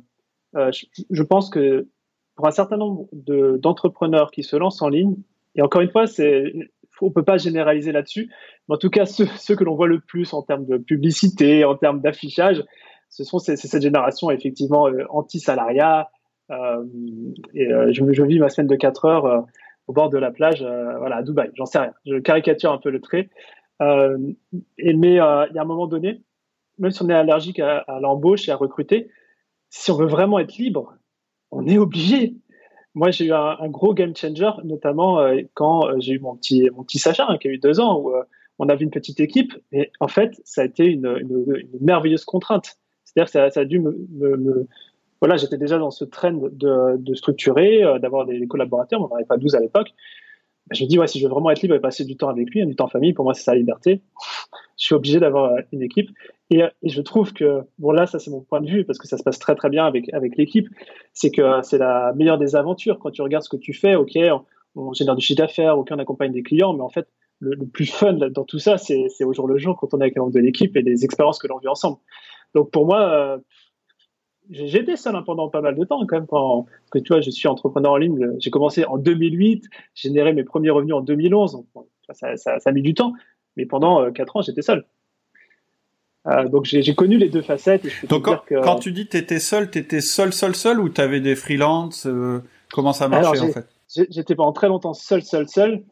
je, 0.72 0.86
je 1.10 1.22
pense 1.22 1.48
que 1.48 1.86
pour 2.34 2.46
un 2.48 2.50
certain 2.50 2.76
nombre 2.76 3.06
d'entrepreneurs 3.12 4.30
qui 4.30 4.42
se 4.42 4.56
lancent 4.56 4.82
en 4.82 4.88
ligne, 4.88 5.14
et 5.54 5.62
encore 5.62 5.82
une 5.82 5.90
fois, 5.90 6.06
c'est, 6.06 6.52
on 7.02 7.10
peut 7.10 7.24
pas 7.24 7.36
généraliser 7.36 7.92
là-dessus, 7.92 8.30
mais 8.68 8.74
en 8.74 8.78
tout 8.78 8.90
cas, 8.90 9.06
ceux, 9.06 9.26
ceux 9.36 9.56
que 9.56 9.64
l'on 9.64 9.74
voit 9.74 9.88
le 9.88 10.00
plus 10.00 10.32
en 10.32 10.42
termes 10.42 10.66
de 10.66 10.76
publicité, 10.76 11.64
en 11.64 11.76
termes 11.76 12.00
d'affichage, 12.00 12.64
ce 13.08 13.24
sont 13.24 13.38
c'est 13.38 13.56
cette 13.56 13.82
génération 13.82 14.30
effectivement 14.30 14.88
euh, 14.88 15.04
anti-salariat. 15.10 16.10
Euh, 16.50 16.84
et 17.54 17.72
euh, 17.72 17.92
je, 17.92 18.12
je, 18.12 18.22
vis 18.24 18.38
ma 18.38 18.48
semaine 18.48 18.66
de 18.66 18.76
4 18.76 19.04
heures 19.04 19.26
euh, 19.26 19.40
au 19.86 19.92
bord 19.92 20.10
de 20.10 20.18
la 20.18 20.30
plage, 20.30 20.62
euh, 20.62 20.98
voilà, 20.98 21.16
à 21.16 21.22
Dubaï. 21.22 21.50
J'en 21.54 21.66
sais 21.66 21.78
rien. 21.78 21.92
Je 22.06 22.16
caricature 22.18 22.72
un 22.72 22.78
peu 22.78 22.90
le 22.90 23.00
trait. 23.00 23.28
et 23.80 24.94
mais 24.94 25.12
il 25.12 25.14
y 25.14 25.18
a 25.18 25.48
un 25.56 25.64
moment 25.64 25.86
donné, 25.86 26.22
même 26.78 26.90
si 26.90 27.02
on 27.02 27.08
est 27.08 27.14
allergique 27.14 27.60
à, 27.60 27.78
à 27.78 28.00
l'embauche 28.00 28.48
et 28.48 28.52
à 28.52 28.56
recruter, 28.56 29.08
si 29.68 29.90
on 29.90 29.96
veut 29.96 30.06
vraiment 30.06 30.38
être 30.38 30.56
libre, 30.56 30.94
on 31.50 31.66
est 31.66 31.78
obligé. 31.78 32.34
Moi, 32.94 33.10
j'ai 33.10 33.26
eu 33.26 33.32
un, 33.32 33.68
gros 33.68 33.94
game 33.94 34.16
changer, 34.16 34.50
notamment 34.64 35.20
euh, 35.20 35.42
quand 35.54 35.86
euh, 35.86 35.94
j'ai 36.00 36.14
eu 36.14 36.18
mon 36.18 36.34
petit, 36.36 36.68
mon 36.74 36.82
petit 36.82 36.98
Sacha, 36.98 37.24
hein, 37.28 37.38
qui 37.38 37.48
a 37.48 37.52
eu 37.52 37.58
deux 37.58 37.78
ans, 37.78 37.98
où 38.00 38.14
euh, 38.14 38.22
on 38.58 38.68
avait 38.68 38.84
une 38.84 38.90
petite 38.90 39.20
équipe. 39.20 39.54
Et 39.72 39.92
en 40.00 40.08
fait, 40.08 40.40
ça 40.44 40.62
a 40.62 40.64
été 40.64 40.86
une, 40.86 41.20
merveilleuse 41.80 42.24
contrainte. 42.24 42.78
C'est-à-dire 43.04 43.32
que 43.32 43.50
ça, 43.52 43.60
a 43.60 43.64
dû 43.64 43.78
me, 43.78 44.66
voilà, 45.20 45.36
j'étais 45.36 45.56
déjà 45.56 45.78
dans 45.78 45.90
ce 45.90 46.04
trend 46.04 46.32
de, 46.52 47.14
structurer, 47.14 47.82
d'avoir 48.00 48.26
des, 48.26 48.46
collaborateurs. 48.46 49.00
On 49.00 49.08
n'en 49.08 49.16
avait 49.16 49.24
pas 49.24 49.36
12 49.36 49.54
à 49.54 49.60
l'époque. 49.60 49.92
Je 50.70 50.84
me 50.84 50.88
dis, 50.88 50.98
ouais, 50.98 51.06
si 51.06 51.18
je 51.18 51.26
veux 51.26 51.30
vraiment 51.30 51.50
être 51.50 51.62
libre 51.62 51.74
et 51.74 51.80
passer 51.80 52.04
du 52.04 52.16
temps 52.16 52.28
avec 52.28 52.50
lui, 52.50 52.64
du 52.64 52.76
temps 52.76 52.84
en 52.84 52.88
famille, 52.88 53.12
pour 53.12 53.24
moi, 53.24 53.34
c'est 53.34 53.42
sa 53.42 53.54
liberté. 53.54 54.02
Je 54.78 54.86
suis 54.86 54.94
obligé 54.94 55.20
d'avoir 55.20 55.52
une 55.72 55.82
équipe. 55.82 56.10
Et, 56.50 56.62
et, 56.82 56.88
je 56.88 57.00
trouve 57.02 57.32
que, 57.32 57.62
bon 57.78 57.92
là, 57.92 58.06
ça 58.06 58.18
c'est 58.18 58.30
mon 58.30 58.40
point 58.40 58.60
de 58.60 58.68
vue, 58.68 58.84
parce 58.84 58.98
que 58.98 59.06
ça 59.06 59.18
se 59.18 59.22
passe 59.22 59.38
très 59.38 59.54
très 59.54 59.68
bien 59.68 59.84
avec, 59.86 60.12
avec 60.12 60.36
l'équipe, 60.36 60.68
c'est 61.12 61.30
que 61.30 61.60
c'est 61.62 61.78
la 61.78 62.12
meilleure 62.14 62.38
des 62.38 62.56
aventures. 62.56 62.98
Quand 62.98 63.10
tu 63.10 63.22
regardes 63.22 63.44
ce 63.44 63.48
que 63.48 63.56
tu 63.56 63.72
fais, 63.72 63.94
ok, 63.94 64.18
on, 64.74 64.92
génère 64.92 65.16
du 65.16 65.24
chiffre 65.24 65.38
d'affaires, 65.38 65.78
ok, 65.78 65.88
on 65.90 65.98
accompagne 65.98 66.32
des 66.32 66.42
clients, 66.42 66.72
mais 66.72 66.82
en 66.82 66.88
fait, 66.88 67.06
le, 67.40 67.56
plus 67.66 67.86
fun 67.86 68.14
dans 68.14 68.44
tout 68.44 68.58
ça, 68.58 68.78
c'est 68.78 69.24
au 69.24 69.32
jour 69.32 69.46
le 69.46 69.58
jour, 69.58 69.76
quand 69.76 69.94
on 69.94 69.98
est 69.98 70.04
avec 70.04 70.16
membre 70.16 70.32
de 70.32 70.40
l'équipe 70.40 70.76
et 70.76 70.82
des 70.82 71.04
expériences 71.04 71.38
que 71.38 71.46
l'on 71.46 71.58
vit 71.58 71.68
ensemble. 71.68 71.98
Donc 72.54 72.70
pour 72.70 72.86
moi, 72.86 73.00
euh, 73.00 73.38
j'étais 74.50 74.96
seul 74.96 75.14
pendant 75.24 75.48
pas 75.48 75.60
mal 75.60 75.76
de 75.76 75.84
temps 75.84 76.04
quand 76.06 76.16
même. 76.16 76.26
Quand, 76.26 76.64
parce 76.64 76.90
que 76.90 76.98
tu 76.98 77.12
vois, 77.12 77.20
je 77.20 77.30
suis 77.30 77.48
entrepreneur 77.48 77.92
en 77.92 77.96
ligne, 77.96 78.36
j'ai 78.38 78.50
commencé 78.50 78.84
en 78.84 78.98
2008, 78.98 79.64
j'ai 79.94 80.08
généré 80.08 80.32
mes 80.32 80.44
premiers 80.44 80.70
revenus 80.70 80.94
en 80.94 81.00
2011, 81.00 81.52
donc 81.74 81.86
ça, 82.08 82.36
ça, 82.36 82.58
ça, 82.58 82.70
a 82.70 82.72
mis 82.72 82.82
du 82.82 82.94
temps, 82.94 83.12
mais 83.56 83.66
pendant 83.66 84.02
euh, 84.02 84.10
4 84.10 84.36
ans, 84.36 84.42
j'étais 84.42 84.62
seul. 84.62 84.84
Euh, 86.26 86.48
donc 86.48 86.66
j'ai 86.66 86.94
connu 86.94 87.16
les 87.16 87.30
deux 87.30 87.40
facettes. 87.40 87.86
donc 88.08 88.24
quand, 88.24 88.78
tu 88.78 88.92
dis 88.92 89.06
que 89.06 89.12
tu 89.12 89.16
étais 89.16 89.38
seul, 89.38 89.70
tu 89.70 89.78
étais 89.78 90.02
seul, 90.02 90.34
seul, 90.34 90.54
seul 90.54 90.78
ou 90.78 90.90
tu 90.90 91.00
avais 91.00 91.20
des 91.20 91.34
freelances 91.34 92.06
euh, 92.06 92.42
Comment 92.72 92.92
ça 92.92 93.08
marchait 93.08 93.40
en 93.40 93.52
fait? 93.52 93.66
J'étais 94.10 94.34
pendant 94.34 94.52
très 94.52 94.68
longtemps 94.68 94.94
seul, 94.94 95.22
seul, 95.22 95.48
seul. 95.48 95.82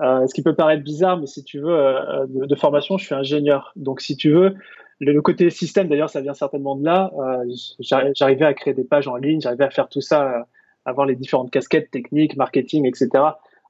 Euh, 0.00 0.26
ce 0.26 0.34
qui 0.34 0.42
peut 0.42 0.54
paraître 0.54 0.82
bizarre, 0.82 1.18
mais 1.18 1.26
si 1.26 1.44
tu 1.44 1.60
veux, 1.60 1.70
euh, 1.70 2.26
de, 2.26 2.46
de, 2.46 2.54
formation, 2.56 2.96
je 2.96 3.04
suis 3.04 3.14
ingénieur. 3.14 3.72
Donc 3.76 4.00
si 4.00 4.16
tu 4.16 4.32
veux, 4.32 4.54
le, 5.00 5.20
côté 5.20 5.50
système, 5.50 5.88
d'ailleurs, 5.88 6.10
ça 6.10 6.20
vient 6.20 6.34
certainement 6.34 6.76
de 6.76 6.84
là. 6.84 7.10
j'arrivais 7.80 8.46
à 8.46 8.54
créer 8.54 8.74
des 8.74 8.84
pages 8.84 9.08
en 9.08 9.16
ligne, 9.16 9.40
j'arrivais 9.40 9.64
à 9.64 9.70
faire 9.70 9.88
tout 9.88 10.00
ça, 10.00 10.46
avoir 10.84 11.06
les 11.06 11.16
différentes 11.16 11.50
casquettes 11.50 11.90
techniques, 11.90 12.36
marketing, 12.36 12.86
etc. 12.86 13.24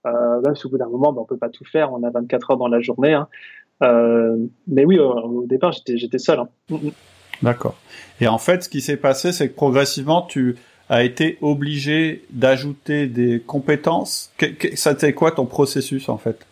même 0.05 0.55
si 0.55 0.67
au 0.67 0.71
bout 0.71 0.79
d'un 0.79 0.89
moment, 0.89 1.13
ben, 1.13 1.23
on 1.23 1.25
peut 1.25 1.39
pas 1.39 1.49
tout 1.49 1.65
faire, 1.65 1.93
on 1.93 2.03
a 2.03 2.11
24 2.11 2.53
heures 2.53 2.57
dans 2.59 2.69
la 2.69 2.81
journée. 2.81 3.15
Hein. 3.15 3.29
Euh, 3.83 4.37
mais 4.67 4.85
oui, 4.85 4.99
au, 4.99 5.45
départ, 5.47 5.73
j'étais 5.73 6.19
seul. 6.19 6.41
Hein. 6.41 6.49
Mm, 6.71 6.75
mm. 6.77 6.91
D'accord. 7.43 7.77
Et 8.21 8.29
en 8.29 8.39
fait, 8.39 8.65
ce 8.65 8.69
qui 8.69 8.81
s'est 8.81 8.97
passé, 8.97 9.33
c'est 9.33 9.49
que 9.49 9.55
progressivement, 9.55 10.23
tu 10.23 10.57
as 10.89 11.03
été 11.03 11.39
obligé 11.41 12.25
d'ajouter 12.31 13.07
des 13.07 13.41
compétences. 13.41 14.33
ça 14.75 14.91
a 14.91 14.93
été 14.93 15.13
quoi 15.13 15.33
ton 15.33 15.47
processus 15.47 16.09
en 16.09 16.19
fait? 16.19 16.47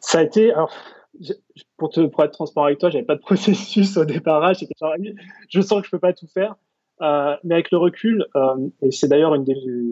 Ça 0.00 0.20
a 0.20 0.22
été. 0.22 0.52
Alors, 0.52 0.72
pour, 1.76 1.90
être 1.96 2.32
transparent 2.32 2.66
avec 2.66 2.78
toi, 2.78 2.90
j'avais 2.90 3.04
pas 3.04 3.16
de 3.16 3.20
processus 3.22 3.96
au 3.96 4.04
départ. 4.04 4.52
je 5.48 5.60
sens 5.60 5.80
que 5.80 5.86
je 5.86 5.90
peux 5.90 5.98
pas 5.98 6.12
tout 6.12 6.26
faire. 6.26 6.56
Euh, 7.00 7.36
mais 7.44 7.54
avec 7.54 7.70
le 7.70 7.78
recul, 7.78 8.26
euh, 8.34 8.68
et 8.82 8.90
c'est 8.90 9.06
d'ailleurs 9.06 9.34
une 9.34 9.44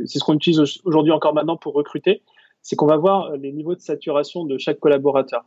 c'est 0.06 0.18
ce 0.18 0.24
qu'on 0.24 0.34
utilise 0.34 0.60
aujourd'hui 0.84 1.12
encore 1.12 1.34
maintenant 1.34 1.56
pour 1.56 1.74
recruter, 1.74 2.22
c'est 2.62 2.74
qu'on 2.74 2.86
va 2.86 2.96
voir 2.96 3.36
les 3.36 3.52
niveaux 3.52 3.76
de 3.76 3.80
saturation 3.80 4.44
de 4.44 4.58
chaque 4.58 4.80
collaborateur. 4.80 5.44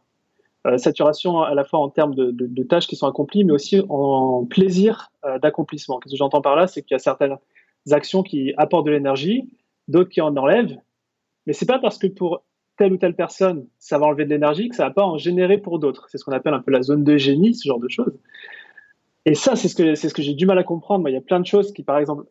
Euh, 0.67 0.77
saturation 0.77 1.41
à 1.41 1.53
la 1.55 1.65
fois 1.65 1.79
en 1.79 1.89
termes 1.89 2.15
de, 2.15 2.31
de, 2.31 2.63
tâches 2.63 2.87
qui 2.87 2.95
sont 2.95 3.07
accomplies, 3.07 3.43
mais 3.43 3.51
aussi 3.51 3.81
en 3.89 4.45
plaisir 4.45 5.11
d'accomplissement. 5.41 5.99
Qu'est-ce 5.99 6.13
que 6.13 6.17
j'entends 6.17 6.41
par 6.41 6.55
là? 6.55 6.67
C'est 6.67 6.81
qu'il 6.81 6.95
y 6.95 6.95
a 6.95 6.99
certaines 6.99 7.37
actions 7.91 8.23
qui 8.23 8.53
apportent 8.57 8.85
de 8.85 8.91
l'énergie, 8.91 9.49
d'autres 9.87 10.09
qui 10.09 10.21
en 10.21 10.35
enlèvent. 10.35 10.77
Mais 11.45 11.53
c'est 11.53 11.65
pas 11.65 11.79
parce 11.79 11.97
que 11.97 12.07
pour 12.07 12.43
telle 12.79 12.93
ou 12.93 12.97
telle 12.97 13.15
personne, 13.15 13.67
ça 13.77 13.99
va 13.99 14.07
enlever 14.07 14.25
de 14.25 14.29
l'énergie 14.29 14.69
que 14.69 14.75
ça 14.75 14.85
va 14.85 14.91
pas 14.91 15.03
en 15.03 15.17
générer 15.17 15.59
pour 15.59 15.77
d'autres. 15.77 16.07
C'est 16.09 16.17
ce 16.17 16.23
qu'on 16.23 16.31
appelle 16.31 16.53
un 16.53 16.61
peu 16.61 16.71
la 16.71 16.81
zone 16.81 17.03
de 17.03 17.17
génie, 17.17 17.53
ce 17.53 17.67
genre 17.67 17.79
de 17.79 17.89
choses. 17.89 18.17
Et 19.25 19.35
ça, 19.35 19.55
c'est 19.55 19.67
ce 19.67 19.75
que 19.75 19.95
c'est 19.95 20.09
ce 20.09 20.13
que 20.13 20.21
j'ai 20.21 20.33
du 20.33 20.45
mal 20.45 20.57
à 20.57 20.63
comprendre. 20.63 21.01
Moi, 21.01 21.11
il 21.11 21.13
y 21.13 21.17
a 21.17 21.21
plein 21.21 21.41
de 21.41 21.45
choses 21.45 21.73
qui, 21.73 21.83
par 21.83 21.97
exemple, 21.97 22.23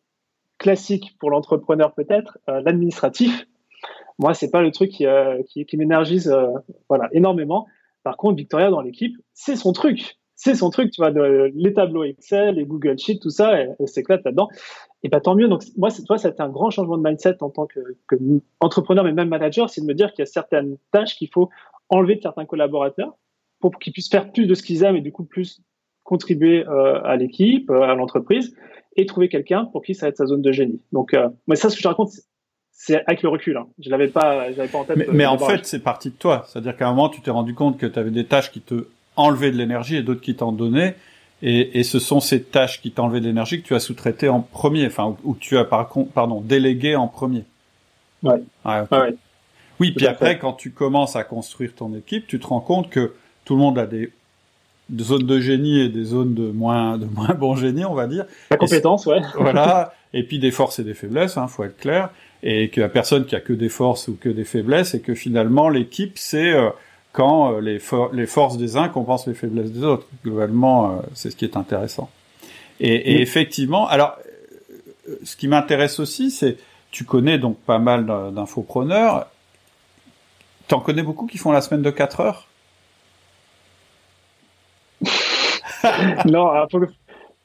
classiques 0.57 1.15
pour 1.19 1.29
l'entrepreneur 1.29 1.93
peut-être, 1.93 2.39
euh, 2.49 2.61
l'administratif, 2.61 3.47
moi, 4.17 4.33
c'est 4.33 4.51
pas 4.51 4.61
le 4.61 4.71
truc 4.71 4.91
qui, 4.91 5.05
euh, 5.05 5.41
qui, 5.47 5.77
m'énergise 5.77 6.29
euh, 6.29 6.47
voilà, 6.89 7.07
énormément. 7.13 7.67
Par 8.03 8.17
contre, 8.17 8.35
Victoria 8.35 8.69
dans 8.69 8.81
l'équipe, 8.81 9.15
c'est 9.33 9.55
son 9.55 9.71
truc. 9.71 10.17
C'est 10.35 10.55
son 10.55 10.69
truc, 10.69 10.91
tu 10.91 11.01
vois, 11.01 11.11
de, 11.11 11.51
les 11.55 11.73
tableaux 11.73 12.03
Excel, 12.03 12.55
les 12.55 12.65
Google 12.65 12.97
Sheets, 12.97 13.19
tout 13.19 13.29
ça, 13.29 13.53
elle, 13.53 13.75
s'éclate 13.87 14.23
là-dedans. 14.25 14.49
Et 15.03 15.09
pas 15.09 15.21
tant 15.21 15.35
mieux. 15.35 15.47
Donc, 15.47 15.63
moi, 15.77 15.89
toi, 16.05 16.17
ça 16.17 16.27
a 16.27 16.31
été 16.31 16.41
un 16.41 16.49
grand 16.49 16.69
changement 16.71 16.97
de 16.97 17.03
mindset 17.03 17.41
en 17.41 17.49
tant 17.49 17.65
que, 17.65 17.79
que 18.07 18.15
entrepreneur, 18.59 19.03
mais 19.03 19.13
même 19.13 19.29
manager, 19.29 19.69
c'est 19.69 19.81
de 19.81 19.85
me 19.85 19.93
dire 19.93 20.11
qu'il 20.11 20.19
y 20.19 20.27
a 20.27 20.31
certaines 20.31 20.77
tâches 20.91 21.15
qu'il 21.15 21.29
faut 21.29 21.49
enlever 21.89 22.15
de 22.15 22.21
certains 22.21 22.45
collaborateurs 22.45 23.13
pour 23.59 23.77
qu'ils 23.79 23.93
puissent 23.93 24.09
faire 24.09 24.31
plus 24.31 24.45
de 24.45 24.53
ce 24.53 24.63
qu'ils 24.63 24.83
aiment 24.83 24.95
et 24.95 25.01
du 25.01 25.11
coup 25.11 25.23
plus 25.23 25.61
contribuer 26.03 26.65
euh, 26.67 27.01
à 27.03 27.15
l'équipe, 27.15 27.69
euh, 27.69 27.81
à 27.81 27.93
l'entreprise, 27.93 28.55
et 28.95 29.05
trouver 29.05 29.29
quelqu'un 29.29 29.65
pour 29.65 29.83
qui 29.83 29.93
ça 29.93 30.05
va 30.05 30.09
être 30.09 30.17
sa 30.17 30.25
zone 30.25 30.41
de 30.41 30.51
génie. 30.51 30.81
Donc, 30.91 31.13
euh, 31.13 31.29
mais 31.47 31.55
ça, 31.55 31.69
ce 31.69 31.75
que 31.75 31.81
je 31.81 31.87
raconte, 31.87 32.09
c'est 32.71 33.03
avec 33.05 33.21
le 33.21 33.29
recul. 33.29 33.57
Hein. 33.57 33.67
Je 33.79 33.89
l'avais 33.89 34.07
pas, 34.07 34.51
j'avais 34.53 34.69
pas 34.69 34.79
en 34.79 34.85
tête. 34.85 34.97
Mais, 34.97 35.07
mais 35.11 35.25
en 35.25 35.37
fait, 35.37 35.65
c'est 35.65 35.83
parti 35.83 36.09
de 36.09 36.15
toi. 36.15 36.45
C'est-à-dire 36.47 36.75
qu'à 36.75 36.87
un 36.87 36.91
moment, 36.91 37.09
tu 37.09 37.21
t'es 37.21 37.31
rendu 37.31 37.53
compte 37.53 37.77
que 37.77 37.85
tu 37.85 37.99
avais 37.99 38.11
des 38.11 38.25
tâches 38.25 38.51
qui 38.51 38.61
te 38.61 38.87
enlevaient 39.15 39.51
de 39.51 39.57
l'énergie 39.57 39.97
et 39.97 40.03
d'autres 40.03 40.21
qui 40.21 40.35
t'en 40.35 40.51
donnaient. 40.51 40.95
Et, 41.41 41.79
et, 41.79 41.83
ce 41.83 41.99
sont 41.99 42.19
ces 42.19 42.43
tâches 42.43 42.81
qui 42.81 42.91
t'enlevaient 42.91 43.21
de 43.21 43.25
l'énergie 43.25 43.61
que 43.61 43.67
tu 43.67 43.75
as 43.75 43.79
sous-traitées 43.79 44.27
en 44.27 44.41
premier, 44.41 44.85
enfin, 44.85 45.15
ou, 45.23 45.35
tu 45.39 45.57
as 45.57 45.63
par 45.63 45.87
contre, 45.87 46.11
pardon, 46.11 46.41
délégué 46.41 46.95
en 46.95 47.07
premier. 47.07 47.45
Ouais. 48.23 48.43
Ah, 48.65 48.85
ouais. 48.91 49.15
Oui, 49.79 49.91
puis 49.91 50.07
après, 50.07 50.37
quand 50.37 50.53
tu 50.53 50.71
commences 50.71 51.15
à 51.15 51.23
construire 51.23 51.73
ton 51.73 51.95
équipe, 51.95 52.27
tu 52.27 52.39
te 52.39 52.47
rends 52.47 52.59
compte 52.59 52.89
que 52.89 53.13
tout 53.45 53.55
le 53.55 53.61
monde 53.61 53.79
a 53.79 53.85
des, 53.85 54.11
zones 54.99 55.25
de 55.25 55.39
génie 55.39 55.79
et 55.79 55.87
des 55.87 56.03
zones 56.03 56.33
de 56.33 56.51
moins, 56.51 56.97
de 56.97 57.05
moins 57.05 57.33
bon 57.33 57.55
génie, 57.55 57.85
on 57.85 57.93
va 57.93 58.07
dire. 58.07 58.25
La 58.51 58.57
compétence, 58.57 59.05
ouais. 59.05 59.21
voilà. 59.35 59.93
Et 60.11 60.23
puis 60.23 60.39
des 60.39 60.51
forces 60.51 60.79
et 60.79 60.83
des 60.83 60.93
faiblesses, 60.93 61.37
hein, 61.37 61.47
faut 61.47 61.63
être 61.63 61.77
clair 61.77 62.09
et 62.43 62.69
qu'il 62.69 62.81
y 62.81 62.85
a 62.85 62.89
personne 62.89 63.25
qui 63.25 63.35
a 63.35 63.39
que 63.39 63.53
des 63.53 63.69
forces 63.69 64.07
ou 64.07 64.15
que 64.15 64.29
des 64.29 64.45
faiblesses, 64.45 64.93
et 64.93 65.01
que 65.01 65.13
finalement 65.13 65.69
l'équipe 65.69 66.17
c'est 66.17 66.53
euh, 66.53 66.69
quand 67.11 67.53
euh, 67.53 67.61
les, 67.61 67.79
les, 68.13 68.25
forces 68.25 68.57
des 68.57 68.77
uns 68.77 68.89
compensent 68.89 69.27
les 69.27 69.33
faiblesses 69.33 69.71
des 69.71 69.83
autres. 69.83 70.07
Globalement, 70.23 70.91
euh, 70.91 71.01
c'est 71.13 71.31
ce 71.31 71.35
qui 71.35 71.45
est 71.45 71.57
intéressant. 71.57 72.09
Et, 72.79 73.13
et 73.13 73.21
effectivement, 73.21 73.87
alors 73.87 74.17
ce 75.23 75.35
qui 75.35 75.47
m'intéresse 75.47 75.99
aussi, 75.99 76.31
c'est 76.31 76.57
tu 76.91 77.03
connais 77.03 77.37
donc 77.37 77.57
pas 77.59 77.79
mal 77.79 78.05
d'infopreneurs. 78.33 79.27
T'en 80.67 80.79
connais 80.79 81.03
beaucoup 81.03 81.25
qui 81.25 81.37
font 81.37 81.51
la 81.51 81.61
semaine 81.61 81.81
de 81.81 81.91
4 81.91 82.19
heures? 82.19 82.47
Non, 86.25 86.51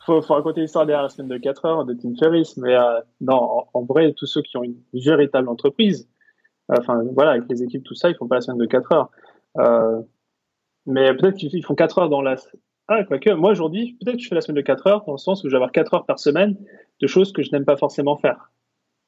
faut, 0.05 0.21
faut 0.23 0.35
raconter 0.35 0.61
l'histoire 0.61 0.87
derrière 0.87 1.05
la 1.05 1.09
semaine 1.09 1.29
de 1.29 1.39
4 1.39 1.65
heures 1.67 1.85
de 1.85 1.95
Tim 1.95 2.15
Ferriss, 2.19 2.57
mais 2.57 2.75
euh, 2.75 3.01
non, 3.21 3.65
en, 3.73 3.83
vrai, 3.85 4.13
tous 4.13 4.27
ceux 4.27 4.43
qui 4.43 4.57
ont 4.57 4.65
une 4.65 4.77
véritable 4.93 5.49
entreprise, 5.49 6.09
euh, 6.71 6.77
enfin 6.79 7.03
voilà, 7.15 7.33
avec 7.33 7.45
les 7.49 7.63
équipes, 7.63 7.85
tout 7.85 7.95
ça, 7.95 8.11
ils 8.11 8.17
font 8.17 8.27
pas 8.27 8.37
la 8.37 8.41
semaine 8.41 8.59
de 8.59 8.67
4 8.67 8.93
heures. 8.93 9.11
Euh, 9.59 10.03
mais 10.87 11.15
peut-être 11.15 11.37
qu'ils 11.37 11.65
font 11.65 11.75
4 11.75 11.99
heures 11.99 12.09
dans 12.09 12.23
la, 12.23 12.37
Ah, 12.89 13.05
quoique, 13.05 13.31
moi 13.31 13.53
aujourd'hui, 13.53 13.97
peut-être 14.01 14.17
que 14.17 14.23
je 14.23 14.29
fais 14.29 14.35
la 14.35 14.41
semaine 14.41 14.57
de 14.57 14.67
4 14.67 14.87
heures, 14.87 15.05
dans 15.05 15.13
le 15.13 15.19
sens 15.19 15.43
où 15.43 15.49
je 15.49 15.51
vais 15.51 15.57
avoir 15.57 15.73
4 15.73 15.95
heures 15.95 16.07
par 16.07 16.19
semaine 16.19 16.57
de 17.01 17.07
choses 17.07 17.33
que 17.33 17.43
je 17.43 17.51
n'aime 17.53 17.65
pas 17.65 17.77
forcément 17.77 18.17
faire. 18.17 18.51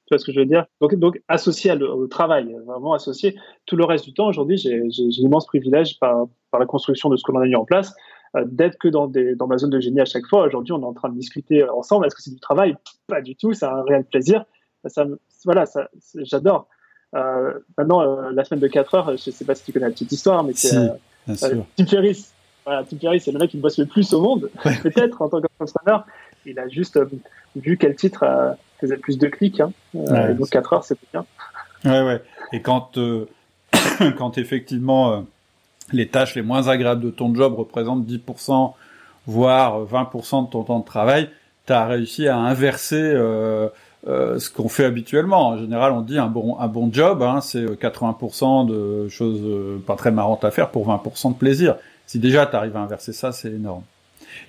Tu 0.06 0.14
vois 0.14 0.18
ce 0.18 0.24
que 0.24 0.32
je 0.32 0.38
veux 0.38 0.46
dire? 0.46 0.66
Donc, 0.80 0.94
donc, 0.94 1.20
associé 1.26 1.72
au 1.72 2.06
travail, 2.06 2.56
vraiment 2.64 2.92
associé. 2.92 3.36
Tout 3.66 3.76
le 3.76 3.84
reste 3.84 4.04
du 4.04 4.14
temps, 4.14 4.28
aujourd'hui, 4.28 4.56
j'ai 4.56 4.80
l'immense 5.18 5.46
privilège 5.46 5.98
par, 5.98 6.26
par, 6.52 6.60
la 6.60 6.66
construction 6.66 7.08
de 7.08 7.16
ce 7.16 7.24
que 7.24 7.32
l'on 7.32 7.40
a 7.40 7.46
mis 7.46 7.56
en 7.56 7.64
place, 7.64 7.92
euh, 8.36 8.44
d'être 8.46 8.78
que 8.78 8.86
dans, 8.86 9.08
des, 9.08 9.34
dans 9.34 9.48
ma 9.48 9.58
zone 9.58 9.70
de 9.70 9.80
génie 9.80 10.00
à 10.00 10.04
chaque 10.04 10.26
fois. 10.26 10.46
Aujourd'hui, 10.46 10.72
on 10.72 10.80
est 10.80 10.86
en 10.86 10.94
train 10.94 11.08
de 11.08 11.18
discuter 11.18 11.68
ensemble. 11.68 12.06
Est-ce 12.06 12.14
que 12.14 12.22
c'est 12.22 12.30
du 12.30 12.38
travail? 12.38 12.76
Pas 13.08 13.20
du 13.20 13.34
tout, 13.34 13.52
c'est 13.52 13.66
un 13.66 13.82
réel 13.82 14.04
plaisir. 14.04 14.44
Ça, 14.84 15.04
voilà, 15.44 15.66
ça, 15.66 15.88
j'adore. 16.22 16.68
Euh, 17.16 17.52
maintenant, 17.78 18.02
euh, 18.02 18.30
la 18.32 18.44
semaine 18.44 18.60
de 18.60 18.68
4 18.68 18.94
heures, 18.94 19.16
je 19.16 19.30
ne 19.30 19.34
sais 19.34 19.44
pas 19.44 19.54
si 19.54 19.64
tu 19.64 19.72
connais 19.72 19.86
la 19.86 19.92
petite 19.92 20.12
histoire, 20.12 20.44
mais 20.44 20.52
c'est 20.54 20.68
si, 21.34 21.64
Tim 21.76 21.86
Ferriss. 21.86 22.32
Voilà, 22.64 22.84
Tim 22.84 22.98
Ferriss, 22.98 23.24
c'est 23.24 23.32
le 23.32 23.38
mec 23.38 23.50
qui 23.50 23.56
bosse 23.56 23.78
le 23.78 23.86
plus 23.86 24.12
au 24.12 24.20
monde, 24.20 24.50
peut-être 24.82 25.22
en 25.22 25.28
tant 25.28 25.40
qu'entrepreneur. 25.40 26.06
Il 26.44 26.58
a 26.58 26.68
juste 26.68 27.00
vu 27.56 27.76
quel 27.76 27.96
titre 27.96 28.24
faisait 28.80 28.98
plus 28.98 29.18
de 29.18 29.26
clics. 29.26 29.60
Hein. 29.60 29.72
et 29.94 30.34
donc 30.34 30.50
4 30.50 30.72
heures, 30.72 30.84
c'est 30.84 30.98
bien. 31.12 31.24
Ouais, 31.84 32.02
ouais. 32.02 32.22
Et 32.52 32.60
quand, 32.60 32.98
quand 34.18 34.38
effectivement 34.38 35.24
les 35.92 36.08
tâches 36.08 36.34
les 36.34 36.42
moins 36.42 36.68
agréables 36.68 37.02
de 37.02 37.10
ton 37.10 37.34
job 37.34 37.54
représentent 37.54 38.06
10%, 38.06 38.74
voire 39.26 39.84
20% 39.84 40.46
de 40.46 40.50
ton 40.50 40.62
temps 40.64 40.80
de 40.80 40.84
travail, 40.84 41.30
tu 41.66 41.72
as 41.72 41.86
réussi 41.86 42.28
à 42.28 42.36
inverser 42.36 42.96
euh, 42.96 43.68
euh, 44.06 44.38
ce 44.38 44.50
qu'on 44.50 44.68
fait 44.68 44.84
habituellement. 44.84 45.48
En 45.48 45.58
général, 45.58 45.92
on 45.92 46.00
dit 46.00 46.18
un 46.18 46.28
bon, 46.28 46.56
un 46.58 46.68
bon 46.68 46.90
job, 46.92 47.22
hein, 47.22 47.40
c'est 47.40 47.64
80% 47.64 48.66
de 48.66 49.08
choses 49.08 49.40
euh, 49.42 49.82
pas 49.84 49.96
très 49.96 50.12
marrantes 50.12 50.44
à 50.44 50.50
faire 50.50 50.70
pour 50.70 50.88
20% 50.88 51.32
de 51.32 51.38
plaisir. 51.38 51.76
Si 52.06 52.18
déjà 52.18 52.46
tu 52.46 52.54
arrives 52.54 52.76
à 52.76 52.80
inverser 52.80 53.12
ça, 53.12 53.32
c'est 53.32 53.50
énorme. 53.50 53.82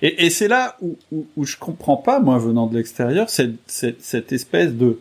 Et, 0.02 0.26
et 0.26 0.30
c'est 0.30 0.48
là 0.48 0.76
où, 0.80 0.96
où, 1.10 1.26
où, 1.36 1.44
je 1.44 1.56
comprends 1.56 1.96
pas, 1.96 2.20
moi 2.20 2.38
venant 2.38 2.66
de 2.66 2.76
l'extérieur, 2.76 3.30
cette, 3.30 3.56
cette, 3.66 4.00
cette, 4.02 4.32
espèce 4.32 4.74
de, 4.74 5.00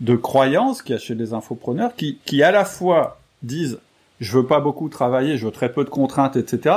de 0.00 0.16
croyance 0.16 0.82
qu'il 0.82 0.94
y 0.94 0.96
a 0.96 1.00
chez 1.00 1.14
les 1.14 1.32
infopreneurs 1.32 1.94
qui, 1.94 2.18
qui 2.24 2.42
à 2.42 2.50
la 2.50 2.64
fois 2.64 3.20
disent 3.42 3.78
je 4.20 4.38
veux 4.38 4.46
pas 4.46 4.60
beaucoup 4.60 4.88
travailler, 4.88 5.36
je 5.36 5.46
veux 5.46 5.52
très 5.52 5.72
peu 5.72 5.84
de 5.84 5.90
contraintes, 5.90 6.36
etc. 6.36 6.76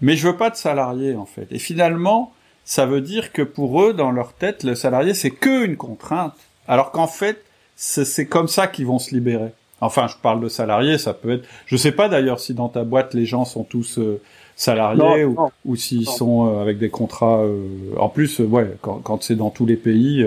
Mais 0.00 0.16
je 0.16 0.28
veux 0.28 0.36
pas 0.36 0.50
de 0.50 0.56
salariés 0.56 1.14
en 1.14 1.26
fait. 1.26 1.46
Et 1.50 1.58
finalement, 1.58 2.32
ça 2.64 2.86
veut 2.86 3.00
dire 3.00 3.32
que 3.32 3.42
pour 3.42 3.82
eux, 3.82 3.92
dans 3.92 4.10
leur 4.10 4.32
tête, 4.32 4.64
le 4.64 4.74
salarié 4.74 5.14
c'est 5.14 5.30
que 5.30 5.64
une 5.64 5.76
contrainte, 5.76 6.34
alors 6.68 6.92
qu'en 6.92 7.06
fait, 7.06 7.42
c'est 7.76 8.26
comme 8.26 8.48
ça 8.48 8.66
qu'ils 8.66 8.86
vont 8.86 8.98
se 8.98 9.14
libérer. 9.14 9.52
Enfin, 9.80 10.06
je 10.08 10.14
parle 10.20 10.42
de 10.42 10.48
salariés, 10.48 10.98
ça 10.98 11.14
peut 11.14 11.32
être. 11.32 11.48
Je 11.66 11.76
sais 11.76 11.92
pas 11.92 12.08
d'ailleurs 12.08 12.38
si 12.38 12.52
dans 12.52 12.68
ta 12.68 12.84
boîte 12.84 13.14
les 13.14 13.24
gens 13.24 13.46
sont 13.46 13.64
tous 13.64 13.98
euh, 13.98 14.20
salariés 14.54 15.24
ou, 15.24 15.38
ou 15.64 15.76
s'ils 15.76 16.06
sont 16.06 16.46
euh, 16.46 16.60
avec 16.60 16.78
des 16.78 16.90
contrats. 16.90 17.40
Euh, 17.40 17.64
en 17.98 18.10
plus, 18.10 18.40
ouais, 18.40 18.76
quand, 18.82 18.96
quand 19.02 19.22
c'est 19.22 19.36
dans 19.36 19.48
tous 19.48 19.64
les 19.64 19.76
pays. 19.76 20.26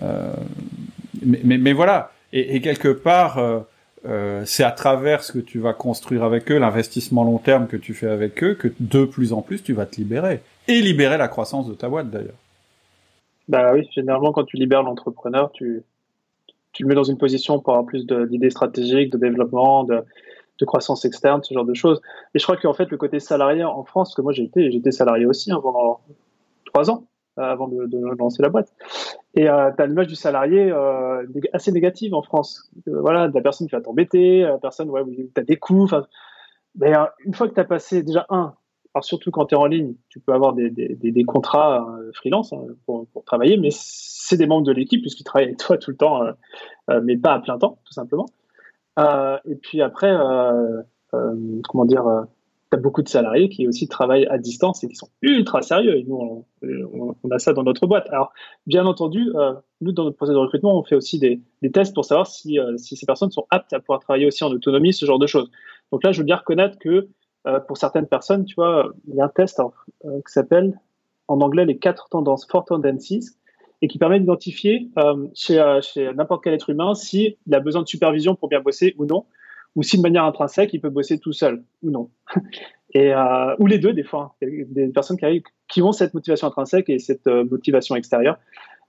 Mais, 0.00 1.40
mais, 1.42 1.58
mais, 1.58 1.72
voilà. 1.72 2.12
Et, 2.32 2.54
et 2.54 2.60
quelque 2.60 2.92
part 2.92 3.40
euh, 4.06 4.42
c'est 4.46 4.62
à 4.62 4.70
travers 4.70 5.24
ce 5.24 5.32
que 5.32 5.38
tu 5.38 5.58
vas 5.58 5.72
construire 5.72 6.22
avec 6.22 6.50
eux, 6.52 6.58
l'investissement 6.58 7.24
long 7.24 7.38
terme 7.38 7.66
que 7.66 7.76
tu 7.76 7.94
fais 7.94 8.06
avec 8.06 8.42
eux, 8.44 8.54
que 8.54 8.68
de 8.80 9.04
plus 9.04 9.32
en 9.32 9.42
plus 9.42 9.62
tu 9.62 9.72
vas 9.72 9.86
te 9.86 9.96
libérer. 9.96 10.40
Et 10.68 10.80
libérer 10.80 11.18
la 11.18 11.28
croissance 11.28 11.66
de 11.66 11.74
ta 11.74 11.88
boîte 11.88 12.10
d'ailleurs. 12.10 12.36
Bah 13.48 13.72
oui, 13.72 13.88
généralement 13.92 14.32
quand 14.32 14.44
tu 14.44 14.56
libères 14.56 14.82
l'entrepreneur, 14.82 15.50
tu, 15.52 15.82
tu 16.72 16.82
le 16.82 16.88
mets 16.88 16.94
dans 16.94 17.04
une 17.04 17.16
position 17.16 17.58
pour 17.58 17.72
avoir 17.72 17.86
plus 17.86 18.06
d'idées 18.06 18.50
stratégiques, 18.50 19.10
de 19.10 19.18
développement, 19.18 19.84
de, 19.84 20.04
de, 20.60 20.64
croissance 20.66 21.06
externe, 21.06 21.42
ce 21.42 21.54
genre 21.54 21.64
de 21.64 21.74
choses. 21.74 22.02
Et 22.34 22.38
je 22.38 22.44
crois 22.44 22.58
qu'en 22.58 22.74
fait 22.74 22.90
le 22.90 22.98
côté 22.98 23.20
salarié 23.20 23.64
en 23.64 23.82
France, 23.84 24.10
parce 24.10 24.16
que 24.16 24.22
moi 24.22 24.32
j'ai 24.32 24.44
été, 24.44 24.70
j'étais 24.70 24.90
salarié 24.90 25.24
aussi 25.24 25.50
hein, 25.50 25.60
pendant 25.62 26.00
trois 26.66 26.90
ans 26.90 27.04
avant 27.38 27.68
de, 27.68 28.16
lancer 28.18 28.42
la 28.42 28.48
boîte. 28.48 28.72
Et 29.34 29.48
euh, 29.48 29.70
tu 29.74 29.82
as 29.82 29.86
l'image 29.86 30.08
du 30.08 30.16
salarié 30.16 30.70
euh, 30.70 31.24
assez 31.52 31.72
négative 31.72 32.14
en 32.14 32.22
France. 32.22 32.70
Euh, 32.88 33.00
voilà, 33.00 33.28
de 33.28 33.34
la 33.34 33.40
personne 33.40 33.68
qui 33.68 33.74
va 33.74 33.80
t'embêter, 33.80 34.40
la 34.42 34.58
personne 34.58 34.90
ouais, 34.90 35.02
tu 35.06 35.40
as 35.40 35.44
des 35.44 35.56
coûts. 35.56 35.88
Mais 36.76 36.96
euh, 36.96 37.04
une 37.24 37.34
fois 37.34 37.48
que 37.48 37.54
tu 37.54 37.60
as 37.60 37.64
passé 37.64 38.02
déjà 38.02 38.26
un, 38.28 38.54
surtout 39.04 39.30
quand 39.30 39.46
tu 39.46 39.54
es 39.54 39.58
en 39.58 39.66
ligne, 39.66 39.94
tu 40.08 40.20
peux 40.20 40.32
avoir 40.32 40.54
des, 40.54 41.24
contrats 41.26 41.86
euh, 41.98 42.10
freelance 42.14 42.52
hein, 42.52 42.64
pour, 42.86 43.06
travailler, 43.26 43.56
mais 43.56 43.70
c'est 43.70 44.36
des 44.36 44.46
membres 44.46 44.66
de 44.66 44.72
l'équipe 44.72 45.00
puisqu'ils 45.00 45.24
travaillent 45.24 45.48
avec 45.48 45.58
toi 45.58 45.78
tout 45.78 45.90
le 45.90 45.96
temps, 45.96 46.22
mais 47.02 47.16
pas 47.16 47.34
à 47.34 47.40
plein 47.40 47.58
temps, 47.58 47.78
tout 47.84 47.92
simplement. 47.92 48.26
et 48.98 49.54
puis 49.60 49.82
après, 49.82 50.16
comment 51.10 51.84
dire 51.84 52.26
tu 52.70 52.76
as 52.76 52.80
beaucoup 52.80 53.02
de 53.02 53.08
salariés 53.08 53.48
qui 53.48 53.66
aussi 53.66 53.88
travaillent 53.88 54.26
à 54.26 54.38
distance 54.38 54.84
et 54.84 54.88
qui 54.88 54.94
sont 54.94 55.08
ultra 55.22 55.62
sérieux. 55.62 55.96
Et 55.96 56.04
nous, 56.04 56.44
on, 56.62 57.30
a 57.30 57.38
ça 57.38 57.52
dans 57.52 57.62
notre 57.62 57.86
boîte. 57.86 58.08
Alors, 58.10 58.32
bien 58.66 58.84
entendu, 58.84 59.30
euh, 59.34 59.54
nous, 59.80 59.92
dans 59.92 60.04
notre 60.04 60.16
processus 60.16 60.34
de 60.34 60.40
recrutement, 60.40 60.78
on 60.78 60.84
fait 60.84 60.94
aussi 60.94 61.18
des, 61.18 61.40
tests 61.72 61.94
pour 61.94 62.04
savoir 62.04 62.26
si, 62.26 62.58
euh, 62.58 62.76
si, 62.76 62.96
ces 62.96 63.06
personnes 63.06 63.30
sont 63.30 63.46
aptes 63.50 63.72
à 63.72 63.80
pouvoir 63.80 64.00
travailler 64.00 64.26
aussi 64.26 64.44
en 64.44 64.50
autonomie, 64.50 64.92
ce 64.92 65.06
genre 65.06 65.18
de 65.18 65.26
choses. 65.26 65.50
Donc 65.92 66.04
là, 66.04 66.12
je 66.12 66.18
veux 66.18 66.26
bien 66.26 66.36
reconnaître 66.36 66.78
que 66.78 67.08
euh, 67.48 67.60
pour 67.60 67.76
certaines 67.76 68.06
personnes, 68.06 68.44
tu 68.44 68.54
vois, 68.54 68.92
il 69.08 69.16
y 69.16 69.20
a 69.20 69.24
un 69.24 69.28
test 69.28 69.60
euh, 69.60 70.18
qui 70.26 70.32
s'appelle 70.32 70.78
en 71.26 71.40
anglais 71.40 71.64
les 71.64 71.78
quatre 71.78 72.08
tendances, 72.08 72.46
four 72.46 72.64
tendencies, 72.64 73.36
et 73.82 73.88
qui 73.88 73.98
permet 73.98 74.18
d'identifier 74.18 74.88
chez, 75.34 75.78
chez 75.82 76.12
n'importe 76.14 76.42
quel 76.42 76.54
être 76.54 76.70
humain 76.70 76.94
s'il 76.94 77.36
a 77.52 77.60
besoin 77.60 77.82
de 77.82 77.86
supervision 77.86 78.34
pour 78.34 78.48
bien 78.48 78.60
bosser 78.60 78.94
ou 78.98 79.04
non 79.04 79.24
ou 79.78 79.82
si 79.84 79.96
de 79.96 80.02
manière 80.02 80.24
intrinsèque, 80.24 80.70
il 80.72 80.80
peut 80.80 80.90
bosser 80.90 81.18
tout 81.18 81.32
seul 81.32 81.62
ou 81.82 81.90
non. 81.90 82.10
Et, 82.94 83.12
euh, 83.12 83.54
ou 83.58 83.66
les 83.66 83.78
deux, 83.78 83.92
des 83.92 84.02
fois. 84.02 84.34
Hein. 84.42 84.46
Des 84.70 84.88
personnes 84.88 85.18
qui, 85.18 85.24
arrivent, 85.24 85.42
qui 85.68 85.82
ont 85.82 85.92
cette 85.92 86.14
motivation 86.14 86.46
intrinsèque 86.48 86.88
et 86.88 86.98
cette 86.98 87.26
euh, 87.26 87.44
motivation 87.44 87.94
extérieure. 87.94 88.38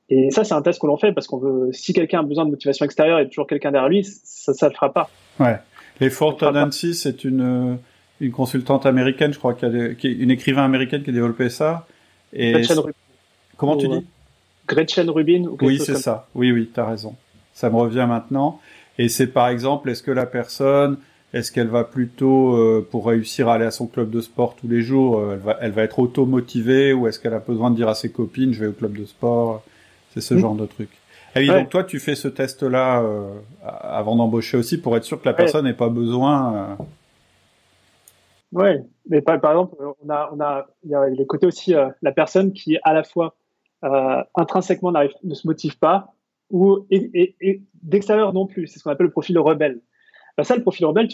Et 0.08 0.32
ça, 0.32 0.44
c'est 0.44 0.54
un 0.54 0.62
test 0.62 0.82
que 0.82 0.88
l'on 0.88 0.98
fait 0.98 1.12
parce 1.12 1.28
qu'on 1.28 1.38
veut, 1.38 1.70
si 1.74 1.94
quelqu'un 1.94 2.22
a 2.22 2.24
besoin 2.24 2.46
de 2.46 2.50
motivation 2.50 2.86
extérieure 2.86 3.20
et 3.20 3.28
toujours 3.28 3.46
quelqu'un 3.46 3.72
derrière 3.72 3.90
lui, 3.90 4.04
ça, 4.04 4.54
ça 4.54 4.70
le 4.70 4.74
fera 4.74 4.92
pas. 4.92 5.10
Ouais. 5.40 5.58
Les 6.00 6.10
Four 6.10 6.38
Tendencies, 6.38 6.96
c'est 6.96 7.26
une, 7.26 7.42
euh, 7.42 7.76
une 8.20 8.32
consultante 8.32 8.86
américaine, 8.86 9.34
je 9.34 9.40
crois, 9.40 9.54
qui, 9.54 9.66
a, 9.66 9.94
qui 9.94 10.08
est 10.08 10.12
une 10.12 10.32
écrivain 10.32 10.64
américaine 10.66 11.04
qui 11.04 11.10
a 11.10 11.14
développé 11.14 11.50
ça. 11.50 11.88
Et 12.34 12.52
Gretchen 12.52 12.80
Rubin. 12.80 12.94
Comment 13.58 13.78
tu 13.78 13.88
dis 13.88 14.06
Gretchen 14.68 15.10
Rubin. 15.10 15.46
Ou 15.46 15.58
oui, 15.62 15.80
c'est 15.80 15.96
ça. 15.96 16.28
Oui, 16.36 16.52
oui, 16.52 16.70
tu 16.74 16.80
as 16.80 16.86
raison. 16.86 17.16
Ça 17.54 17.70
me 17.70 17.76
revient 17.76 18.06
maintenant. 18.08 18.60
Et 18.98 19.10
c'est 19.10 19.28
par 19.28 19.48
exemple, 19.48 19.90
est-ce 19.90 20.04
que 20.04 20.12
la 20.12 20.26
personne, 20.26 20.98
est-ce 21.34 21.52
qu'elle 21.52 21.68
va 21.68 21.84
plutôt, 21.84 22.56
euh, 22.56 22.88
pour 22.90 23.08
réussir 23.08 23.48
à 23.48 23.56
aller 23.56 23.66
à 23.66 23.72
son 23.72 23.88
club 23.88 24.10
de 24.10 24.22
sport 24.22 24.56
tous 24.56 24.68
les 24.68 24.82
jours, 24.82 25.20
euh, 25.20 25.34
elle, 25.34 25.40
va, 25.40 25.58
elle 25.62 25.72
va 25.72 25.84
être 25.84 26.00
auto-motivée 26.00 26.94
ou 26.94 27.08
est-ce 27.08 27.20
qu'elle 27.20 27.34
a 27.34 27.40
besoin 27.40 27.72
de 27.72 27.76
dire 27.76 27.88
à 27.88 27.96
ses 27.96 28.12
copines, 28.12 28.54
je 28.54 28.62
vais 28.62 28.68
au 28.68 28.74
club 28.74 28.98
de 28.98 29.06
sport? 29.06 29.64
C'est 30.14 30.22
ce 30.22 30.34
mm. 30.34 30.40
genre 30.40 30.56
de 30.56 30.66
truc. 30.66 30.90
Et 31.36 31.50
ah 31.50 31.60
donc 31.60 31.70
toi, 31.70 31.84
tu 31.84 32.00
fais 32.00 32.16
ce 32.16 32.28
test-là 32.28 33.02
euh, 33.02 33.30
avant 33.64 34.16
d'embaucher 34.16 34.58
aussi 34.58 34.80
pour 34.80 34.98
être 34.98 35.04
sûr 35.04 35.22
que 35.22 35.28
la 35.28 35.34
personne 35.34 35.66
n'ait 35.66 35.74
pas 35.74 35.90
besoin. 35.90 36.78
Oui, 38.52 38.70
mais 39.08 39.22
par, 39.22 39.36
exemple, 39.36 39.76
on 40.04 40.10
a, 40.10 40.30
on 40.34 40.40
a, 40.40 40.68
il 40.84 40.90
y 40.90 40.96
a 40.96 41.08
le 41.08 41.26
côté 41.26 41.46
aussi, 41.46 41.74
la 42.02 42.12
personne 42.12 42.54
qui 42.54 42.78
à 42.84 42.94
la 42.94 43.04
fois 43.04 43.36
intrinsèquement 44.36 44.92
ne 44.92 45.34
se 45.34 45.48
motive 45.48 45.78
pas 45.78 46.14
ou 46.50 46.86
et, 46.90 47.36
et, 47.42 47.62
d'extérieur 47.84 48.34
non 48.34 48.48
plus. 48.48 48.68
C'est 48.68 48.80
ce 48.80 48.84
qu'on 48.84 48.92
appelle 48.92 49.08
le 49.08 49.12
profil 49.12 49.38
rebelle. 49.38 49.82
Bah, 50.38 50.44
ça, 50.44 50.56
le 50.56 50.62
profil 50.62 50.86
rebelle, 50.86 51.10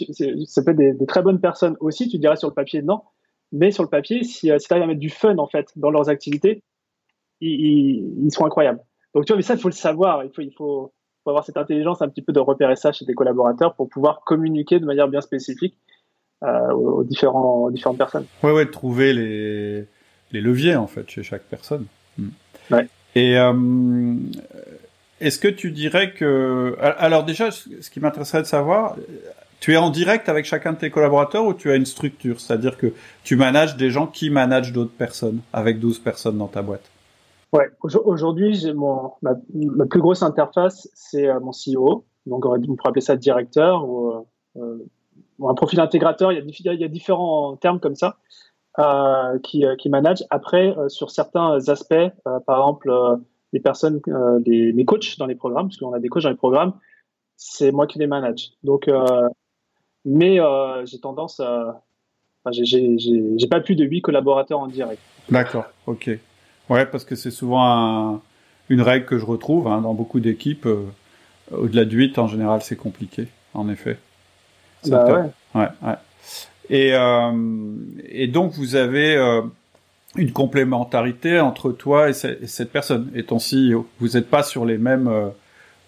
ça 0.46 0.62
peut 0.62 0.70
être 0.70 0.76
des, 0.76 0.92
des, 0.92 1.06
très 1.06 1.22
bonnes 1.22 1.40
personnes 1.40 1.76
aussi, 1.80 2.08
tu 2.08 2.18
dirais 2.18 2.36
sur 2.36 2.48
le 2.48 2.54
papier 2.54 2.82
non, 2.82 3.02
mais 3.52 3.70
sur 3.70 3.82
le 3.82 3.88
papier, 3.88 4.22
si, 4.24 4.50
euh, 4.50 4.58
si 4.58 4.68
tu 4.68 4.72
arrives 4.72 4.84
à 4.84 4.86
mettre 4.86 5.00
du 5.00 5.10
fun 5.10 5.36
en 5.38 5.46
fait 5.46 5.72
dans 5.76 5.90
leurs 5.90 6.08
activités, 6.08 6.62
ils, 7.40 8.24
ils, 8.24 8.32
sont 8.32 8.44
incroyables. 8.44 8.80
Donc 9.14 9.24
tu 9.24 9.32
vois, 9.32 9.36
mais 9.36 9.42
ça, 9.42 9.54
il 9.54 9.60
faut 9.60 9.68
le 9.68 9.74
savoir, 9.74 10.24
il 10.24 10.30
faut, 10.30 10.42
il 10.42 10.52
faut, 10.52 10.92
faut 11.24 11.30
avoir 11.30 11.44
cette 11.44 11.56
intelligence 11.56 12.02
un 12.02 12.08
petit 12.08 12.22
peu 12.22 12.32
de 12.32 12.40
repérer 12.40 12.76
ça 12.76 12.92
chez 12.92 13.04
tes 13.04 13.14
collaborateurs 13.14 13.74
pour 13.74 13.88
pouvoir 13.88 14.20
communiquer 14.24 14.80
de 14.80 14.86
manière 14.86 15.08
bien 15.08 15.20
spécifique 15.20 15.76
euh, 16.44 16.72
aux, 16.72 17.04
différents, 17.04 17.64
aux 17.64 17.70
différentes 17.70 17.98
personnes. 17.98 18.26
Ouais, 18.42 18.52
ouais, 18.52 18.64
de 18.64 18.70
trouver 18.70 19.12
les, 19.12 19.86
les 20.32 20.40
leviers 20.40 20.76
en 20.76 20.86
fait 20.86 21.08
chez 21.08 21.22
chaque 21.22 21.44
personne. 21.44 21.86
Hmm. 22.18 22.28
Ouais. 22.70 22.88
Et 23.14 23.38
euh, 23.38 24.14
est-ce 25.20 25.38
que 25.38 25.48
tu 25.48 25.70
dirais 25.70 26.12
que... 26.12 26.76
Alors 26.80 27.24
déjà, 27.24 27.50
ce 27.50 27.90
qui 27.90 28.00
m'intéresserait 28.00 28.42
de 28.42 28.46
savoir, 28.46 28.96
tu 29.60 29.72
es 29.72 29.76
en 29.76 29.90
direct 29.90 30.28
avec 30.28 30.44
chacun 30.44 30.72
de 30.72 30.78
tes 30.78 30.90
collaborateurs 30.90 31.46
ou 31.46 31.54
tu 31.54 31.70
as 31.70 31.76
une 31.76 31.86
structure? 31.86 32.40
C'est-à-dire 32.40 32.76
que 32.76 32.92
tu 33.24 33.36
manages 33.36 33.76
des 33.76 33.90
gens 33.90 34.06
qui 34.06 34.28
managent 34.30 34.72
d'autres 34.72 34.96
personnes, 34.96 35.40
avec 35.52 35.80
12 35.80 36.00
personnes 36.00 36.38
dans 36.38 36.48
ta 36.48 36.62
boîte? 36.62 36.90
Ouais, 37.52 37.70
aujourd'hui, 37.80 38.54
j'ai 38.54 38.74
mon 38.74 39.12
ma, 39.22 39.34
plus 39.88 40.00
grosse 40.00 40.22
interface, 40.22 40.88
c'est 40.94 41.28
euh, 41.28 41.40
mon 41.40 41.52
CEO. 41.52 42.04
Donc, 42.26 42.44
on 42.44 42.58
pourrait 42.60 42.88
appeler 42.88 43.00
ça 43.00 43.16
directeur 43.16 43.88
ou 43.88 44.26
euh, 44.56 44.84
euh 45.40 45.48
un 45.48 45.54
profil 45.54 45.80
intégrateur. 45.80 46.32
Il 46.32 46.36
y, 46.38 46.84
a, 46.84 46.88
différents 46.88 47.56
termes 47.56 47.80
comme 47.80 47.96
ça 47.96 48.16
euh, 48.78 49.38
qui, 49.40 49.64
euh, 49.64 49.76
qui 49.76 49.88
managent. 49.88 50.24
Après, 50.30 50.74
sur 50.88 51.10
certains 51.10 51.68
aspects, 51.68 51.94
par 52.46 52.58
exemple 52.58 52.90
les 53.52 53.60
personnes, 53.60 54.00
euh, 54.08 54.40
les, 54.44 54.72
mes 54.72 54.84
coachs 54.84 55.18
dans 55.18 55.26
les 55.26 55.34
programmes, 55.34 55.68
parce 55.68 55.78
qu'on 55.78 55.92
a 55.92 55.98
des 55.98 56.08
coachs 56.08 56.24
dans 56.24 56.30
les 56.30 56.36
programmes, 56.36 56.74
c'est 57.36 57.72
moi 57.72 57.86
qui 57.86 57.98
les 57.98 58.06
manage. 58.06 58.52
Donc, 58.62 58.88
euh, 58.88 59.28
mais 60.04 60.40
euh, 60.40 60.84
j'ai 60.86 60.98
tendance 60.98 61.40
j'ai 62.52 63.48
pas 63.50 63.60
plus 63.60 63.74
de 63.74 63.84
8 63.84 64.02
collaborateurs 64.02 64.60
en 64.60 64.68
direct. 64.68 65.00
D'accord, 65.30 65.64
ok. 65.86 66.10
Ouais, 66.68 66.86
parce 66.86 67.04
que 67.04 67.16
c'est 67.16 67.30
souvent 67.30 68.20
une 68.68 68.82
règle 68.82 69.06
que 69.06 69.18
je 69.18 69.24
retrouve 69.24 69.66
hein, 69.66 69.80
dans 69.80 69.94
beaucoup 69.94 70.20
d'équipes. 70.20 70.66
Euh, 70.66 70.84
au-delà 71.52 71.84
de 71.84 71.96
8, 71.96 72.18
en 72.18 72.26
général, 72.26 72.62
c'est 72.62 72.76
compliqué, 72.76 73.28
en 73.54 73.68
effet. 73.68 73.98
Bah 74.90 75.04
ouais. 75.04 75.60
ouais, 75.60 75.68
ouais. 75.82 75.94
Et, 76.68 76.94
euh, 76.94 77.32
et 78.08 78.26
donc, 78.26 78.52
vous 78.52 78.74
avez 78.74 79.16
euh, 79.16 79.42
une 80.16 80.32
complémentarité 80.32 81.40
entre 81.40 81.72
toi 81.72 82.08
et, 82.08 82.12
cette 82.12 82.72
personne, 82.72 83.10
et 83.14 83.24
ton 83.24 83.38
CEO. 83.38 83.86
Vous 84.00 84.10
n'êtes 84.10 84.28
pas 84.28 84.42
sur 84.42 84.64
les 84.64 84.78
mêmes... 84.78 85.08
Euh, 85.08 85.28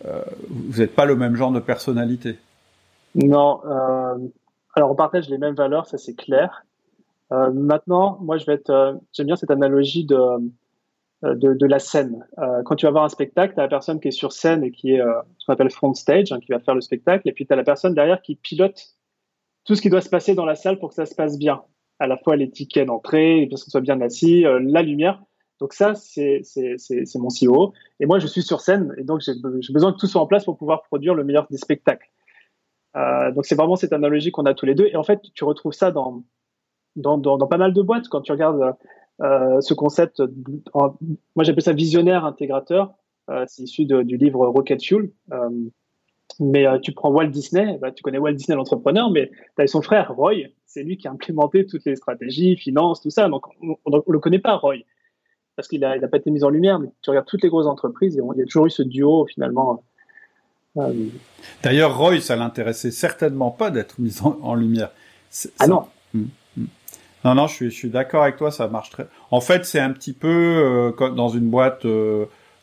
euh 0.04 0.22
vous 0.48 0.80
n'êtes 0.80 0.94
pas 0.94 1.04
le 1.04 1.16
même 1.16 1.34
genre 1.34 1.50
de 1.50 1.60
personnalité. 1.60 2.38
Non. 3.14 3.60
Euh, 3.66 4.16
alors, 4.74 4.90
on 4.90 4.94
partage 4.94 5.28
les 5.28 5.38
mêmes 5.38 5.54
valeurs, 5.54 5.86
ça 5.86 5.98
c'est 5.98 6.14
clair. 6.14 6.64
Euh, 7.32 7.50
maintenant, 7.52 8.18
moi, 8.20 8.38
je 8.38 8.46
vais 8.46 8.54
être... 8.54 8.98
J'aime 9.12 9.26
bien 9.26 9.36
cette 9.36 9.50
analogie 9.50 10.04
de... 10.04 10.16
De, 11.22 11.52
de, 11.52 11.66
la 11.66 11.80
scène. 11.80 12.24
Euh, 12.38 12.62
quand 12.64 12.76
tu 12.76 12.86
vas 12.86 12.92
voir 12.92 13.02
un 13.02 13.08
spectacle, 13.08 13.54
tu 13.54 13.58
as 13.58 13.64
la 13.64 13.68
personne 13.68 13.98
qui 13.98 14.06
est 14.06 14.12
sur 14.12 14.30
scène 14.30 14.62
et 14.62 14.70
qui 14.70 14.92
est 14.92 15.00
euh, 15.00 15.20
ce 15.38 15.46
qu'on 15.46 15.52
appelle 15.52 15.68
front 15.70 15.92
stage, 15.92 16.30
hein, 16.30 16.38
qui 16.38 16.52
va 16.52 16.60
faire 16.60 16.76
le 16.76 16.80
spectacle, 16.80 17.28
et 17.28 17.32
puis 17.32 17.44
tu 17.44 17.52
as 17.52 17.56
la 17.56 17.64
personne 17.64 17.92
derrière 17.92 18.22
qui 18.22 18.36
pilote 18.36 18.94
tout 19.64 19.74
ce 19.74 19.82
qui 19.82 19.90
doit 19.90 20.00
se 20.00 20.08
passer 20.08 20.36
dans 20.36 20.44
la 20.44 20.54
salle 20.54 20.78
pour 20.78 20.90
que 20.90 20.94
ça 20.94 21.06
se 21.06 21.16
passe 21.16 21.36
bien. 21.36 21.62
À 21.98 22.06
la 22.06 22.18
fois 22.18 22.36
les 22.36 22.48
tickets 22.48 22.86
d'entrée, 22.86 23.48
pour 23.50 23.58
qu'on 23.58 23.68
soit 23.68 23.80
bien 23.80 24.00
assis, 24.00 24.46
euh, 24.46 24.60
la 24.62 24.82
lumière. 24.82 25.20
Donc 25.58 25.72
ça, 25.72 25.96
c'est 25.96 26.42
mon 27.16 27.28
CEO. 27.28 27.72
Et 27.98 28.06
moi, 28.06 28.20
je 28.20 28.28
suis 28.28 28.42
sur 28.42 28.60
scène, 28.60 28.94
et 28.96 29.02
donc 29.02 29.20
j'ai 29.20 29.72
besoin 29.72 29.92
que 29.92 29.98
tout 29.98 30.06
soit 30.06 30.22
en 30.22 30.26
place 30.28 30.44
pour 30.44 30.56
pouvoir 30.56 30.84
produire 30.84 31.14
le 31.14 31.24
meilleur 31.24 31.48
des 31.50 31.58
spectacles. 31.58 32.08
Euh, 32.96 33.32
donc 33.32 33.44
c'est 33.44 33.54
vraiment 33.54 33.76
cette 33.76 33.92
analogie 33.92 34.30
qu'on 34.30 34.46
a 34.46 34.54
tous 34.54 34.66
les 34.66 34.74
deux. 34.74 34.86
Et 34.86 34.96
en 34.96 35.02
fait, 35.02 35.20
tu 35.34 35.44
retrouves 35.44 35.72
ça 35.72 35.90
dans, 35.90 36.22
dans, 36.96 37.18
dans, 37.18 37.46
pas 37.46 37.58
mal 37.58 37.72
de 37.72 37.82
boîtes. 37.82 38.08
Quand 38.08 38.20
tu 38.20 38.32
regardes 38.32 38.62
euh, 38.62 38.72
ce 39.20 39.74
concept, 39.74 40.22
moi 40.74 41.44
j'appelle 41.44 41.62
ça 41.62 41.72
visionnaire 41.72 42.24
intégrateur. 42.24 42.94
Euh, 43.30 43.44
c'est 43.46 43.62
issu 43.62 43.84
du 43.84 44.16
livre 44.16 44.46
Rocket 44.46 44.82
Fuel. 44.82 45.10
Euh, 45.32 45.48
mais 46.40 46.66
euh, 46.66 46.78
tu 46.78 46.92
prends 46.92 47.10
Walt 47.10 47.28
Disney, 47.28 47.78
bah, 47.80 47.90
tu 47.90 48.02
connais 48.02 48.18
Walt 48.18 48.32
Disney 48.32 48.56
l'entrepreneur, 48.56 49.10
mais 49.10 49.30
tu 49.56 49.62
as 49.62 49.66
son 49.66 49.82
frère 49.82 50.14
Roy, 50.14 50.34
c'est 50.66 50.82
lui 50.82 50.96
qui 50.96 51.08
a 51.08 51.10
implémenté 51.10 51.66
toutes 51.66 51.84
les 51.84 51.96
stratégies, 51.96 52.56
finances, 52.56 53.00
tout 53.00 53.10
ça. 53.10 53.28
Donc 53.28 53.46
on, 53.62 53.90
ne 53.90 53.98
le 54.06 54.18
connaît 54.18 54.38
pas 54.38 54.56
Roy 54.56 54.76
parce 55.56 55.66
qu'il 55.68 55.80
n'a 55.80 55.90
a 55.90 56.08
pas 56.08 56.18
été 56.18 56.30
mis 56.30 56.44
en 56.44 56.50
lumière. 56.50 56.78
Mais 56.78 56.88
tu 57.02 57.10
regardes 57.10 57.26
toutes 57.26 57.42
les 57.42 57.48
grosses 57.48 57.66
entreprises, 57.66 58.14
il 58.14 58.38
y 58.38 58.42
a 58.42 58.46
toujours 58.46 58.66
eu 58.66 58.70
ce 58.70 58.82
duo 58.82 59.26
finalement. 59.26 59.82
Euh, 60.76 60.92
D'ailleurs, 61.62 61.98
Roy, 61.98 62.20
ça 62.20 62.36
l'intéressait 62.36 62.92
certainement 62.92 63.50
pas 63.50 63.70
d'être 63.70 63.98
mis 64.00 64.20
en, 64.22 64.54
lumière. 64.54 64.90
Ah 65.58 65.66
non. 65.66 65.86
Hum. 66.14 66.28
Non, 67.24 67.34
non, 67.34 67.46
je 67.46 67.54
suis, 67.54 67.70
je 67.70 67.76
suis 67.76 67.88
d'accord 67.88 68.22
avec 68.22 68.36
toi, 68.36 68.50
ça 68.50 68.68
marche 68.68 68.90
très. 68.90 69.06
En 69.30 69.40
fait, 69.40 69.64
c'est 69.64 69.80
un 69.80 69.90
petit 69.90 70.12
peu 70.12 70.92
euh, 70.98 71.10
dans 71.10 71.28
une 71.28 71.48
boîte 71.48 71.84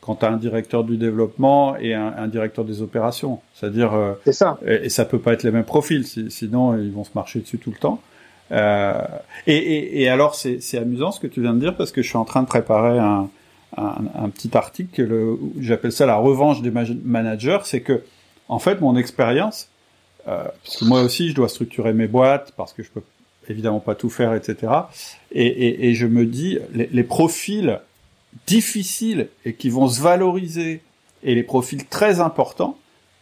quand 0.06 0.16
tu 0.16 0.26
as 0.26 0.30
un 0.30 0.38
directeur 0.38 0.84
du 0.84 0.98
développement 0.98 1.76
et 1.78 1.94
un, 1.96 2.28
directeur 2.28 2.64
des 2.64 2.82
opérations. 2.82 3.40
C'est-à-dire, 3.56 3.94
euh, 3.94 4.14
c'est 4.24 4.34
ça. 4.34 4.60
Et, 4.66 4.90
ça 4.90 5.04
peut 5.04 5.20
pas 5.20 5.34
être 5.34 5.44
les 5.44 5.52
mêmes 5.52 5.64
profils, 5.64 6.06
sinon 6.30 6.78
ils 6.78 6.92
vont 6.92 7.04
se 7.04 7.12
marcher 7.16 7.40
dessus 7.40 7.58
tout 7.58 7.72
le 7.72 7.78
temps. 7.78 8.00
Euh, 8.52 9.02
et, 9.48 10.04
et, 10.04 10.10
alors, 10.10 10.36
c'est 10.36 10.78
amusant 10.78 11.12
ce 11.12 11.20
que 11.20 11.26
tu 11.26 11.42
viens 11.42 11.54
de 11.54 11.60
dire 11.60 11.76
parce 11.76 11.92
que 11.92 12.04
je 12.04 12.08
suis 12.08 12.18
en 12.18 12.26
train 12.26 12.44
de 12.44 12.48
préparer 12.48 13.00
un, 13.00 13.30
un, 13.78 14.30
petit 14.30 14.56
article, 14.56 15.38
j'appelle 15.60 15.92
ça 15.92 16.06
la 16.06 16.18
revanche 16.18 16.62
des 16.62 16.72
managers. 16.72 17.60
C'est 17.64 17.82
que, 17.82 18.04
en 18.48 18.60
fait, 18.60 18.82
mon 18.82 18.96
expérience, 18.96 19.70
euh, 20.28 20.44
parce 20.64 20.78
que 20.78 20.86
moi 20.86 21.02
aussi, 21.02 21.30
je 21.30 21.36
dois 21.36 21.50
structurer 21.50 21.94
mes 21.94 22.08
boîtes 22.08 22.54
parce 22.56 22.74
que 22.74 22.84
je 22.84 22.92
peux 22.92 23.02
évidemment 23.50 23.80
pas 23.80 23.96
tout 23.96 24.10
faire, 24.10 24.34
etc. 24.34 24.72
Et, 25.32 25.90
et 25.90 25.96
je 25.96 26.08
me 26.08 26.26
dis, 26.26 26.60
les, 26.74 26.90
les 26.92 27.04
profils 27.04 27.80
difficiles 28.48 29.30
et 29.46 29.54
qui 29.54 29.70
vont 29.70 29.88
se 29.88 30.02
valoriser 30.02 30.82
et 31.24 31.36
les 31.36 31.44
profils 31.44 31.86
très 31.86 32.20
importants, 32.20 32.78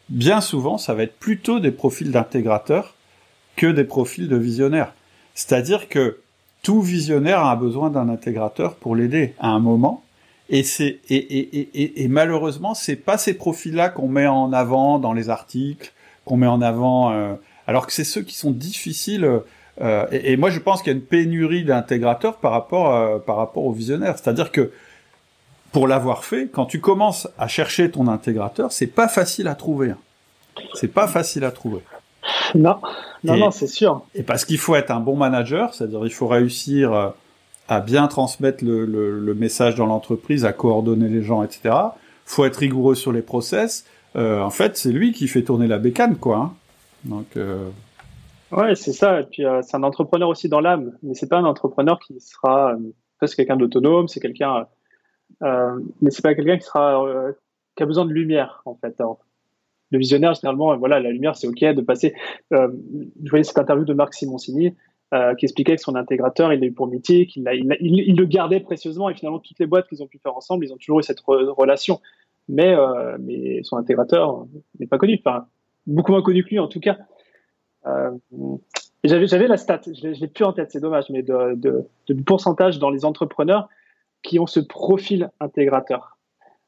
bien 0.09 0.41
souvent, 0.41 0.77
ça 0.77 0.93
va 0.93 1.03
être 1.03 1.17
plutôt 1.17 1.59
des 1.59 1.71
profils 1.71 2.11
d'intégrateurs 2.11 2.95
que 3.55 3.67
des 3.67 3.83
profils 3.83 4.27
de 4.27 4.35
visionnaires. 4.35 4.93
C'est-à-dire 5.35 5.89
que 5.89 6.19
tout 6.61 6.81
visionnaire 6.81 7.45
a 7.45 7.55
besoin 7.55 7.89
d'un 7.89 8.09
intégrateur 8.09 8.75
pour 8.75 8.95
l'aider 8.95 9.33
à 9.39 9.49
un 9.49 9.59
moment. 9.59 10.03
Et 10.49 10.63
c'est 10.63 10.99
et, 11.09 11.15
et, 11.15 11.69
et, 11.73 12.03
et, 12.03 12.07
malheureusement, 12.07 12.73
c'est 12.73 12.95
pas 12.95 13.17
ces 13.17 13.33
profils-là 13.33 13.89
qu'on 13.89 14.07
met 14.07 14.27
en 14.27 14.51
avant 14.53 14.99
dans 14.99 15.13
les 15.13 15.29
articles, 15.29 15.93
qu'on 16.25 16.37
met 16.37 16.47
en 16.47 16.61
avant, 16.61 17.11
euh, 17.11 17.33
alors 17.65 17.87
que 17.87 17.93
c'est 17.93 18.03
ceux 18.03 18.21
qui 18.21 18.35
sont 18.35 18.51
difficiles. 18.51 19.25
Euh, 19.25 19.39
et, 19.81 20.37
moi, 20.37 20.49
je 20.49 20.59
pense 20.59 20.81
qu'il 20.81 20.91
y 20.91 20.95
a 20.95 20.97
une 20.97 21.05
pénurie 21.05 21.63
d'intégrateurs 21.63 22.37
par 22.37 22.51
rapport 22.51 22.93
euh, 22.93 23.19
par 23.19 23.37
rapport 23.37 23.65
aux 23.65 23.71
visionnaires. 23.71 24.17
C'est-à-dire 24.17 24.51
que 24.51 24.71
pour 25.71 25.87
l'avoir 25.87 26.23
fait, 26.23 26.47
quand 26.51 26.65
tu 26.65 26.79
commences 26.79 27.27
à 27.37 27.47
chercher 27.47 27.89
ton 27.89 28.07
intégrateur, 28.07 28.71
c'est 28.71 28.87
pas 28.87 29.07
facile 29.07 29.47
à 29.47 29.55
trouver. 29.55 29.93
C'est 30.75 30.87
pas 30.87 31.07
facile 31.07 31.43
à 31.43 31.51
trouver. 31.51 31.79
Non, 32.53 32.79
non, 33.23 33.37
non, 33.37 33.51
c'est 33.51 33.67
sûr. 33.67 34.03
Et 34.13 34.23
parce 34.23 34.45
qu'il 34.45 34.59
faut 34.59 34.75
être 34.75 34.91
un 34.91 34.99
bon 34.99 35.15
manager, 35.15 35.73
c'est-à-dire 35.73 36.05
il 36.05 36.13
faut 36.13 36.27
réussir 36.27 36.93
euh, 36.93 37.09
à 37.67 37.79
bien 37.79 38.07
transmettre 38.07 38.63
le, 38.63 38.85
le, 38.85 39.33
message 39.33 39.75
dans 39.75 39.87
l'entreprise, 39.87 40.45
à 40.45 40.53
coordonner 40.53 41.09
les 41.09 41.23
gens, 41.23 41.43
etc. 41.43 41.75
Faut 42.25 42.45
être 42.45 42.57
rigoureux 42.57 42.95
sur 42.95 43.11
les 43.11 43.23
process. 43.23 43.85
Euh, 44.15 44.41
en 44.41 44.51
fait, 44.51 44.77
c'est 44.77 44.91
lui 44.91 45.11
qui 45.11 45.27
fait 45.27 45.41
tourner 45.41 45.67
la 45.67 45.79
bécane, 45.79 46.17
quoi. 46.17 46.37
Hein. 46.37 46.53
Donc. 47.05 47.25
Euh... 47.35 47.69
Ouais, 48.53 48.75
c'est 48.75 48.93
ça. 48.93 49.21
Et 49.21 49.23
puis 49.25 49.45
euh, 49.45 49.61
c'est 49.61 49.75
un 49.75 49.83
entrepreneur 49.83 50.29
aussi 50.29 50.49
dans 50.49 50.59
l'âme, 50.59 50.97
mais 51.01 51.13
c'est 51.15 51.29
pas 51.29 51.37
un 51.37 51.45
entrepreneur 51.45 51.99
qui 51.99 52.19
sera. 52.19 52.77
c'est 53.21 53.35
quelqu'un 53.35 53.57
d'autonome, 53.57 54.07
c'est 54.07 54.19
quelqu'un 54.19 54.67
euh, 55.41 55.79
mais 56.01 56.11
c'est 56.11 56.21
pas 56.21 56.35
quelqu'un 56.35 56.57
qui 56.57 56.65
sera 56.65 57.03
euh, 57.05 57.31
qui 57.75 57.83
a 57.83 57.85
besoin 57.85 58.05
de 58.05 58.11
lumière 58.11 58.61
en 58.65 58.75
fait. 58.75 58.95
le 59.91 59.97
visionnaire 59.97 60.33
généralement, 60.35 60.77
voilà, 60.77 60.99
la 60.99 61.09
lumière 61.11 61.35
c'est 61.35 61.47
ok 61.47 61.63
de 61.75 61.81
passer. 61.81 62.13
Euh, 62.53 62.69
je 63.23 63.29
voyais 63.29 63.43
cette 63.43 63.57
interview 63.57 63.85
de 63.85 63.93
Marc 63.93 64.13
Simoncini 64.13 64.75
qui 65.37 65.45
expliquait 65.45 65.75
que 65.75 65.81
son 65.83 65.93
intégrateur, 65.93 66.51
il 66.53 66.59
l'a 66.59 66.65
eu 66.65 66.71
pour 66.71 66.87
Mythique, 66.87 67.35
il, 67.35 67.47
il, 67.53 67.99
il, 67.99 68.15
le 68.15 68.25
gardait 68.25 68.59
précieusement 68.59 69.11
et 69.11 69.13
finalement 69.13 69.37
toutes 69.37 69.59
les 69.59 69.67
boîtes 69.67 69.87
qu'ils 69.87 70.01
ont 70.01 70.07
pu 70.07 70.17
faire 70.17 70.35
ensemble, 70.35 70.65
ils 70.65 70.73
ont 70.73 70.77
toujours 70.77 71.01
eu 71.01 71.03
cette 71.03 71.19
relation. 71.19 72.01
Mais, 72.49 72.75
mais 73.19 73.61
son 73.61 73.77
intégrateur 73.77 74.47
n'est 74.79 74.87
pas 74.87 74.97
connu, 74.97 75.21
enfin 75.23 75.45
beaucoup 75.85 76.13
moins 76.13 76.23
connu 76.23 76.43
que 76.43 76.49
lui 76.49 76.57
en 76.57 76.67
tout 76.67 76.79
cas. 76.79 76.97
J'avais, 79.03 79.27
j'avais 79.27 79.47
la 79.47 79.57
stat, 79.57 79.81
je 79.85 80.07
l'ai, 80.07 80.13
l'ai 80.13 80.27
plus 80.27 80.45
en 80.45 80.53
tête, 80.53 80.71
c'est 80.71 80.79
dommage, 80.79 81.05
mais 81.09 81.23
de, 81.23 81.55
de, 81.55 81.87
de 82.07 82.23
pourcentage 82.23 82.79
dans 82.79 82.89
les 82.89 83.05
entrepreneurs 83.05 83.67
qui 84.21 84.39
ont 84.39 84.47
ce 84.47 84.59
profil 84.59 85.29
intégrateur. 85.39 86.17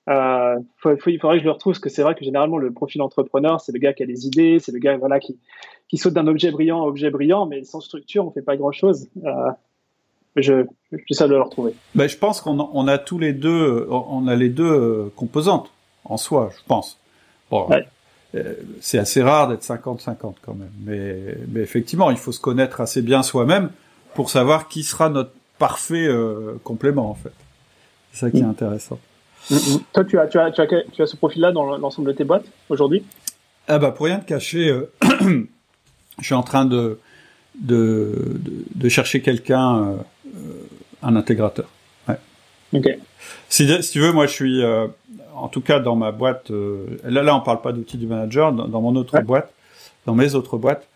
Euh, 0.07 0.59
il 0.85 1.19
faudrait 1.19 1.37
que 1.37 1.39
je 1.39 1.45
le 1.45 1.51
retrouve 1.51 1.73
parce 1.73 1.79
que 1.79 1.89
c'est 1.89 2.03
vrai 2.03 2.13
que 2.13 2.23
généralement 2.23 2.57
le 2.57 2.71
profil 2.71 3.01
entrepreneur, 3.01 3.59
c'est 3.59 3.71
le 3.71 3.79
gars 3.79 3.93
qui 3.93 4.03
a 4.03 4.05
des 4.05 4.27
idées, 4.27 4.59
c'est 4.59 4.71
le 4.71 4.77
gars 4.77 4.97
voilà 4.97 5.19
qui, 5.19 5.39
qui 5.87 5.97
saute 5.97 6.13
d'un 6.13 6.27
objet 6.27 6.51
brillant 6.51 6.83
à 6.83 6.85
objet 6.85 7.09
brillant, 7.09 7.47
mais 7.47 7.63
sans 7.63 7.81
structure, 7.81 8.27
on 8.27 8.31
fait 8.31 8.43
pas 8.43 8.55
grand 8.55 8.71
chose. 8.71 9.07
Euh, 9.23 9.51
je, 10.35 10.65
je 10.91 11.13
ça 11.13 11.27
de 11.27 11.33
le 11.33 11.41
retrouver. 11.41 11.73
Ben, 11.95 12.07
je 12.07 12.17
pense 12.17 12.41
qu'on 12.41 12.59
on 12.59 12.87
a 12.87 12.97
tous 12.99 13.17
les 13.17 13.33
deux, 13.33 13.87
on 13.89 14.27
a 14.27 14.35
les 14.35 14.49
deux 14.49 14.63
euh, 14.63 15.11
composantes 15.15 15.71
en 16.03 16.17
soi, 16.17 16.51
je 16.55 16.61
pense. 16.67 16.99
Bon, 17.49 17.67
euh, 17.71 17.79
c'est 18.81 18.97
assez 18.97 19.23
rare 19.23 19.47
d'être 19.47 19.63
50-50 19.63 20.35
quand 20.41 20.55
même, 20.55 20.71
mais, 20.83 21.37
mais 21.47 21.61
effectivement, 21.61 22.11
il 22.11 22.17
faut 22.17 22.33
se 22.33 22.39
connaître 22.39 22.81
assez 22.81 23.01
bien 23.01 23.23
soi-même 23.23 23.69
pour 24.13 24.29
savoir 24.29 24.67
qui 24.67 24.83
sera 24.83 25.09
notre 25.09 25.31
parfait 25.57 26.07
euh, 26.07 26.59
complément 26.63 27.09
en 27.09 27.15
fait. 27.15 27.31
C'est 28.11 28.19
ça 28.21 28.31
qui 28.31 28.37
est 28.37 28.43
mm. 28.43 28.49
intéressant. 28.49 28.99
Mm, 29.49 29.55
mm. 29.55 29.79
Toi, 29.93 30.03
tu 30.05 30.19
as, 30.19 30.27
tu 30.27 30.39
as, 30.39 30.51
tu 30.51 30.61
as, 30.61 30.67
tu 30.91 31.01
as 31.01 31.07
ce 31.07 31.15
profil-là 31.15 31.51
dans 31.51 31.77
l'ensemble 31.77 32.09
de 32.09 32.13
tes 32.13 32.23
boîtes 32.23 32.45
aujourd'hui? 32.69 33.03
Ah 33.67 33.79
bah 33.79 33.91
pour 33.91 34.05
rien 34.05 34.19
te 34.19 34.25
cacher, 34.25 34.69
euh, 34.69 34.91
je 36.19 36.25
suis 36.25 36.35
en 36.35 36.43
train 36.43 36.65
de 36.65 36.99
de, 37.59 38.37
de, 38.75 38.89
chercher 38.89 39.21
quelqu'un, 39.21 39.77
euh, 39.77 39.95
un 41.01 41.15
intégrateur. 41.15 41.69
Ouais. 42.75 42.95
Ok. 42.95 42.99
Si, 43.49 43.83
si, 43.83 43.91
tu 43.91 43.99
veux, 43.99 44.11
moi 44.11 44.27
je 44.27 44.31
suis, 44.31 44.63
en 45.35 45.47
tout 45.47 45.61
cas 45.61 45.79
dans 45.79 45.95
ma 45.95 46.11
boîte, 46.11 46.51
là 47.03 47.23
là 47.23 47.35
on 47.35 47.41
parle 47.41 47.61
pas 47.61 47.71
d'outils 47.71 47.97
du 47.97 48.07
manager, 48.07 48.51
dans, 48.51 48.81
mon 48.81 48.95
autre 48.95 49.19
boîte, 49.21 49.53
dans 50.05 50.15
mes 50.15 50.35
autres 50.35 50.57
boîtes, 50.57 50.87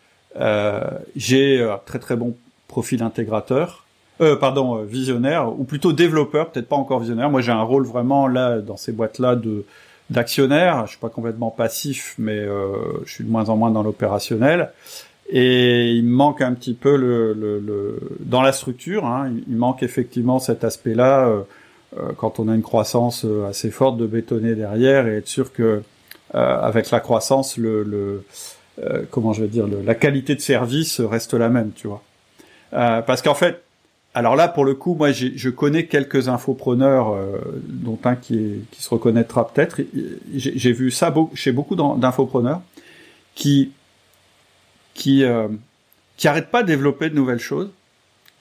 j'ai 1.15 1.61
un 1.61 1.79
très 1.85 1.99
très 1.99 2.15
bon 2.15 2.35
profil 2.67 3.03
intégrateur 3.03 3.85
euh, 4.21 4.35
pardon, 4.35 4.79
euh, 4.79 4.83
visionnaire, 4.83 5.47
ou 5.57 5.63
plutôt 5.63 5.93
développeur, 5.93 6.49
peut-être 6.49 6.67
pas 6.67 6.75
encore 6.75 6.99
visionnaire. 6.99 7.29
Moi, 7.29 7.39
j'ai 7.39 7.53
un 7.53 7.61
rôle 7.61 7.85
vraiment 7.85 8.27
là 8.27 8.59
dans 8.59 8.75
ces 8.75 8.91
boîtes-là 8.91 9.35
de 9.35 9.63
d'actionnaire. 10.09 10.85
Je 10.85 10.91
suis 10.91 10.99
pas 10.99 11.09
complètement 11.09 11.51
passif, 11.51 12.15
mais 12.17 12.37
euh, 12.39 12.73
je 13.05 13.13
suis 13.13 13.23
de 13.23 13.29
moins 13.29 13.49
en 13.49 13.55
moins 13.55 13.71
dans 13.71 13.83
l'opérationnel. 13.83 14.71
Et 15.29 15.91
il 15.91 16.05
manque 16.05 16.41
un 16.41 16.53
petit 16.53 16.73
peu 16.73 16.97
le, 16.97 17.33
le, 17.33 17.59
le 17.59 17.99
dans 18.19 18.41
la 18.41 18.51
structure. 18.51 19.05
Hein, 19.05 19.31
il 19.47 19.55
manque 19.55 19.83
effectivement 19.83 20.39
cet 20.39 20.63
aspect-là 20.63 21.27
euh, 21.27 21.31
euh, 21.31 21.43
quand 22.17 22.39
on 22.39 22.47
a 22.47 22.55
une 22.55 22.61
croissance 22.61 23.25
assez 23.47 23.71
forte 23.71 23.97
de 23.97 24.05
bétonner 24.05 24.55
derrière 24.55 25.07
et 25.07 25.17
être 25.17 25.27
sûr 25.27 25.51
que 25.51 25.81
avec 26.33 26.91
la 26.91 26.99
croissance, 26.99 27.57
le, 27.57 27.83
le 27.83 28.23
comment 29.11 29.33
je 29.33 29.41
vais 29.41 29.47
dire, 29.47 29.65
la 29.67 29.95
qualité 29.95 30.35
de 30.35 30.41
service 30.41 31.01
reste 31.01 31.33
la 31.33 31.49
même, 31.49 31.71
tu 31.75 31.87
vois. 31.87 32.03
Euh, 32.73 33.01
parce 33.01 33.21
qu'en 33.21 33.33
fait, 33.33 33.63
alors 34.13 34.35
là, 34.35 34.47
pour 34.47 34.65
le 34.65 34.75
coup, 34.75 34.95
moi, 34.95 35.11
je 35.11 35.49
connais 35.49 35.85
quelques 35.85 36.29
infopreneurs, 36.29 37.13
euh, 37.13 37.37
dont 37.63 37.99
un 38.03 38.15
qui, 38.15 38.35
est, 38.35 38.71
qui 38.71 38.81
se 38.81 38.89
reconnaîtra 38.89 39.47
peut-être. 39.47 39.81
J'ai 40.33 40.71
vu 40.71 40.91
ça 40.91 41.13
chez 41.33 41.51
beaucoup 41.51 41.75
d'infopreneurs 41.75 42.61
qui 43.35 43.71
qui 44.93 45.23
euh, 45.23 45.47
qui 46.17 46.27
arrêtent 46.27 46.51
pas 46.51 46.63
de 46.63 46.67
développer 46.67 47.09
de 47.09 47.15
nouvelles 47.15 47.39
choses 47.39 47.69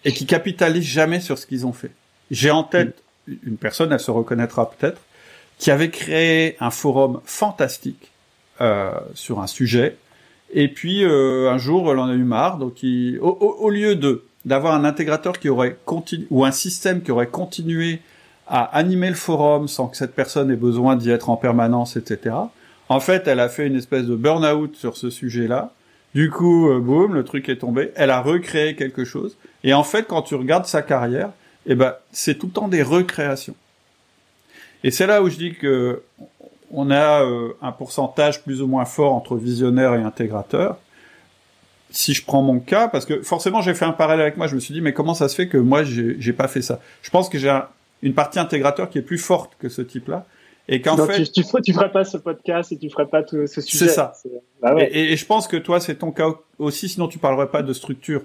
et 0.05 0.13
qui 0.13 0.27
capitalisent 0.27 0.85
jamais 0.85 1.21
sur 1.21 1.39
ce 1.39 1.47
qu'ils 1.47 1.67
ont 1.67 1.73
fait. 1.73 1.91
J'ai 2.31 2.51
en 2.51 2.65
tête 2.65 3.03
une 3.45 3.57
personne, 3.57 3.93
elle 3.93 4.01
se 4.01 4.11
reconnaîtra 4.11 4.71
peut-être, 4.71 5.01
qui 5.59 5.71
avait 5.71 5.91
créé 5.91 6.57
un 6.61 6.71
forum 6.71 7.21
fantastique 7.25 8.11
euh, 8.61 8.93
sur 9.15 9.41
un 9.41 9.47
sujet. 9.47 9.97
Et 10.53 10.69
puis 10.69 11.05
euh, 11.05 11.51
un 11.51 11.59
jour, 11.59 11.91
elle 11.93 11.99
en 11.99 12.09
a 12.09 12.15
eu 12.15 12.25
marre. 12.25 12.59
Donc, 12.59 12.83
il, 12.83 13.19
au, 13.21 13.29
au, 13.29 13.71
lieu 13.71 13.95
de 13.95 14.25
d'avoir 14.45 14.75
un 14.75 14.85
intégrateur 14.85 15.39
qui 15.39 15.49
aurait 15.49 15.77
continué 15.85 16.27
ou 16.31 16.45
un 16.45 16.53
système 16.53 17.03
qui 17.03 17.11
aurait 17.11 17.27
continué 17.27 18.01
à 18.47 18.63
animer 18.65 19.11
le 19.11 19.15
forum 19.15 19.69
sans 19.69 19.89
que 19.89 19.97
cette 19.97 20.15
personne 20.15 20.51
ait 20.51 20.57
besoin 20.57 20.97
d'y 20.97 21.11
être 21.11 21.29
en 21.29 21.37
permanence, 21.37 21.97
etc. 21.97 22.35
En 22.89 23.01
fait, 23.01 23.29
elle 23.29 23.41
a 23.41 23.49
fait 23.49 23.67
une 23.67 23.77
espèce 23.77 24.07
de 24.07 24.17
burn-out 24.17 24.75
sur 24.75 24.97
ce 24.97 25.11
sujet-là. 25.11 25.73
Du 26.15 26.31
coup, 26.31 26.71
euh, 26.71 26.81
boum, 26.81 27.15
le 27.15 27.25
truc 27.25 27.49
est 27.51 27.59
tombé. 27.59 27.93
Elle 27.95 28.11
a 28.11 28.23
recréé 28.23 28.75
quelque 28.75 29.05
chose. 29.05 29.37
Et 29.65 29.75
en 29.75 29.85
fait, 29.85 30.07
quand 30.09 30.23
tu 30.23 30.35
regardes 30.35 30.65
sa 30.65 30.81
carrière, 30.81 31.31
eh 31.69 31.75
ben, 31.75 31.95
c'est 32.11 32.37
tout 32.37 32.47
le 32.47 32.53
temps 32.53 32.69
des 32.69 32.83
recréations. 32.83 33.55
Et 34.83 34.91
c'est 34.91 35.07
là 35.07 35.23
où 35.23 35.29
je 35.29 35.37
dis 35.37 35.55
que 35.55 36.03
on 36.71 36.91
a 36.91 37.23
euh, 37.25 37.53
un 37.63 37.73
pourcentage 37.73 38.43
plus 38.43 38.61
ou 38.63 38.67
moins 38.67 38.85
fort 38.85 39.15
entre 39.15 39.37
visionnaire 39.37 39.95
et 39.95 40.03
intégrateur. 40.03 40.79
Si 41.91 42.13
je 42.13 42.25
prends 42.25 42.43
mon 42.43 42.59
cas, 42.59 42.89
parce 42.89 43.07
que 43.07 43.23
forcément 43.23 43.63
j'ai 43.63 43.75
fait 43.75 43.87
un 43.87 43.93
parallèle 43.93 44.23
avec 44.23 44.37
moi, 44.37 44.47
je 44.47 44.55
me 44.55 44.61
suis 44.61 44.75
dit 44.75 44.81
mais 44.81 44.93
comment 44.93 45.15
ça 45.15 45.29
se 45.29 45.35
fait 45.35 45.49
que 45.49 45.57
moi 45.57 45.83
j'ai 45.85 46.33
pas 46.33 46.49
fait 46.49 46.63
ça? 46.63 46.81
Je 47.03 47.11
pense 47.11 47.29
que 47.29 47.39
j'ai 47.39 47.59
une 48.03 48.15
partie 48.15 48.39
intégrateur 48.39 48.91
qui 48.91 48.99
est 48.99 49.03
plus 49.03 49.19
forte 49.19 49.53
que 49.59 49.69
ce 49.69 49.81
type-là, 49.81 50.27
et 50.69 50.83
qu'en 50.83 50.97
fait 51.07 51.25
tu, 51.25 51.43
tu, 51.43 51.73
ferais 51.73 51.91
pas 51.91 52.05
ce 52.05 52.19
podcast 52.19 52.73
et 52.73 52.79
tu 52.79 52.91
ferais 52.91 53.07
pas 53.07 53.23
tout 53.23 53.47
ce 53.47 53.63
sujet. 53.63 53.87
C'est 53.87 53.95
ça. 53.95 54.13
Bah 54.61 54.75
ouais. 54.75 54.91
et, 54.93 55.13
et, 55.13 55.17
je 55.17 55.25
pense 55.25 55.49
que 55.49 55.57
toi 55.57 55.81
c'est 55.81 55.97
ton 55.97 56.13
cas 56.13 56.35
aussi, 56.59 56.91
sinon 56.91 57.09
tu 57.09 57.19
parlerais 57.19 57.49
pas 57.49 57.63
de 57.63 57.73
structure. 57.73 58.23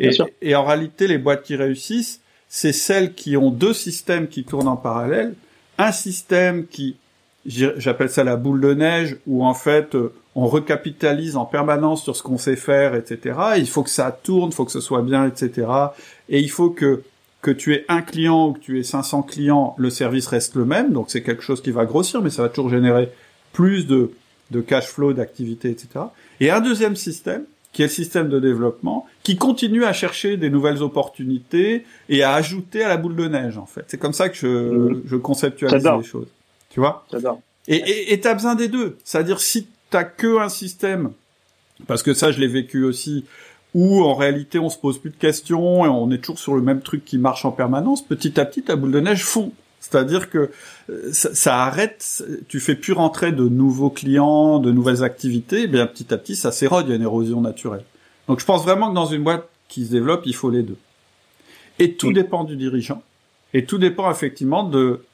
Et, 0.00 0.10
et 0.40 0.56
en 0.56 0.64
réalité 0.64 1.06
les 1.06 1.18
boîtes 1.18 1.44
qui 1.44 1.54
réussissent, 1.54 2.21
c'est 2.54 2.74
celles 2.74 3.14
qui 3.14 3.38
ont 3.38 3.50
deux 3.50 3.72
systèmes 3.72 4.28
qui 4.28 4.44
tournent 4.44 4.68
en 4.68 4.76
parallèle, 4.76 5.32
un 5.78 5.90
système 5.90 6.66
qui, 6.66 6.96
j'appelle 7.46 8.10
ça 8.10 8.24
la 8.24 8.36
boule 8.36 8.60
de 8.60 8.74
neige, 8.74 9.16
où 9.26 9.42
en 9.42 9.54
fait 9.54 9.94
euh, 9.94 10.12
on 10.34 10.46
recapitalise 10.46 11.36
en 11.36 11.46
permanence 11.46 12.02
sur 12.02 12.14
ce 12.14 12.22
qu'on 12.22 12.36
sait 12.36 12.56
faire, 12.56 12.94
etc. 12.94 13.38
Il 13.56 13.66
faut 13.66 13.82
que 13.82 13.88
ça 13.88 14.12
tourne, 14.12 14.50
il 14.50 14.54
faut 14.54 14.66
que 14.66 14.70
ce 14.70 14.82
soit 14.82 15.00
bien, 15.00 15.26
etc. 15.26 15.66
Et 16.28 16.40
il 16.40 16.50
faut 16.50 16.68
que 16.68 17.02
que 17.40 17.50
tu 17.50 17.72
aies 17.72 17.86
un 17.88 18.02
client 18.02 18.48
ou 18.48 18.52
que 18.52 18.60
tu 18.60 18.78
aies 18.78 18.84
500 18.84 19.22
clients, 19.22 19.74
le 19.78 19.88
service 19.88 20.26
reste 20.26 20.54
le 20.54 20.66
même, 20.66 20.92
donc 20.92 21.06
c'est 21.08 21.22
quelque 21.22 21.42
chose 21.42 21.62
qui 21.62 21.70
va 21.70 21.86
grossir, 21.86 22.20
mais 22.20 22.30
ça 22.30 22.42
va 22.42 22.50
toujours 22.50 22.70
générer 22.70 23.10
plus 23.52 23.86
de, 23.86 24.12
de 24.50 24.60
cash 24.60 24.88
flow, 24.88 25.14
d'activité, 25.14 25.70
etc. 25.70 26.04
Et 26.38 26.50
un 26.50 26.60
deuxième 26.60 26.96
système 26.96 27.44
qui 27.72 27.82
est 27.82 27.86
le 27.86 27.90
système 27.90 28.28
de 28.28 28.38
développement, 28.38 29.06
qui 29.22 29.36
continue 29.36 29.84
à 29.84 29.92
chercher 29.92 30.36
des 30.36 30.50
nouvelles 30.50 30.82
opportunités 30.82 31.84
et 32.08 32.22
à 32.22 32.34
ajouter 32.34 32.84
à 32.84 32.88
la 32.88 32.98
boule 32.98 33.16
de 33.16 33.26
neige, 33.28 33.56
en 33.56 33.66
fait. 33.66 33.84
C'est 33.88 33.98
comme 33.98 34.12
ça 34.12 34.28
que 34.28 34.36
je, 34.36 34.46
mmh. 34.46 35.02
je 35.06 35.16
conceptualise 35.16 35.84
les 35.84 36.04
choses. 36.04 36.28
Tu 36.70 36.80
vois? 36.80 37.06
J'adore. 37.10 37.40
Et 37.68 38.20
tu 38.20 38.28
as 38.28 38.34
besoin 38.34 38.54
des 38.54 38.68
deux. 38.68 38.98
C'est-à-dire, 39.04 39.40
si 39.40 39.68
t'as 39.90 40.04
que 40.04 40.38
un 40.38 40.48
système, 40.48 41.12
parce 41.86 42.02
que 42.02 42.14
ça, 42.14 42.32
je 42.32 42.40
l'ai 42.40 42.48
vécu 42.48 42.84
aussi, 42.84 43.24
où 43.74 44.02
en 44.02 44.14
réalité, 44.14 44.58
on 44.58 44.68
se 44.68 44.78
pose 44.78 44.98
plus 44.98 45.10
de 45.10 45.16
questions 45.16 45.84
et 45.84 45.88
on 45.88 46.10
est 46.10 46.18
toujours 46.18 46.38
sur 46.38 46.54
le 46.54 46.62
même 46.62 46.82
truc 46.82 47.04
qui 47.04 47.18
marche 47.18 47.44
en 47.44 47.52
permanence, 47.52 48.02
petit 48.02 48.38
à 48.38 48.44
petit, 48.44 48.62
ta 48.62 48.76
boule 48.76 48.92
de 48.92 49.00
neige 49.00 49.24
fond. 49.24 49.52
C'est-à-dire 49.92 50.30
que 50.30 50.50
euh, 50.88 51.12
ça, 51.12 51.34
ça, 51.34 51.62
arrête, 51.62 52.24
tu 52.48 52.60
fais 52.60 52.74
plus 52.74 52.94
rentrer 52.94 53.30
de 53.30 53.46
nouveaux 53.46 53.90
clients, 53.90 54.58
de 54.58 54.72
nouvelles 54.72 55.04
activités, 55.04 55.62
et 55.62 55.66
bien 55.66 55.86
petit 55.86 56.12
à 56.14 56.16
petit 56.16 56.34
ça 56.34 56.50
s'érode, 56.50 56.86
il 56.86 56.90
y 56.90 56.92
a 56.92 56.96
une 56.96 57.02
érosion 57.02 57.42
naturelle. 57.42 57.84
Donc 58.26 58.40
je 58.40 58.46
pense 58.46 58.62
vraiment 58.62 58.88
que 58.88 58.94
dans 58.94 59.06
une 59.06 59.22
boîte 59.22 59.48
qui 59.68 59.84
se 59.84 59.90
développe, 59.90 60.22
il 60.24 60.34
faut 60.34 60.50
les 60.50 60.62
deux. 60.62 60.78
Et 61.78 61.94
tout 61.94 62.12
dépend 62.12 62.44
du 62.44 62.56
dirigeant, 62.56 63.02
et 63.52 63.66
tout 63.66 63.76
dépend 63.76 64.10
effectivement 64.10 64.64
de 64.64 65.04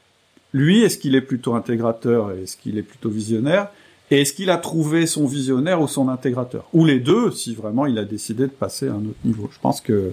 lui, 0.53 0.83
est-ce 0.83 0.97
qu'il 0.97 1.16
est 1.16 1.22
plutôt 1.22 1.55
intégrateur, 1.55 2.31
est-ce 2.33 2.57
qu'il 2.57 2.79
est 2.79 2.83
plutôt 2.83 3.11
visionnaire, 3.11 3.68
et 4.11 4.20
est-ce 4.20 4.33
qu'il 4.33 4.51
a 4.51 4.59
trouvé 4.59 5.07
son 5.07 5.26
visionnaire 5.26 5.81
ou 5.81 5.89
son 5.89 6.09
intégrateur, 6.09 6.68
ou 6.72 6.85
les 6.85 7.01
deux, 7.01 7.33
si 7.33 7.53
vraiment 7.55 7.87
il 7.87 7.99
a 7.99 8.05
décidé 8.05 8.45
de 8.45 8.53
passer 8.53 8.87
à 8.87 8.93
un 8.93 9.05
autre 9.05 9.18
niveau. 9.24 9.51
Je 9.53 9.59
pense 9.59 9.81
que 9.81 10.12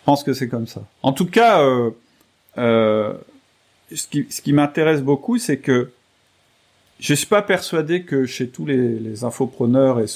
je 0.00 0.06
pense 0.06 0.24
que 0.24 0.32
c'est 0.32 0.48
comme 0.48 0.66
ça. 0.66 0.82
En 1.04 1.12
tout 1.12 1.26
cas. 1.26 1.62
Euh, 1.62 1.90
euh, 2.58 3.14
ce 3.94 4.06
qui, 4.06 4.26
ce 4.30 4.40
qui 4.42 4.52
m'intéresse 4.52 5.02
beaucoup, 5.02 5.38
c'est 5.38 5.58
que 5.58 5.90
je 6.98 7.14
suis 7.14 7.26
pas 7.26 7.42
persuadé 7.42 8.04
que 8.04 8.26
chez 8.26 8.48
tous 8.48 8.64
les, 8.64 8.98
les 8.98 9.24
infopreneurs 9.24 9.98
et 10.00 10.06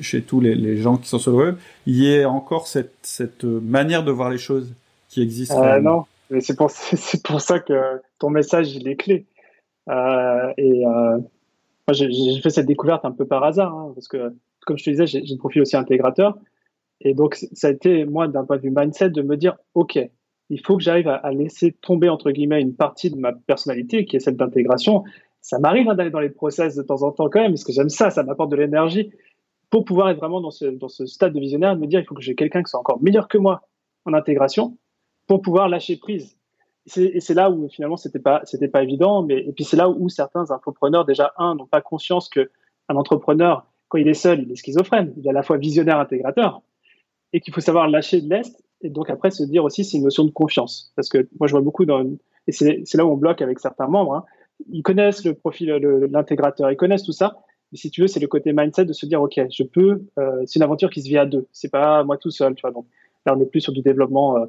chez 0.00 0.22
tous 0.22 0.40
les, 0.40 0.56
les, 0.56 0.76
gens 0.76 0.96
qui 0.96 1.08
sont 1.08 1.20
sur 1.20 1.30
le 1.30 1.36
web, 1.36 1.56
il 1.86 1.94
y 1.96 2.12
ait 2.12 2.24
encore 2.24 2.66
cette, 2.66 2.94
cette 3.02 3.44
manière 3.44 4.02
de 4.02 4.10
voir 4.10 4.30
les 4.30 4.38
choses 4.38 4.74
qui 5.08 5.22
existe. 5.22 5.52
Euh, 5.52 5.80
non, 5.80 6.04
mais 6.30 6.40
c'est 6.40 6.56
pour, 6.56 6.70
c'est 6.72 7.22
pour 7.22 7.40
ça 7.40 7.60
que 7.60 8.00
ton 8.18 8.30
message, 8.30 8.74
il 8.74 8.88
est 8.88 8.96
clé. 8.96 9.24
Euh, 9.88 10.52
et 10.56 10.84
euh, 10.84 11.18
moi, 11.18 11.92
j'ai 11.92 12.40
fait 12.40 12.50
cette 12.50 12.66
découverte 12.66 13.04
un 13.04 13.12
peu 13.12 13.24
par 13.24 13.44
hasard, 13.44 13.72
hein, 13.72 13.92
parce 13.94 14.08
que, 14.08 14.34
comme 14.66 14.76
je 14.78 14.84
te 14.84 14.90
disais, 14.90 15.06
j'ai 15.06 15.22
un 15.32 15.36
profil 15.36 15.62
aussi 15.62 15.76
intégrateur. 15.76 16.36
Et 17.00 17.14
donc, 17.14 17.36
ça 17.52 17.68
a 17.68 17.70
été, 17.70 18.04
moi, 18.04 18.26
d'un 18.26 18.44
point 18.44 18.56
de 18.56 18.62
vue 18.62 18.72
mindset, 18.74 19.10
de 19.10 19.22
me 19.22 19.36
dire, 19.36 19.56
OK, 19.74 19.98
il 20.48 20.60
faut 20.64 20.76
que 20.76 20.82
j'arrive 20.82 21.08
à, 21.08 21.30
laisser 21.32 21.72
tomber 21.72 22.08
entre 22.08 22.30
guillemets 22.30 22.60
une 22.60 22.74
partie 22.74 23.10
de 23.10 23.16
ma 23.16 23.32
personnalité 23.32 24.04
qui 24.04 24.16
est 24.16 24.20
celle 24.20 24.36
d'intégration. 24.36 25.02
Ça 25.40 25.58
m'arrive 25.58 25.88
hein, 25.88 25.94
d'aller 25.94 26.10
dans 26.10 26.20
les 26.20 26.30
process 26.30 26.76
de 26.76 26.82
temps 26.82 27.02
en 27.02 27.12
temps 27.12 27.28
quand 27.28 27.40
même, 27.40 27.52
parce 27.52 27.64
que 27.64 27.72
j'aime 27.72 27.88
ça, 27.88 28.10
ça 28.10 28.22
m'apporte 28.22 28.50
de 28.50 28.56
l'énergie 28.56 29.10
pour 29.70 29.84
pouvoir 29.84 30.10
être 30.10 30.18
vraiment 30.18 30.40
dans 30.40 30.50
ce, 30.50 30.66
dans 30.66 30.88
ce 30.88 31.06
stade 31.06 31.32
de 31.32 31.40
visionnaire 31.40 31.72
et 31.72 31.76
me 31.76 31.86
dire 31.86 32.00
il 32.00 32.06
faut 32.06 32.14
que 32.14 32.22
j'ai 32.22 32.34
quelqu'un 32.34 32.62
qui 32.62 32.70
soit 32.70 32.80
encore 32.80 33.02
meilleur 33.02 33.28
que 33.28 33.38
moi 33.38 33.62
en 34.04 34.14
intégration 34.14 34.78
pour 35.26 35.42
pouvoir 35.42 35.68
lâcher 35.68 35.96
prise. 35.96 36.36
Et 36.96 37.18
c'est 37.18 37.34
là 37.34 37.50
où 37.50 37.68
finalement 37.68 37.96
c'était 37.96 38.20
pas 38.20 38.42
c'était 38.44 38.68
pas 38.68 38.84
évident, 38.84 39.24
mais 39.24 39.38
et 39.38 39.52
puis 39.52 39.64
c'est 39.64 39.76
là 39.76 39.88
où 39.88 40.08
certains 40.08 40.52
infopreneurs 40.52 41.04
déjà 41.04 41.32
un 41.36 41.56
n'ont 41.56 41.66
pas 41.66 41.80
conscience 41.80 42.28
que 42.28 42.48
un 42.88 42.94
entrepreneur 42.94 43.66
quand 43.88 43.98
il 43.98 44.06
est 44.06 44.14
seul 44.14 44.42
il 44.42 44.52
est 44.52 44.56
schizophrène, 44.56 45.12
il 45.16 45.26
est 45.26 45.30
à 45.30 45.32
la 45.32 45.42
fois 45.42 45.56
visionnaire 45.56 45.98
intégrateur 45.98 46.62
et 47.32 47.40
qu'il 47.40 47.52
faut 47.52 47.60
savoir 47.60 47.88
lâcher 47.88 48.20
de 48.20 48.30
l'est 48.30 48.62
et 48.82 48.90
donc 48.90 49.10
après 49.10 49.30
se 49.30 49.42
dire 49.42 49.64
aussi 49.64 49.84
c'est 49.84 49.96
une 49.96 50.04
notion 50.04 50.24
de 50.24 50.30
confiance. 50.30 50.92
Parce 50.96 51.08
que 51.08 51.28
moi 51.38 51.46
je 51.46 51.52
vois 51.52 51.60
beaucoup 51.60 51.84
dans 51.84 52.04
et 52.46 52.52
c'est 52.52 52.94
là 52.94 53.06
où 53.06 53.10
on 53.10 53.16
bloque 53.16 53.42
avec 53.42 53.58
certains 53.58 53.88
membres 53.88 54.14
hein. 54.14 54.24
ils 54.70 54.82
connaissent 54.82 55.24
le 55.24 55.34
profil 55.34 55.70
l'intégrateur 56.10 56.70
ils 56.70 56.76
connaissent 56.76 57.04
tout 57.04 57.12
ça. 57.12 57.38
Mais 57.72 57.78
si 57.78 57.90
tu 57.90 58.02
veux 58.02 58.06
c'est 58.06 58.20
le 58.20 58.28
côté 58.28 58.52
mindset 58.52 58.84
de 58.84 58.92
se 58.92 59.06
dire 59.06 59.20
ok 59.22 59.40
je 59.50 59.62
peux 59.62 60.04
euh, 60.18 60.42
c'est 60.46 60.58
une 60.58 60.62
aventure 60.62 60.90
qui 60.90 61.02
se 61.02 61.08
vit 61.08 61.18
à 61.18 61.26
deux. 61.26 61.46
C'est 61.52 61.70
pas 61.70 62.04
moi 62.04 62.16
tout 62.16 62.30
seul 62.30 62.54
tu 62.54 62.62
vois. 62.62 62.70
Donc 62.70 62.86
là 63.24 63.34
on 63.36 63.40
est 63.40 63.46
plus 63.46 63.60
sur 63.60 63.72
du 63.72 63.82
développement 63.82 64.36
euh, 64.36 64.46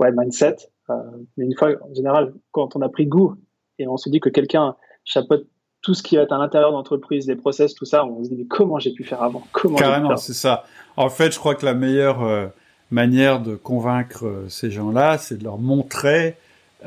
ouais 0.00 0.10
mindset 0.12 0.56
euh, 0.90 0.94
mais 1.36 1.44
une 1.44 1.56
fois 1.56 1.70
en 1.82 1.94
général 1.94 2.32
quand 2.52 2.76
on 2.76 2.82
a 2.82 2.88
pris 2.88 3.06
goût 3.06 3.34
et 3.78 3.86
on 3.86 3.96
se 3.96 4.08
dit 4.08 4.20
que 4.20 4.28
quelqu'un 4.28 4.76
chapeaute 5.04 5.46
tout 5.86 5.94
ce 5.94 6.02
qui 6.02 6.16
est 6.16 6.32
à 6.32 6.38
l'intérieur 6.38 6.70
de 6.70 6.74
l'entreprise, 6.74 7.28
les 7.28 7.36
process, 7.36 7.72
tout 7.72 7.84
ça, 7.84 8.04
on 8.04 8.24
se 8.24 8.28
dit 8.28 8.34
mais 8.36 8.46
comment 8.46 8.80
j'ai 8.80 8.90
pu 8.90 9.04
faire 9.04 9.22
avant? 9.22 9.44
Comment 9.52 9.76
Carrément, 9.76 10.16
c'est 10.16 10.32
ça. 10.32 10.64
En 10.96 11.08
fait, 11.08 11.32
je 11.32 11.38
crois 11.38 11.54
que 11.54 11.64
la 11.64 11.74
meilleure 11.74 12.24
euh, 12.24 12.48
manière 12.90 13.40
de 13.40 13.56
convaincre 13.56 14.26
euh, 14.26 14.48
ces 14.48 14.70
gens-là, 14.70 15.18
c'est 15.18 15.38
de 15.38 15.44
leur 15.44 15.58
montrer 15.58 16.36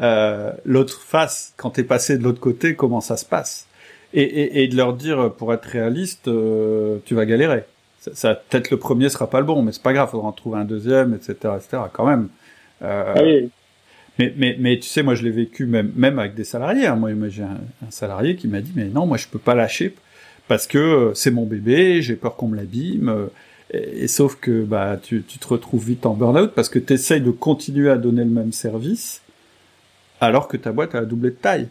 euh, 0.02 0.52
l'autre 0.66 1.02
face, 1.02 1.54
quand 1.58 1.72
tu 1.72 1.82
es 1.82 1.84
passé 1.84 2.18
de 2.18 2.24
l'autre 2.24 2.40
côté, 2.40 2.76
comment 2.76 3.02
ça 3.02 3.18
se 3.18 3.26
passe? 3.26 3.68
Et, 4.14 4.22
et, 4.24 4.64
et 4.64 4.68
de 4.68 4.76
leur 4.76 4.94
dire, 4.94 5.34
pour 5.34 5.54
être 5.54 5.66
réaliste, 5.66 6.28
euh, 6.28 6.98
tu 7.06 7.16
vas 7.16 7.26
galérer. 7.26 7.64
Ça, 8.00 8.12
ça 8.14 8.36
peut-être 8.36 8.72
le 8.72 8.78
premier 8.78 9.10
sera 9.10 9.30
pas 9.30 9.40
le 9.40 9.46
bon, 9.46 9.62
mais 9.62 9.72
c'est 9.72 9.84
pas 9.84 9.94
grave, 9.94 10.10
faudra 10.10 10.28
en 10.28 10.32
trouver 10.32 10.60
un 10.60 10.66
deuxième, 10.66 11.14
etc., 11.14 11.54
etc. 11.58 11.84
Quand 11.92 12.06
même. 12.06 12.30
Euh, 12.82 13.14
ah 13.16 13.22
oui. 13.22 13.50
mais, 14.18 14.34
mais, 14.38 14.56
mais 14.58 14.80
tu 14.80 14.88
sais, 14.88 15.04
moi 15.04 15.16
je 15.16 15.24
l'ai 15.24 15.32
vécu 15.32 15.66
même, 15.66 15.92
même 15.96 16.18
avec 16.18 16.34
des 16.34 16.46
salariés. 16.46 16.88
Hein. 16.88 16.96
Moi, 16.96 17.14
moi 17.14 17.28
j'ai 17.28 17.44
un, 17.44 17.60
un, 17.86 17.92
salarié 17.92 18.36
qui 18.36 18.48
m'a 18.48 18.62
dit, 18.62 18.72
mais 18.76 18.86
non, 18.86 19.06
moi 19.06 19.18
je 19.18 19.28
peux 19.28 19.40
pas 19.40 19.54
lâcher 19.54 19.94
parce 20.48 20.66
que 20.66 21.12
c'est 21.14 21.32
mon 21.32 21.46
bébé, 21.46 22.02
j'ai 22.02 22.16
peur 22.16 22.36
qu'on 22.36 22.48
me 22.48 22.56
l'abîme. 22.56 23.30
Et, 23.72 24.08
sauf 24.08 24.36
que 24.36 24.64
bah 24.64 24.98
tu, 25.02 25.24
tu 25.24 25.38
te 25.38 25.48
retrouves 25.48 25.86
vite 25.86 26.06
en 26.06 26.14
burn-out 26.14 26.52
parce 26.56 26.70
que 26.70 26.80
tu 26.80 26.94
essayes 26.94 27.22
de 27.22 27.32
continuer 27.32 27.90
à 27.90 27.98
donner 27.98 28.24
le 28.24 28.32
même 28.32 28.52
service 28.52 29.22
alors 30.22 30.48
que 30.48 30.58
ta 30.58 30.72
boîte 30.72 30.96
a 30.96 31.06
doublé 31.06 31.30
de 31.30 31.36
taille. 31.36 31.68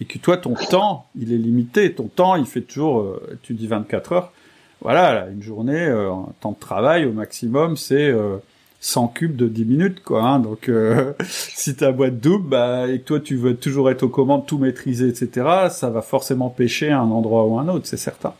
Et 0.00 0.04
que 0.04 0.18
toi 0.18 0.36
ton 0.36 0.54
temps 0.54 1.06
il 1.18 1.32
est 1.32 1.38
limité. 1.38 1.92
Ton 1.92 2.06
temps 2.06 2.36
il 2.36 2.46
fait 2.46 2.60
toujours 2.60 3.00
euh, 3.00 3.38
tu 3.42 3.54
dis 3.54 3.66
24 3.66 4.12
heures. 4.12 4.32
Voilà 4.80 5.26
une 5.28 5.42
journée 5.42 5.86
euh, 5.86 6.10
en 6.10 6.32
temps 6.40 6.52
de 6.52 6.58
travail 6.58 7.04
au 7.04 7.12
maximum 7.12 7.76
c'est 7.76 8.08
euh, 8.08 8.36
100 8.80 9.08
cubes 9.08 9.36
de 9.36 9.48
10 9.48 9.64
minutes 9.64 10.02
quoi 10.04 10.22
hein, 10.22 10.38
donc 10.38 10.68
euh, 10.68 11.14
si 11.28 11.74
ta 11.74 11.90
boîte 11.90 12.20
double 12.20 12.48
bah, 12.48 12.88
et 12.88 13.00
que 13.00 13.04
toi 13.04 13.20
tu 13.20 13.36
veux 13.36 13.56
toujours 13.56 13.90
être 13.90 14.04
aux 14.04 14.08
commandes 14.08 14.46
tout 14.46 14.58
maîtriser 14.58 15.08
etc 15.08 15.68
ça 15.70 15.90
va 15.90 16.00
forcément 16.00 16.48
pêcher 16.48 16.90
à 16.90 17.00
un 17.00 17.10
endroit 17.10 17.44
ou 17.46 17.58
un 17.58 17.68
autre 17.68 17.86
c'est 17.86 17.96
certain 17.96 18.34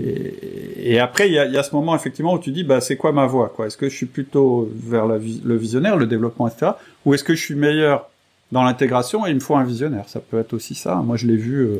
Et, 0.00 0.98
après, 0.98 1.28
il 1.28 1.34
y 1.34 1.38
a, 1.38 1.46
y 1.46 1.56
a, 1.56 1.62
ce 1.62 1.74
moment 1.74 1.94
effectivement 1.94 2.34
où 2.34 2.38
tu 2.38 2.50
dis, 2.50 2.64
bah, 2.64 2.80
c'est 2.80 2.96
quoi 2.96 3.12
ma 3.12 3.26
voie, 3.26 3.52
quoi? 3.54 3.66
Est-ce 3.66 3.76
que 3.76 3.88
je 3.88 3.96
suis 3.96 4.06
plutôt 4.06 4.70
vers 4.74 5.06
la, 5.06 5.18
le 5.18 5.56
visionnaire, 5.56 5.96
le 5.96 6.06
développement, 6.06 6.48
etc., 6.48 6.72
ou 7.04 7.14
est-ce 7.14 7.24
que 7.24 7.34
je 7.34 7.42
suis 7.42 7.54
meilleur 7.54 8.10
dans 8.52 8.62
l'intégration 8.62 9.26
et 9.26 9.30
il 9.30 9.36
me 9.36 9.40
faut 9.40 9.56
un 9.56 9.64
visionnaire? 9.64 10.08
Ça 10.08 10.20
peut 10.20 10.38
être 10.38 10.52
aussi 10.52 10.74
ça. 10.74 10.96
Moi, 10.96 11.16
je 11.16 11.26
l'ai 11.26 11.36
vu, 11.36 11.60
euh, 11.60 11.78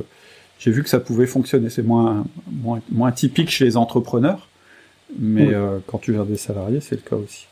j'ai 0.59 0.71
vu 0.71 0.83
que 0.83 0.89
ça 0.89 1.01
pouvait 1.01 1.27
fonctionner. 1.27 1.71
C'est 1.71 1.83
moins, 1.83 2.25
moins, 2.51 2.81
moins 2.91 3.13
typique 3.13 3.51
chez 3.51 3.65
les 3.65 3.77
entrepreneurs, 3.77 4.49
mais 5.19 5.53
euh, 5.53 5.79
quand 5.87 5.99
tu 5.99 6.13
gères 6.13 6.27
des 6.27 6.37
salariés, 6.37 6.81
c'est 6.81 6.97
le 6.97 7.03
cas 7.03 7.17
aussi. 7.17 7.47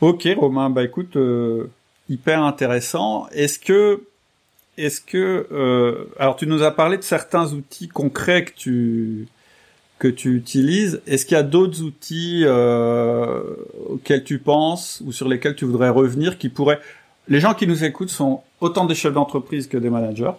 Ok, 0.00 0.28
Romain, 0.36 0.68
bah 0.68 0.82
écoute, 0.82 1.16
euh, 1.16 1.70
hyper 2.08 2.42
intéressant. 2.42 3.28
Est-ce 3.28 3.58
que 3.58 4.02
est-ce 4.78 5.00
que 5.00 5.46
euh, 5.52 6.06
alors 6.18 6.36
tu 6.36 6.46
nous 6.46 6.62
as 6.62 6.70
parlé 6.70 6.96
de 6.96 7.02
certains 7.02 7.52
outils 7.52 7.88
concrets 7.88 8.44
que 8.44 8.52
tu 8.56 9.28
que 9.98 10.08
tu 10.08 10.34
utilises. 10.34 11.00
Est-ce 11.06 11.24
qu'il 11.24 11.36
y 11.36 11.40
a 11.40 11.44
d'autres 11.44 11.82
outils 11.82 12.42
euh, 12.44 13.40
auxquels 13.88 14.24
tu 14.24 14.38
penses 14.38 15.00
ou 15.06 15.12
sur 15.12 15.28
lesquels 15.28 15.54
tu 15.54 15.64
voudrais 15.64 15.90
revenir 15.90 16.38
qui 16.38 16.48
pourraient 16.48 16.80
les 17.28 17.38
gens 17.38 17.54
qui 17.54 17.68
nous 17.68 17.84
écoutent 17.84 18.10
sont 18.10 18.42
autant 18.60 18.84
des 18.84 18.96
chefs 18.96 19.12
d'entreprise 19.12 19.68
que 19.68 19.76
des 19.76 19.90
managers. 19.90 20.32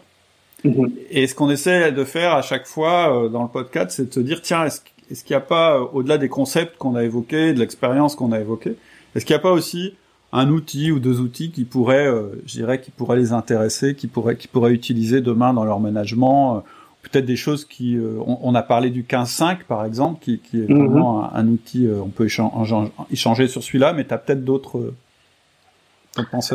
Mm-hmm. 0.66 0.92
Et 1.12 1.28
ce 1.28 1.36
qu'on 1.36 1.50
essaie 1.50 1.94
de 1.94 2.04
faire 2.04 2.34
à 2.34 2.42
chaque 2.42 2.68
fois 2.68 3.26
euh, 3.26 3.30
dans 3.30 3.44
le 3.44 3.48
podcast, 3.48 3.92
c'est 3.92 4.10
de 4.10 4.14
se 4.14 4.20
dire 4.20 4.42
tiens, 4.42 4.66
est-ce, 4.66 4.82
est-ce 5.10 5.24
qu'il 5.24 5.34
n'y 5.34 5.42
a 5.42 5.46
pas 5.46 5.80
au-delà 5.82 6.18
des 6.18 6.30
concepts 6.30 6.78
qu'on 6.78 6.96
a 6.96 7.04
évoqués, 7.04 7.54
de 7.54 7.60
l'expérience 7.60 8.16
qu'on 8.16 8.34
a 8.34 8.40
évoquée, 8.40 8.76
est-ce 9.16 9.26
qu'il 9.26 9.34
n'y 9.34 9.40
a 9.40 9.44
pas 9.44 9.52
aussi 9.52 9.96
un 10.34 10.50
outil 10.50 10.92
ou 10.92 11.00
deux 11.00 11.22
outils 11.22 11.52
qui 11.52 11.64
pourraient, 11.64 12.08
euh, 12.08 12.42
je 12.48 12.54
dirais, 12.54 12.82
qui 12.82 12.90
pourraient 12.90 13.18
les 13.18 13.32
intéresser, 13.32 13.94
qui 13.94 14.08
pourraient, 14.08 14.36
qui 14.36 14.48
pourraient 14.48 14.74
utiliser 14.74 15.22
demain 15.22 15.54
dans 15.54 15.64
leur 15.64 15.80
management. 15.80 16.58
Euh, 16.58 16.60
peut-être 17.04 17.26
des 17.26 17.36
choses 17.36 17.66
qui, 17.66 17.96
euh, 17.96 18.18
on, 18.26 18.56
a 18.56 18.64
parlé 18.64 18.90
du 18.90 19.04
15.5 19.04 19.60
par 19.68 19.86
exemple, 19.86 20.20
qui, 20.24 20.40
qui 20.40 20.62
est 20.62 20.70
mhm. 20.70 20.88
vraiment 20.88 21.32
un, 21.34 21.48
outil, 21.48 21.88
on 21.88 22.10
peut 22.10 22.26
échanger, 22.26 23.48
sur 23.48 23.62
celui-là, 23.62 23.94
mais 23.94 24.06
tu 24.06 24.14
as 24.14 24.18
peut-être 24.18 24.44
d'autres. 24.44 24.94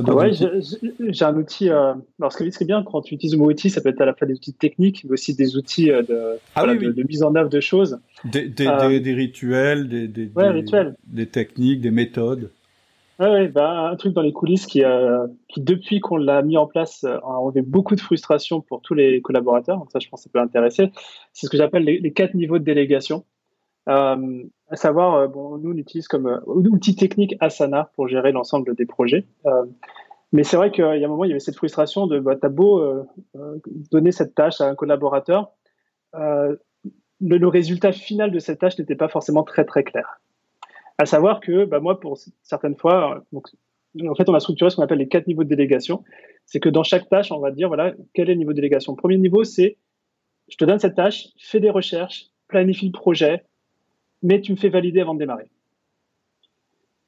Ouais, 0.09 0.31
j'ai 0.33 1.25
un 1.25 1.37
outil. 1.37 1.69
alors, 1.69 1.97
ce 2.31 2.39
qui 2.39 2.45
est 2.45 2.65
bien 2.65 2.85
quand 2.85 3.03
tu 3.03 3.15
utilises 3.15 3.35
le 3.35 3.41
mot 3.41 3.51
outil, 3.51 3.71
ça 3.71 3.81
peut 3.81 3.89
être 3.89 4.01
à 4.01 4.07
la 4.07 4.15
fois 4.15 4.27
des 4.27 4.35
outils 4.35 4.53
techniques, 4.53 5.05
mais 5.05 5.13
aussi 5.13 5.35
des 5.35 5.57
outils 5.57 5.87
de, 5.87 6.39
ah 6.55 6.65
de, 6.65 7.03
mise 7.09 7.25
en 7.25 7.35
œuvre 7.35 7.51
de 7.51 7.61
choses. 7.61 7.99
Des, 8.25 8.49
des, 8.49 9.01
des, 9.01 9.15
rituels, 9.15 9.89
des, 9.89 10.07
des, 10.07 10.31
rituels. 10.37 10.95
des 11.07 11.27
techniques, 11.27 11.81
des 11.81 11.91
méthodes. 11.91 12.51
Ouais, 13.19 13.49
bah, 13.49 13.89
un 13.91 13.97
truc 13.97 14.13
dans 14.15 14.23
les 14.23 14.33
coulisses 14.33 14.67
qui, 14.67 14.85
euh, 14.85 15.27
qui 15.49 15.61
depuis 15.61 15.99
qu'on 15.99 16.17
l'a 16.17 16.41
mis 16.43 16.57
en 16.57 16.67
place, 16.69 17.03
euh, 17.03 17.19
a 17.19 17.41
enlevé 17.41 17.63
beaucoup 17.63 17.97
de 17.97 18.01
frustration 18.01 18.61
pour 18.61 18.81
tous 18.81 18.95
les 18.95 19.21
collaborateurs. 19.23 19.77
Donc 19.77 19.91
ça, 19.91 19.99
je 19.99 20.09
pense 20.09 20.21
que 20.21 20.25
ça 20.25 20.31
peut 20.33 20.39
intéresser. 20.39 20.93
C'est 21.33 21.47
ce 21.47 21.51
que 21.51 21.57
j'appelle 21.57 21.83
les, 21.83 22.13
quatre 22.13 22.35
niveaux 22.35 22.61
de 22.61 22.65
délégation. 22.65 23.25
Euh, 23.89 24.45
à 24.71 24.77
savoir, 24.77 25.15
euh, 25.17 25.27
bon, 25.27 25.59
nous, 25.59 25.73
on 25.73 25.77
utilise 25.77 26.07
comme 26.07 26.29
euh, 26.29 26.39
outil 26.47 26.95
technique 26.95 27.35
Asana 27.41 27.91
pour 27.97 28.07
gérer 28.07 28.31
l'ensemble 28.31 28.77
des 28.77 28.87
projets. 28.87 29.27
mais 30.33 30.45
c'est 30.45 30.57
vrai 30.57 30.71
qu'il 30.71 30.85
y 30.85 31.05
a 31.05 31.07
un 31.07 31.09
moment, 31.09 31.25
il 31.25 31.29
y 31.29 31.33
avait 31.33 31.41
cette 31.41 31.57
frustration 31.57 32.07
de, 32.07 32.21
bah, 32.21 32.37
t'as 32.37 32.51
beau 32.51 32.85
donner 33.91 34.13
cette 34.13 34.35
tâche 34.35 34.61
à 34.61 34.67
un 34.67 34.75
collaborateur, 34.75 35.51
le, 36.15 36.59
le 37.21 37.49
résultat 37.49 37.93
final 37.93 38.31
de 38.31 38.39
cette 38.39 38.61
tâche 38.61 38.79
n'était 38.79 38.95
pas 38.95 39.09
forcément 39.09 39.43
très 39.43 39.65
très 39.65 39.83
clair. 39.83 40.21
À 40.99 41.07
savoir 41.07 41.41
que 41.41 41.65
bah, 41.65 41.81
moi, 41.81 42.01
pour 42.01 42.19
certaines 42.43 42.77
fois, 42.77 43.25
donc, 43.33 43.47
en 44.07 44.15
fait, 44.15 44.29
on 44.29 44.35
a 44.35 44.41
structuré 44.41 44.71
ce 44.71 44.77
qu'on 44.77 44.83
appelle 44.83 44.99
les 44.99 45.09
quatre 45.09 45.27
niveaux 45.27 45.45
de 45.45 45.49
délégation. 45.49 46.05
C'est 46.45 46.61
que 46.61 46.69
dans 46.69 46.83
chaque 46.83 47.09
tâche, 47.09 47.31
on 47.33 47.39
va 47.39 47.51
dire, 47.51 47.69
voilà, 47.69 47.95
quel 48.15 48.29
est 48.29 48.33
le 48.33 48.39
niveau 48.39 48.51
de 48.51 48.57
délégation. 48.57 48.95
premier 48.95 49.17
niveau, 49.17 49.45
c'est, 49.45 49.77
je 50.49 50.57
te 50.57 50.65
donne 50.65 50.79
cette 50.79 50.97
tâche, 50.97 51.29
fais 51.39 51.61
des 51.61 51.71
recherches, 51.71 52.27
planifie 52.49 52.87
le 52.87 52.93
projet, 52.93 53.45
mais 54.23 54.41
tu 54.41 54.53
me 54.53 54.57
fais 54.57 54.69
valider 54.69 55.01
avant 55.01 55.15
de 55.15 55.21
démarrer. 55.21 55.51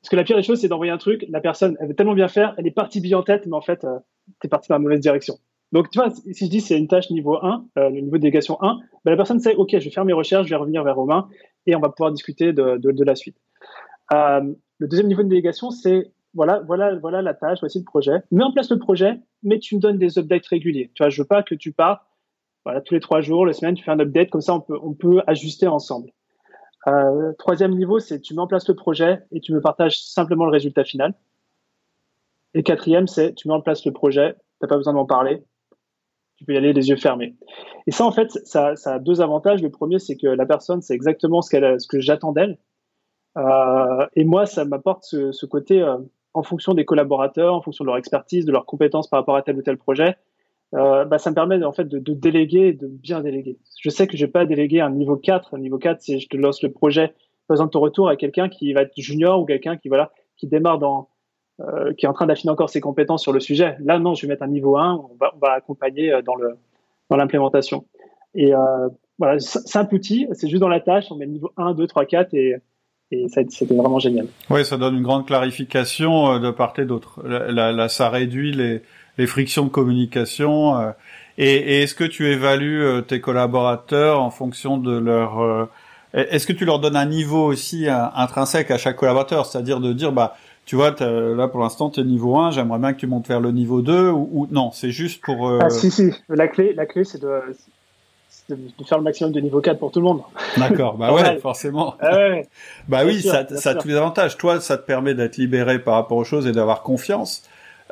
Parce 0.00 0.10
que 0.10 0.16
la 0.16 0.24
pire 0.24 0.36
des 0.36 0.42
choses, 0.42 0.60
c'est 0.60 0.68
d'envoyer 0.68 0.92
un 0.92 0.98
truc, 0.98 1.26
la 1.28 1.40
personne, 1.40 1.76
elle 1.80 1.88
veut 1.88 1.94
tellement 1.94 2.14
bien 2.14 2.28
faire, 2.28 2.54
elle 2.56 2.66
est 2.66 2.72
partie 2.72 3.00
bien 3.00 3.18
en 3.18 3.22
tête, 3.22 3.46
mais 3.46 3.56
en 3.56 3.60
fait, 3.60 3.84
euh, 3.84 3.98
tu 4.40 4.46
es 4.46 4.48
parti 4.48 4.68
dans 4.68 4.76
la 4.76 4.78
mauvaise 4.78 5.00
direction. 5.00 5.38
Donc, 5.72 5.90
tu 5.90 5.98
vois, 5.98 6.10
si 6.10 6.46
je 6.46 6.50
dis 6.50 6.60
c'est 6.60 6.78
une 6.78 6.88
tâche 6.88 7.10
niveau 7.10 7.36
1, 7.36 7.66
euh, 7.78 7.90
le 7.90 8.00
niveau 8.00 8.16
de 8.16 8.22
délégation 8.22 8.56
1, 8.62 8.78
bah, 9.04 9.10
la 9.10 9.16
personne 9.16 9.40
sait, 9.40 9.54
OK, 9.56 9.70
je 9.72 9.84
vais 9.84 9.90
faire 9.90 10.04
mes 10.04 10.12
recherches, 10.12 10.46
je 10.46 10.50
vais 10.50 10.56
revenir 10.56 10.84
vers 10.84 10.96
Romain 10.96 11.28
et 11.66 11.76
on 11.76 11.80
va 11.80 11.90
pouvoir 11.90 12.12
discuter 12.12 12.52
de 12.52 13.04
la 13.04 13.14
suite. 13.14 13.36
Euh, 14.12 14.54
le 14.78 14.88
deuxième 14.88 15.08
niveau 15.08 15.22
de 15.22 15.28
délégation, 15.28 15.70
c'est 15.70 16.12
voilà, 16.34 16.60
voilà, 16.60 16.94
voilà 16.96 17.22
la 17.22 17.34
tâche, 17.34 17.60
voici 17.60 17.78
le 17.78 17.84
projet. 17.84 18.22
Mets 18.30 18.44
en 18.44 18.52
place 18.52 18.70
le 18.70 18.78
projet, 18.78 19.20
mais 19.42 19.58
tu 19.58 19.76
me 19.76 19.80
donnes 19.80 19.98
des 19.98 20.18
updates 20.18 20.46
réguliers. 20.46 20.90
Tu 20.94 21.02
vois, 21.02 21.10
je 21.10 21.20
veux 21.20 21.26
pas 21.26 21.42
que 21.42 21.54
tu 21.54 21.72
pars, 21.72 22.06
voilà, 22.64 22.80
tous 22.80 22.94
les 22.94 23.00
trois 23.00 23.20
jours, 23.20 23.46
les 23.46 23.52
semaines, 23.52 23.74
tu 23.74 23.84
fais 23.84 23.90
un 23.90 23.98
update, 23.98 24.30
comme 24.30 24.40
ça 24.40 24.54
on 24.54 24.60
peut, 24.60 24.78
on 24.82 24.94
peut 24.94 25.22
ajuster 25.26 25.66
ensemble. 25.66 26.10
Euh, 26.86 27.32
troisième 27.38 27.74
niveau, 27.74 27.98
c'est 27.98 28.20
tu 28.20 28.34
mets 28.34 28.40
en 28.40 28.46
place 28.46 28.68
le 28.68 28.74
projet 28.74 29.22
et 29.32 29.40
tu 29.40 29.52
me 29.52 29.60
partages 29.60 30.00
simplement 30.00 30.44
le 30.44 30.52
résultat 30.52 30.84
final. 30.84 31.14
Et 32.54 32.62
quatrième, 32.62 33.06
c'est 33.06 33.34
tu 33.34 33.48
mets 33.48 33.54
en 33.54 33.60
place 33.60 33.84
le 33.84 33.92
projet, 33.92 34.34
t'as 34.60 34.66
pas 34.66 34.76
besoin 34.76 34.94
d'en 34.94 35.06
parler, 35.06 35.44
tu 36.36 36.44
peux 36.44 36.54
y 36.54 36.56
aller 36.56 36.72
les 36.72 36.88
yeux 36.88 36.96
fermés. 36.96 37.36
Et 37.86 37.90
ça, 37.90 38.04
en 38.06 38.12
fait, 38.12 38.30
ça, 38.44 38.74
ça 38.76 38.94
a 38.94 38.98
deux 38.98 39.20
avantages. 39.20 39.62
Le 39.62 39.70
premier, 39.70 39.98
c'est 39.98 40.16
que 40.16 40.26
la 40.26 40.46
personne 40.46 40.80
sait 40.80 40.94
exactement 40.94 41.42
ce, 41.42 41.50
qu'elle, 41.50 41.78
ce 41.80 41.86
que 41.86 42.00
j'attends 42.00 42.32
d'elle. 42.32 42.58
Euh, 43.36 44.06
et 44.16 44.24
moi, 44.24 44.46
ça 44.46 44.64
m'apporte 44.64 45.04
ce, 45.04 45.46
côté, 45.46 45.82
euh, 45.82 45.96
en 46.34 46.42
fonction 46.42 46.74
des 46.74 46.84
collaborateurs, 46.84 47.54
en 47.54 47.62
fonction 47.62 47.84
de 47.84 47.88
leur 47.88 47.96
expertise, 47.96 48.44
de 48.44 48.52
leurs 48.52 48.66
compétences 48.66 49.08
par 49.08 49.20
rapport 49.20 49.36
à 49.36 49.42
tel 49.42 49.56
ou 49.56 49.62
tel 49.62 49.76
projet, 49.76 50.16
euh, 50.74 51.04
bah, 51.04 51.18
ça 51.18 51.30
me 51.30 51.34
permet 51.34 51.62
en 51.64 51.72
fait 51.72 51.88
de, 51.88 51.98
déléguer 52.14 52.72
de 52.72 52.86
bien 52.86 53.20
déléguer. 53.20 53.58
Je 53.80 53.90
sais 53.90 54.06
que 54.06 54.16
je 54.16 54.24
vais 54.24 54.30
pas 54.30 54.46
déléguer 54.46 54.80
un 54.80 54.90
niveau 54.90 55.16
4. 55.16 55.54
Un 55.54 55.58
niveau 55.58 55.78
4, 55.78 56.00
c'est 56.00 56.18
je 56.18 56.28
te 56.28 56.36
lance 56.36 56.62
le 56.62 56.70
projet, 56.70 57.14
présente 57.48 57.72
ton 57.72 57.80
retour 57.80 58.08
à 58.08 58.16
quelqu'un 58.16 58.48
qui 58.48 58.72
va 58.72 58.82
être 58.82 58.92
junior 58.96 59.40
ou 59.40 59.46
quelqu'un 59.46 59.76
qui 59.76 59.88
voilà 59.88 60.12
qui 60.36 60.46
démarre 60.46 60.78
dans 60.78 61.08
qui 61.98 62.06
est 62.06 62.08
en 62.08 62.14
train 62.14 62.24
d'affiner 62.24 62.50
encore 62.50 62.70
ses 62.70 62.80
compétences 62.80 63.22
sur 63.22 63.32
le 63.32 63.40
sujet. 63.40 63.76
Là, 63.80 63.98
non, 63.98 64.14
je 64.14 64.22
vais 64.22 64.28
mettre 64.28 64.44
un 64.44 64.48
niveau 64.48 64.78
1. 64.78 64.94
On 64.94 65.16
va, 65.18 65.52
accompagner 65.52 66.22
dans 66.24 66.34
le 66.34 66.56
dans 67.10 67.16
l'implémentation. 67.16 67.84
Et 68.34 68.54
euh, 68.54 68.88
voilà, 69.18 69.38
simple 69.40 69.96
outil, 69.96 70.26
c'est 70.32 70.48
juste 70.48 70.60
dans 70.60 70.68
la 70.68 70.80
tâche, 70.80 71.06
on 71.10 71.16
met 71.16 71.26
niveau 71.26 71.50
1, 71.56 71.74
2, 71.74 71.86
3, 71.86 72.06
4 72.06 72.34
et 72.34 72.56
et 73.12 73.26
c'était 73.28 73.74
vraiment 73.74 73.98
génial. 73.98 74.26
Oui, 74.50 74.64
ça 74.64 74.76
donne 74.76 74.96
une 74.96 75.02
grande 75.02 75.26
clarification 75.26 76.34
euh, 76.34 76.38
de 76.38 76.50
part 76.50 76.74
et 76.78 76.84
d'autre. 76.84 77.20
Là, 77.26 77.88
ça 77.88 78.08
réduit 78.08 78.52
les, 78.52 78.82
les, 79.18 79.26
frictions 79.26 79.64
de 79.64 79.70
communication. 79.70 80.78
Euh, 80.78 80.90
et, 81.36 81.54
et 81.54 81.82
est-ce 81.82 81.94
que 81.94 82.04
tu 82.04 82.30
évalues 82.30 82.82
euh, 82.84 83.00
tes 83.00 83.20
collaborateurs 83.20 84.20
en 84.20 84.30
fonction 84.30 84.78
de 84.78 84.96
leur... 84.96 85.68
Est-ce 86.12 86.44
que 86.44 86.52
tu 86.52 86.64
leur 86.64 86.80
donnes 86.80 86.96
un 86.96 87.06
niveau 87.06 87.44
aussi 87.44 87.86
intrinsèque 87.88 88.72
à 88.72 88.78
chaque 88.78 88.96
collaborateur? 88.96 89.46
C'est-à-dire 89.46 89.78
de 89.78 89.92
dire, 89.92 90.10
bah, 90.10 90.36
tu 90.66 90.74
vois, 90.74 90.92
là 90.98 91.46
pour 91.46 91.60
l'instant 91.60 91.88
tu 91.88 92.00
es 92.00 92.04
niveau 92.04 92.36
1, 92.36 92.50
j'aimerais 92.50 92.80
bien 92.80 92.92
que 92.92 92.98
tu 92.98 93.06
montes 93.06 93.28
vers 93.28 93.38
le 93.38 93.52
niveau 93.52 93.80
2 93.80 94.10
ou, 94.10 94.28
ou 94.32 94.48
non, 94.50 94.72
c'est 94.72 94.90
juste 94.90 95.22
pour... 95.22 95.48
Ah 95.60 95.70
si, 95.70 95.92
si, 95.92 96.10
la 96.28 96.48
clé, 96.48 96.72
la 96.74 96.86
clé 96.86 97.04
c'est 97.04 97.22
de, 97.22 97.28
de, 98.50 98.84
faire 98.84 98.98
le 98.98 99.04
maximum 99.04 99.32
de 99.32 99.40
niveau 99.40 99.60
4 99.60 99.78
pour 99.78 99.90
tout 99.90 100.00
le 100.00 100.06
monde. 100.06 100.22
D'accord, 100.56 100.96
bah 100.96 101.12
ouais, 101.12 101.38
forcément. 101.38 101.94
Ah 102.00 102.36
bah 102.88 103.00
oui, 103.04 103.22
ça, 103.22 103.46
ça 103.56 103.70
a 103.70 103.74
tous 103.74 103.88
les 103.88 103.96
avantages. 103.96 104.36
Toi, 104.36 104.60
ça 104.60 104.76
te 104.76 104.86
permet 104.86 105.14
d'être 105.14 105.36
libéré 105.36 105.78
par 105.78 105.94
rapport 105.94 106.18
aux 106.18 106.24
choses 106.24 106.46
et 106.46 106.52
d'avoir 106.52 106.82
confiance. 106.82 107.42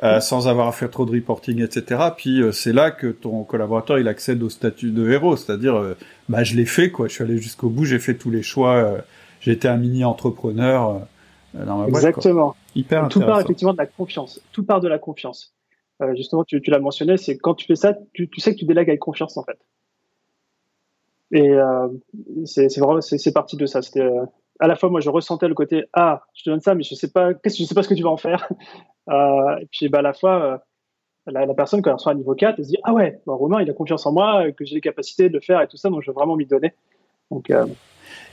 Euh, 0.01 0.21
sans 0.21 0.47
avoir 0.47 0.69
à 0.69 0.71
faire 0.71 0.89
trop 0.89 1.05
de 1.05 1.11
reporting, 1.11 1.61
etc. 1.61 2.01
Puis 2.15 2.41
euh, 2.41 2.53
c'est 2.53 2.71
là 2.71 2.89
que 2.89 3.07
ton 3.07 3.43
collaborateur 3.43 3.99
il 3.99 4.07
accède 4.07 4.41
au 4.41 4.47
statut 4.47 4.91
de 4.91 5.11
héros, 5.11 5.35
c'est-à-dire 5.35 5.75
euh, 5.75 5.97
bah 6.29 6.45
je 6.45 6.55
l'ai 6.55 6.65
fait 6.65 6.89
quoi, 6.89 7.09
je 7.09 7.15
suis 7.15 7.23
allé 7.25 7.37
jusqu'au 7.37 7.69
bout, 7.69 7.83
j'ai 7.83 7.99
fait 7.99 8.13
tous 8.13 8.31
les 8.31 8.41
choix, 8.41 8.99
j'ai 9.41 9.51
été 9.51 9.67
un 9.67 9.75
mini 9.75 10.05
entrepreneur 10.05 11.01
dans 11.53 11.79
ma 11.79 11.87
boîte. 11.87 12.05
Exactement. 12.05 12.55
Hyper 12.75 13.09
Tout 13.09 13.19
part 13.19 13.41
effectivement 13.41 13.73
de 13.73 13.77
la 13.77 13.87
confiance. 13.87 14.39
Tout 14.53 14.63
part 14.63 14.79
de 14.79 14.87
la 14.87 14.99
confiance. 14.99 15.53
justement, 16.15 16.45
tu, 16.45 16.61
tu 16.61 16.71
l'as 16.71 16.79
mentionné, 16.79 17.17
c'est 17.17 17.37
quand 17.37 17.55
tu 17.55 17.65
fais 17.65 17.75
ça, 17.75 17.93
tu, 18.13 18.29
tu 18.29 18.39
sais 18.39 18.53
que 18.53 18.59
tu 18.59 18.65
délègues 18.65 18.89
avec 18.89 19.01
confiance 19.01 19.35
en 19.35 19.43
fait. 19.43 19.57
Et 21.31 21.51
euh, 21.51 21.87
c'est 22.45 22.75
vraiment 22.79 23.01
c'est 23.01 23.33
parti 23.33 23.55
de 23.55 23.65
ça. 23.65 23.81
C'était 23.81 24.01
euh, 24.01 24.25
à 24.59 24.67
la 24.67 24.75
fois 24.75 24.89
moi 24.89 24.99
je 24.99 25.09
ressentais 25.09 25.47
le 25.47 25.53
côté 25.53 25.85
ah 25.93 26.23
je 26.33 26.43
te 26.43 26.49
donne 26.49 26.59
ça 26.59 26.75
mais 26.75 26.83
je 26.83 26.95
sais 26.95 27.11
pas 27.11 27.33
qu'est-ce 27.33 27.61
je 27.61 27.67
sais 27.67 27.75
pas 27.75 27.83
ce 27.83 27.89
que 27.89 27.93
tu 27.93 28.03
vas 28.03 28.09
en 28.09 28.17
faire. 28.17 28.47
Euh, 29.07 29.57
et 29.59 29.67
puis 29.71 29.89
bah 29.89 29.99
à 29.99 30.01
la 30.03 30.13
fois 30.13 30.61
la, 31.25 31.51
personne 31.55 31.81
quand 31.81 31.89
elle 31.89 31.95
reçoit 31.95 32.11
un 32.11 32.15
niveau 32.15 32.35
4 32.35 32.59
elle 32.59 32.63
se 32.63 32.69
dit 32.69 32.77
ah 32.83 32.93
ouais 32.93 33.19
bon, 33.25 33.37
Romain 33.37 33.59
il 33.59 33.67
a 33.67 33.73
confiance 33.73 34.05
en 34.05 34.11
moi 34.11 34.51
que 34.51 34.65
j'ai 34.65 34.75
les 34.75 34.81
capacités 34.81 35.29
de 35.29 35.33
le 35.33 35.39
faire 35.39 35.59
et 35.61 35.67
tout 35.67 35.77
ça 35.77 35.89
donc 35.89 36.03
je 36.03 36.11
vais 36.11 36.13
vraiment 36.13 36.35
m'y 36.35 36.45
donner. 36.45 36.75
Donc 37.31 37.51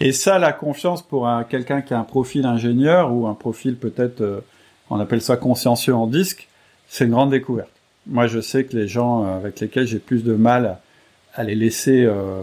et 0.01 0.13
ça 0.13 0.39
la 0.39 0.53
confiance 0.53 1.01
pour 1.01 1.27
quelqu'un 1.49 1.81
qui 1.81 1.95
a 1.95 1.99
un 1.99 2.05
profil 2.05 2.45
ingénieur 2.45 3.11
ou 3.11 3.27
un 3.27 3.33
profil 3.33 3.79
peut-être 3.79 4.43
on 4.91 5.01
appelle 5.01 5.23
ça 5.23 5.39
consciencieux 5.39 5.95
en 5.95 6.07
disque 6.07 6.47
c'est 6.87 7.07
une 7.07 7.13
grande 7.13 7.31
découverte. 7.31 7.73
Moi 8.07 8.27
je 8.27 8.41
sais 8.41 8.65
que 8.65 8.77
les 8.77 8.87
gens 8.87 9.23
avec 9.25 9.59
lesquels 9.61 9.87
j'ai 9.87 10.01
plus 10.01 10.25
de 10.25 10.35
mal 10.35 10.79
à 11.37 11.45
les 11.45 11.55
laisser 11.55 12.05
euh, 12.05 12.43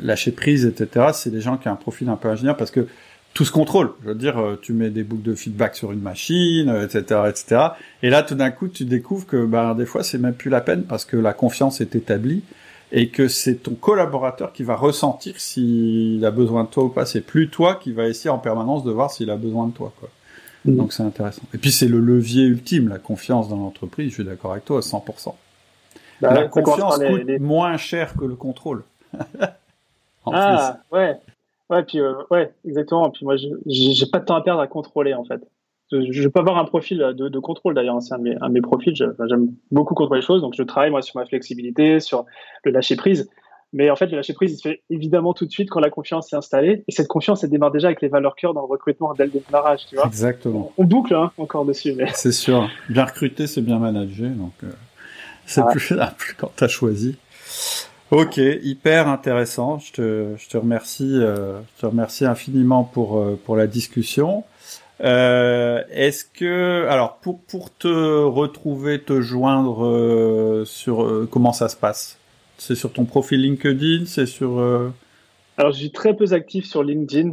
lâcher 0.00 0.32
prise, 0.32 0.64
etc. 0.64 1.08
C'est 1.12 1.30
des 1.30 1.40
gens 1.40 1.58
qui 1.58 1.68
ont 1.68 1.72
un 1.72 1.76
profil 1.76 2.08
un 2.08 2.16
peu 2.16 2.28
ingénieur 2.28 2.56
parce 2.56 2.70
que 2.70 2.86
tout 3.34 3.44
se 3.44 3.52
contrôle. 3.52 3.92
Je 4.02 4.08
veux 4.08 4.14
dire, 4.14 4.38
euh, 4.38 4.58
tu 4.60 4.72
mets 4.72 4.90
des 4.90 5.04
boucles 5.04 5.22
de 5.22 5.34
feedback 5.34 5.76
sur 5.76 5.92
une 5.92 6.00
machine, 6.00 6.68
etc., 6.82 7.04
euh, 7.12 7.30
etc. 7.30 7.60
Et 8.02 8.10
là, 8.10 8.22
tout 8.22 8.34
d'un 8.34 8.50
coup, 8.50 8.68
tu 8.68 8.84
découvres 8.84 9.26
que, 9.26 9.44
bah, 9.44 9.74
des 9.76 9.86
fois, 9.86 10.02
c'est 10.02 10.18
même 10.18 10.34
plus 10.34 10.50
la 10.50 10.60
peine 10.60 10.84
parce 10.84 11.04
que 11.04 11.16
la 11.16 11.32
confiance 11.32 11.80
est 11.80 11.94
établie 11.94 12.42
et 12.90 13.08
que 13.08 13.28
c'est 13.28 13.56
ton 13.56 13.74
collaborateur 13.74 14.52
qui 14.52 14.64
va 14.64 14.76
ressentir 14.76 15.38
s'il 15.38 16.24
a 16.24 16.30
besoin 16.30 16.64
de 16.64 16.68
toi 16.68 16.84
ou 16.84 16.88
pas. 16.88 17.06
C'est 17.06 17.22
plus 17.22 17.48
toi 17.48 17.76
qui 17.82 17.92
va 17.92 18.06
essayer 18.06 18.30
en 18.30 18.38
permanence 18.38 18.84
de 18.84 18.90
voir 18.90 19.10
s'il 19.10 19.30
a 19.30 19.36
besoin 19.36 19.66
de 19.66 19.72
toi. 19.72 19.92
Quoi. 19.98 20.10
Mm. 20.64 20.76
Donc 20.76 20.92
c'est 20.92 21.02
intéressant. 21.02 21.42
Et 21.54 21.58
puis 21.58 21.72
c'est 21.72 21.88
le 21.88 22.00
levier 22.00 22.44
ultime, 22.44 22.88
la 22.88 22.98
confiance 22.98 23.48
dans 23.48 23.56
l'entreprise. 23.56 24.10
Je 24.10 24.14
suis 24.14 24.24
d'accord 24.24 24.52
avec 24.52 24.64
toi 24.64 24.78
à 24.78 24.80
100%. 24.80 25.34
Bah 26.22 26.34
la 26.34 26.48
confiance 26.48 26.98
coûte 26.98 27.40
moins 27.40 27.76
cher 27.76 28.14
que 28.14 28.24
le 28.24 28.36
contrôle. 28.36 28.84
ah 30.26 30.78
ouais, 30.92 31.16
ouais, 31.68 31.82
puis 31.82 32.00
euh, 32.00 32.14
ouais, 32.30 32.52
exactement. 32.66 33.10
Puis 33.10 33.24
moi, 33.24 33.36
j'ai 33.36 34.06
pas 34.06 34.20
de 34.20 34.24
temps 34.24 34.36
à 34.36 34.42
perdre 34.42 34.60
à 34.60 34.66
contrôler 34.66 35.14
en 35.14 35.24
fait. 35.24 35.40
Je, 35.90 36.26
peux 36.26 36.40
avoir 36.40 36.56
un 36.56 36.64
profil 36.64 36.98
de, 36.98 37.38
contrôle 37.38 37.74
d'ailleurs. 37.74 38.00
C'est 38.00 38.14
un, 38.14 38.24
un, 38.40 38.48
de 38.48 38.54
mes 38.54 38.62
profils. 38.62 38.94
J'aime 38.94 39.48
beaucoup 39.70 39.94
contrôler 39.94 40.20
les 40.22 40.26
choses, 40.26 40.40
donc 40.40 40.54
je 40.56 40.62
travaille 40.62 40.90
moi 40.90 41.02
sur 41.02 41.18
ma 41.18 41.26
flexibilité, 41.26 42.00
sur 42.00 42.24
le 42.64 42.70
lâcher 42.70 42.96
prise. 42.96 43.28
Mais 43.74 43.90
en 43.90 43.96
fait, 43.96 44.06
le 44.06 44.16
lâcher 44.16 44.34
prise, 44.34 44.52
il 44.52 44.56
se 44.56 44.68
fait 44.68 44.82
évidemment 44.90 45.32
tout 45.32 45.46
de 45.46 45.50
suite 45.50 45.70
quand 45.70 45.80
la 45.80 45.90
confiance 45.90 46.32
est 46.32 46.36
installée. 46.36 46.84
Et 46.88 46.92
cette 46.92 47.08
confiance, 47.08 47.42
elle 47.42 47.50
démarre 47.50 47.70
déjà 47.70 47.88
avec 47.88 48.02
les 48.02 48.08
valeurs 48.08 48.36
cœur 48.36 48.52
dans 48.52 48.60
le 48.60 48.66
recrutement 48.66 49.14
dès 49.14 49.24
le 49.24 49.30
démarrage, 49.30 49.86
tu 49.88 49.96
vois. 49.96 50.06
Exactement. 50.06 50.72
On, 50.76 50.84
boucle 50.84 51.14
hein, 51.14 51.32
encore 51.38 51.64
dessus. 51.64 51.94
Mais... 51.94 52.06
C'est 52.14 52.32
sûr. 52.32 52.68
Bien 52.90 53.04
recruté, 53.04 53.46
c'est 53.46 53.62
bien 53.62 53.78
managé. 53.78 54.28
Donc, 54.28 54.52
euh, 54.62 54.70
c'est 55.52 55.66
plus 55.70 55.80
simple 55.80 56.34
quand 56.38 56.50
tu 56.56 56.64
as 56.64 56.68
choisi. 56.68 57.16
Ok, 58.12 58.36
hyper 58.36 59.08
intéressant. 59.08 59.78
Je 59.78 59.92
te, 59.92 60.34
je 60.36 60.48
te 60.48 60.58
remercie, 60.58 61.14
euh, 61.14 61.60
je 61.76 61.80
te 61.80 61.86
remercie 61.86 62.26
infiniment 62.26 62.84
pour 62.84 63.18
euh, 63.18 63.40
pour 63.42 63.56
la 63.56 63.66
discussion. 63.66 64.44
Euh, 65.00 65.82
Est-ce 65.90 66.26
que, 66.26 66.86
alors, 66.90 67.16
pour 67.16 67.40
pour 67.40 67.74
te 67.74 67.88
retrouver, 67.88 69.00
te 69.00 69.22
joindre 69.22 70.62
sur 70.66 71.26
comment 71.30 71.54
ça 71.54 71.70
se 71.70 71.76
passe? 71.76 72.18
C'est 72.58 72.74
sur 72.74 72.92
ton 72.92 73.06
profil 73.06 73.40
LinkedIn, 73.40 74.04
c'est 74.04 74.26
sur. 74.26 74.60
Alors, 75.56 75.72
je 75.72 75.78
suis 75.78 75.92
très 75.92 76.14
peu 76.14 76.32
actif 76.32 76.66
sur 76.66 76.82
LinkedIn. 76.82 77.30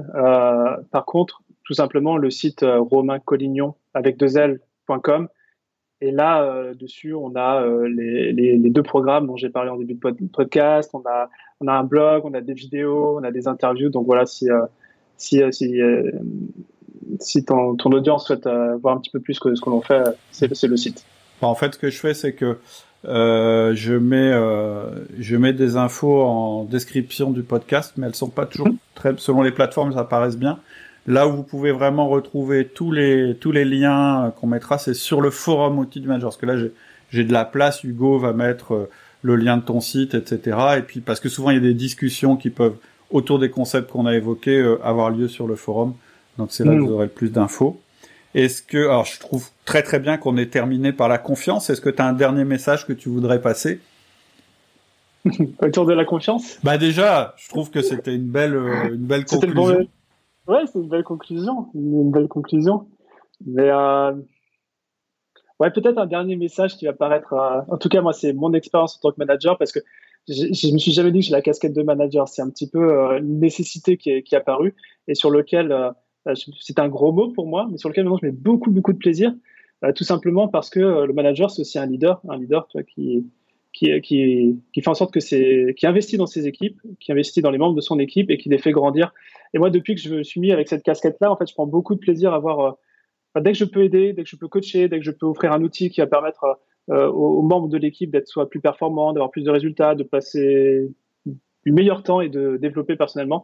par 0.91 1.03
contre, 1.05 1.41
tout 1.65 1.73
simplement 1.73 2.15
le 2.15 2.29
site 2.29 2.63
Romain 2.63 3.19
Collignon 3.19 3.75
avec 3.93 4.15
deux 4.15 4.37
L.com 4.37 5.27
et 6.01 6.11
là, 6.11 6.43
euh, 6.43 6.73
dessus, 6.73 7.13
on 7.13 7.35
a 7.35 7.61
euh, 7.61 7.87
les, 7.89 8.31
les, 8.31 8.57
les, 8.57 8.69
deux 8.69 8.83
programmes 8.83 9.27
dont 9.27 9.35
j'ai 9.35 9.49
parlé 9.49 9.69
en 9.69 9.75
début 9.75 9.95
de 9.95 10.27
podcast. 10.27 10.91
On 10.93 11.03
a, 11.05 11.29
on 11.59 11.67
a 11.67 11.73
un 11.73 11.83
blog, 11.83 12.23
on 12.23 12.33
a 12.33 12.41
des 12.41 12.53
vidéos, 12.53 13.17
on 13.19 13.23
a 13.23 13.31
des 13.31 13.47
interviews. 13.49 13.89
Donc 13.89 14.05
voilà, 14.05 14.25
si, 14.25 14.49
euh, 14.49 14.61
si, 15.17 15.41
si, 15.51 15.81
si 17.19 17.43
ton, 17.43 17.75
ton, 17.75 17.91
audience 17.91 18.27
souhaite 18.27 18.47
voir 18.81 18.95
un 18.95 18.99
petit 18.99 19.11
peu 19.11 19.19
plus 19.19 19.39
que 19.39 19.53
ce 19.53 19.61
que 19.61 19.69
l'on 19.69 19.81
fait, 19.81 20.03
c'est 20.31 20.67
le 20.67 20.77
site. 20.77 21.03
En 21.41 21.55
fait, 21.55 21.73
ce 21.73 21.79
que 21.79 21.89
je 21.89 21.99
fais, 21.99 22.13
c'est 22.13 22.33
que 22.33 22.57
je 23.03 23.93
mets 23.93 24.31
je 25.19 25.35
mets 25.35 25.53
des 25.53 25.75
infos 25.75 26.21
en 26.21 26.63
description 26.63 27.31
du 27.31 27.43
podcast, 27.43 27.95
mais 27.97 28.07
elles 28.07 28.15
sont 28.15 28.29
pas 28.29 28.45
toujours 28.45 28.69
mhm. 28.69 28.77
très 28.95 29.13
selon 29.17 29.41
les 29.41 29.51
plateformes, 29.51 29.91
ça 29.91 29.99
apparaissent 29.99 30.37
bien. 30.37 30.59
Là 31.07 31.27
où 31.27 31.31
vous 31.31 31.43
pouvez 31.43 31.71
vraiment 31.71 32.07
retrouver 32.07 32.65
tous 32.67 32.91
les 32.91 33.35
tous 33.39 33.51
les 33.51 33.65
liens 33.65 34.33
qu'on 34.39 34.47
mettra, 34.47 34.77
c'est 34.77 34.93
sur 34.93 35.21
le 35.21 35.29
forum 35.29 35.79
outils 35.79 36.01
du 36.01 36.07
manager. 36.07 36.29
Parce 36.29 36.37
que 36.37 36.45
là, 36.45 36.55
j'ai 37.09 37.23
de 37.23 37.33
la 37.33 37.45
place. 37.45 37.83
Hugo 37.83 38.19
va 38.19 38.33
mettre 38.33 38.73
euh, 38.73 38.89
le 39.21 39.35
lien 39.35 39.57
de 39.57 39.63
ton 39.63 39.81
site, 39.81 40.13
etc. 40.13 40.57
Et 40.77 40.81
puis 40.81 41.01
parce 41.01 41.19
que 41.19 41.29
souvent 41.29 41.49
il 41.49 41.55
y 41.55 41.57
a 41.57 41.61
des 41.61 41.73
discussions 41.73 42.35
qui 42.35 42.49
peuvent 42.49 42.77
autour 43.11 43.39
des 43.39 43.49
concepts 43.49 43.91
qu'on 43.91 44.05
a 44.05 44.15
évoqués 44.15 44.59
euh, 44.59 44.79
avoir 44.83 45.09
lieu 45.09 45.27
sur 45.27 45.47
le 45.47 45.55
forum. 45.55 45.93
Donc 46.37 46.49
c'est 46.51 46.63
là 46.63 46.71
que 46.71 46.77
mm. 46.77 46.85
vous 46.85 46.93
aurez 46.93 47.05
le 47.05 47.11
plus 47.11 47.29
d'infos. 47.29 47.79
Est-ce 48.35 48.61
que 48.61 48.77
alors 48.77 49.05
je 49.05 49.19
trouve 49.19 49.49
très 49.65 49.81
très 49.81 49.99
bien 49.99 50.17
qu'on 50.17 50.37
ait 50.37 50.47
terminé 50.47 50.93
par 50.93 51.07
la 51.07 51.17
confiance. 51.17 51.69
Est-ce 51.69 51.81
que 51.81 51.89
tu 51.89 52.01
as 52.01 52.05
un 52.05 52.13
dernier 52.13 52.45
message 52.45 52.85
que 52.85 52.93
tu 52.93 53.09
voudrais 53.09 53.41
passer? 53.41 53.79
Autour 55.61 55.85
de 55.85 55.93
la 55.93 56.05
confiance? 56.05 56.59
Bah 56.63 56.77
déjà, 56.77 57.35
je 57.37 57.49
trouve 57.49 57.71
que 57.71 57.81
c'était 57.81 58.15
une 58.15 58.27
belle 58.27 58.55
euh, 58.55 58.93
une 58.93 59.05
belle 59.05 59.25
conclusion. 59.25 59.87
Ouais, 60.49 60.65
c'est 60.65 60.79
une 60.79 60.89
belle 60.89 61.03
conclusion, 61.03 61.67
une, 61.75 62.09
belle 62.09 62.27
conclusion. 62.27 62.87
Mais 63.45 63.69
euh, 63.69 64.13
ouais, 65.59 65.69
peut-être 65.69 65.99
un 65.99 66.07
dernier 66.07 66.35
message 66.35 66.75
qui 66.75 66.85
va 66.85 66.93
paraître. 66.93 67.33
Euh, 67.33 67.61
en 67.67 67.77
tout 67.77 67.87
cas, 67.87 68.01
moi, 68.01 68.13
c'est 68.13 68.33
mon 68.33 68.53
expérience 68.53 68.97
en 68.97 68.99
tant 68.99 69.11
que 69.11 69.19
manager 69.19 69.59
parce 69.59 69.71
que 69.71 69.79
je, 70.27 70.51
je 70.51 70.73
me 70.73 70.79
suis 70.79 70.91
jamais 70.91 71.11
dit 71.11 71.19
que 71.19 71.25
j'ai 71.25 71.33
la 71.33 71.43
casquette 71.43 71.73
de 71.75 71.83
manager. 71.83 72.27
C'est 72.27 72.41
un 72.41 72.49
petit 72.49 72.67
peu 72.67 72.79
euh, 72.79 73.19
une 73.19 73.39
nécessité 73.39 73.97
qui 73.97 74.09
est, 74.09 74.23
qui 74.23 74.35
apparue 74.35 74.73
et 75.07 75.13
sur 75.13 75.29
lequel 75.29 75.93
c'est 76.59 76.79
un 76.79 76.89
gros 76.89 77.11
mot 77.11 77.31
pour 77.31 77.45
moi, 77.45 77.67
mais 77.69 77.77
sur 77.77 77.89
lequel 77.89 78.05
maintenant 78.05 78.17
je 78.19 78.25
mets 78.25 78.31
beaucoup 78.31 78.71
beaucoup 78.71 78.93
de 78.93 78.97
plaisir, 78.97 79.33
tout 79.95 80.03
simplement 80.03 80.47
parce 80.47 80.69
que 80.69 80.79
le 80.79 81.13
manager 81.13 81.49
c'est 81.49 81.61
aussi 81.61 81.79
un 81.79 81.85
leader, 81.85 82.21
un 82.27 82.37
leader, 82.37 82.67
tu 82.67 82.77
vois, 82.77 82.83
qui 82.83 83.25
qui, 83.73 84.01
qui, 84.01 84.81
fait 84.81 84.89
en 84.89 84.93
sorte 84.93 85.13
que 85.13 85.19
c'est, 85.19 85.75
qui 85.77 85.85
investit 85.87 86.17
dans 86.17 86.25
ses 86.25 86.47
équipes, 86.47 86.79
qui 86.99 87.11
investit 87.11 87.41
dans 87.41 87.51
les 87.51 87.57
membres 87.57 87.75
de 87.75 87.81
son 87.81 87.99
équipe 87.99 88.29
et 88.29 88.37
qui 88.37 88.49
les 88.49 88.57
fait 88.57 88.71
grandir. 88.71 89.13
Et 89.53 89.59
moi, 89.59 89.69
depuis 89.69 89.95
que 89.95 90.01
je 90.01 90.15
me 90.15 90.23
suis 90.23 90.41
mis 90.41 90.51
avec 90.51 90.67
cette 90.67 90.83
casquette-là, 90.83 91.31
en 91.31 91.37
fait, 91.37 91.47
je 91.47 91.53
prends 91.53 91.67
beaucoup 91.67 91.95
de 91.95 91.99
plaisir 91.99 92.33
à 92.33 92.39
voir, 92.39 92.77
euh, 93.37 93.41
dès 93.41 93.51
que 93.51 93.57
je 93.57 93.65
peux 93.65 93.83
aider, 93.83 94.13
dès 94.13 94.23
que 94.23 94.29
je 94.29 94.35
peux 94.35 94.47
coacher, 94.47 94.87
dès 94.89 94.99
que 94.99 95.05
je 95.05 95.11
peux 95.11 95.25
offrir 95.25 95.51
un 95.53 95.61
outil 95.61 95.89
qui 95.89 96.01
va 96.01 96.07
permettre 96.07 96.59
euh, 96.89 97.07
aux, 97.07 97.43
membres 97.43 97.67
de 97.67 97.77
l'équipe 97.77 98.09
d'être 98.09 98.27
soit 98.27 98.49
plus 98.49 98.61
performants, 98.61 99.13
d'avoir 99.13 99.29
plus 99.29 99.43
de 99.43 99.51
résultats, 99.51 99.93
de 99.93 100.03
passer 100.03 100.89
du 101.65 101.71
meilleur 101.71 102.01
temps 102.01 102.21
et 102.21 102.29
de 102.29 102.57
développer 102.57 102.95
personnellement. 102.95 103.43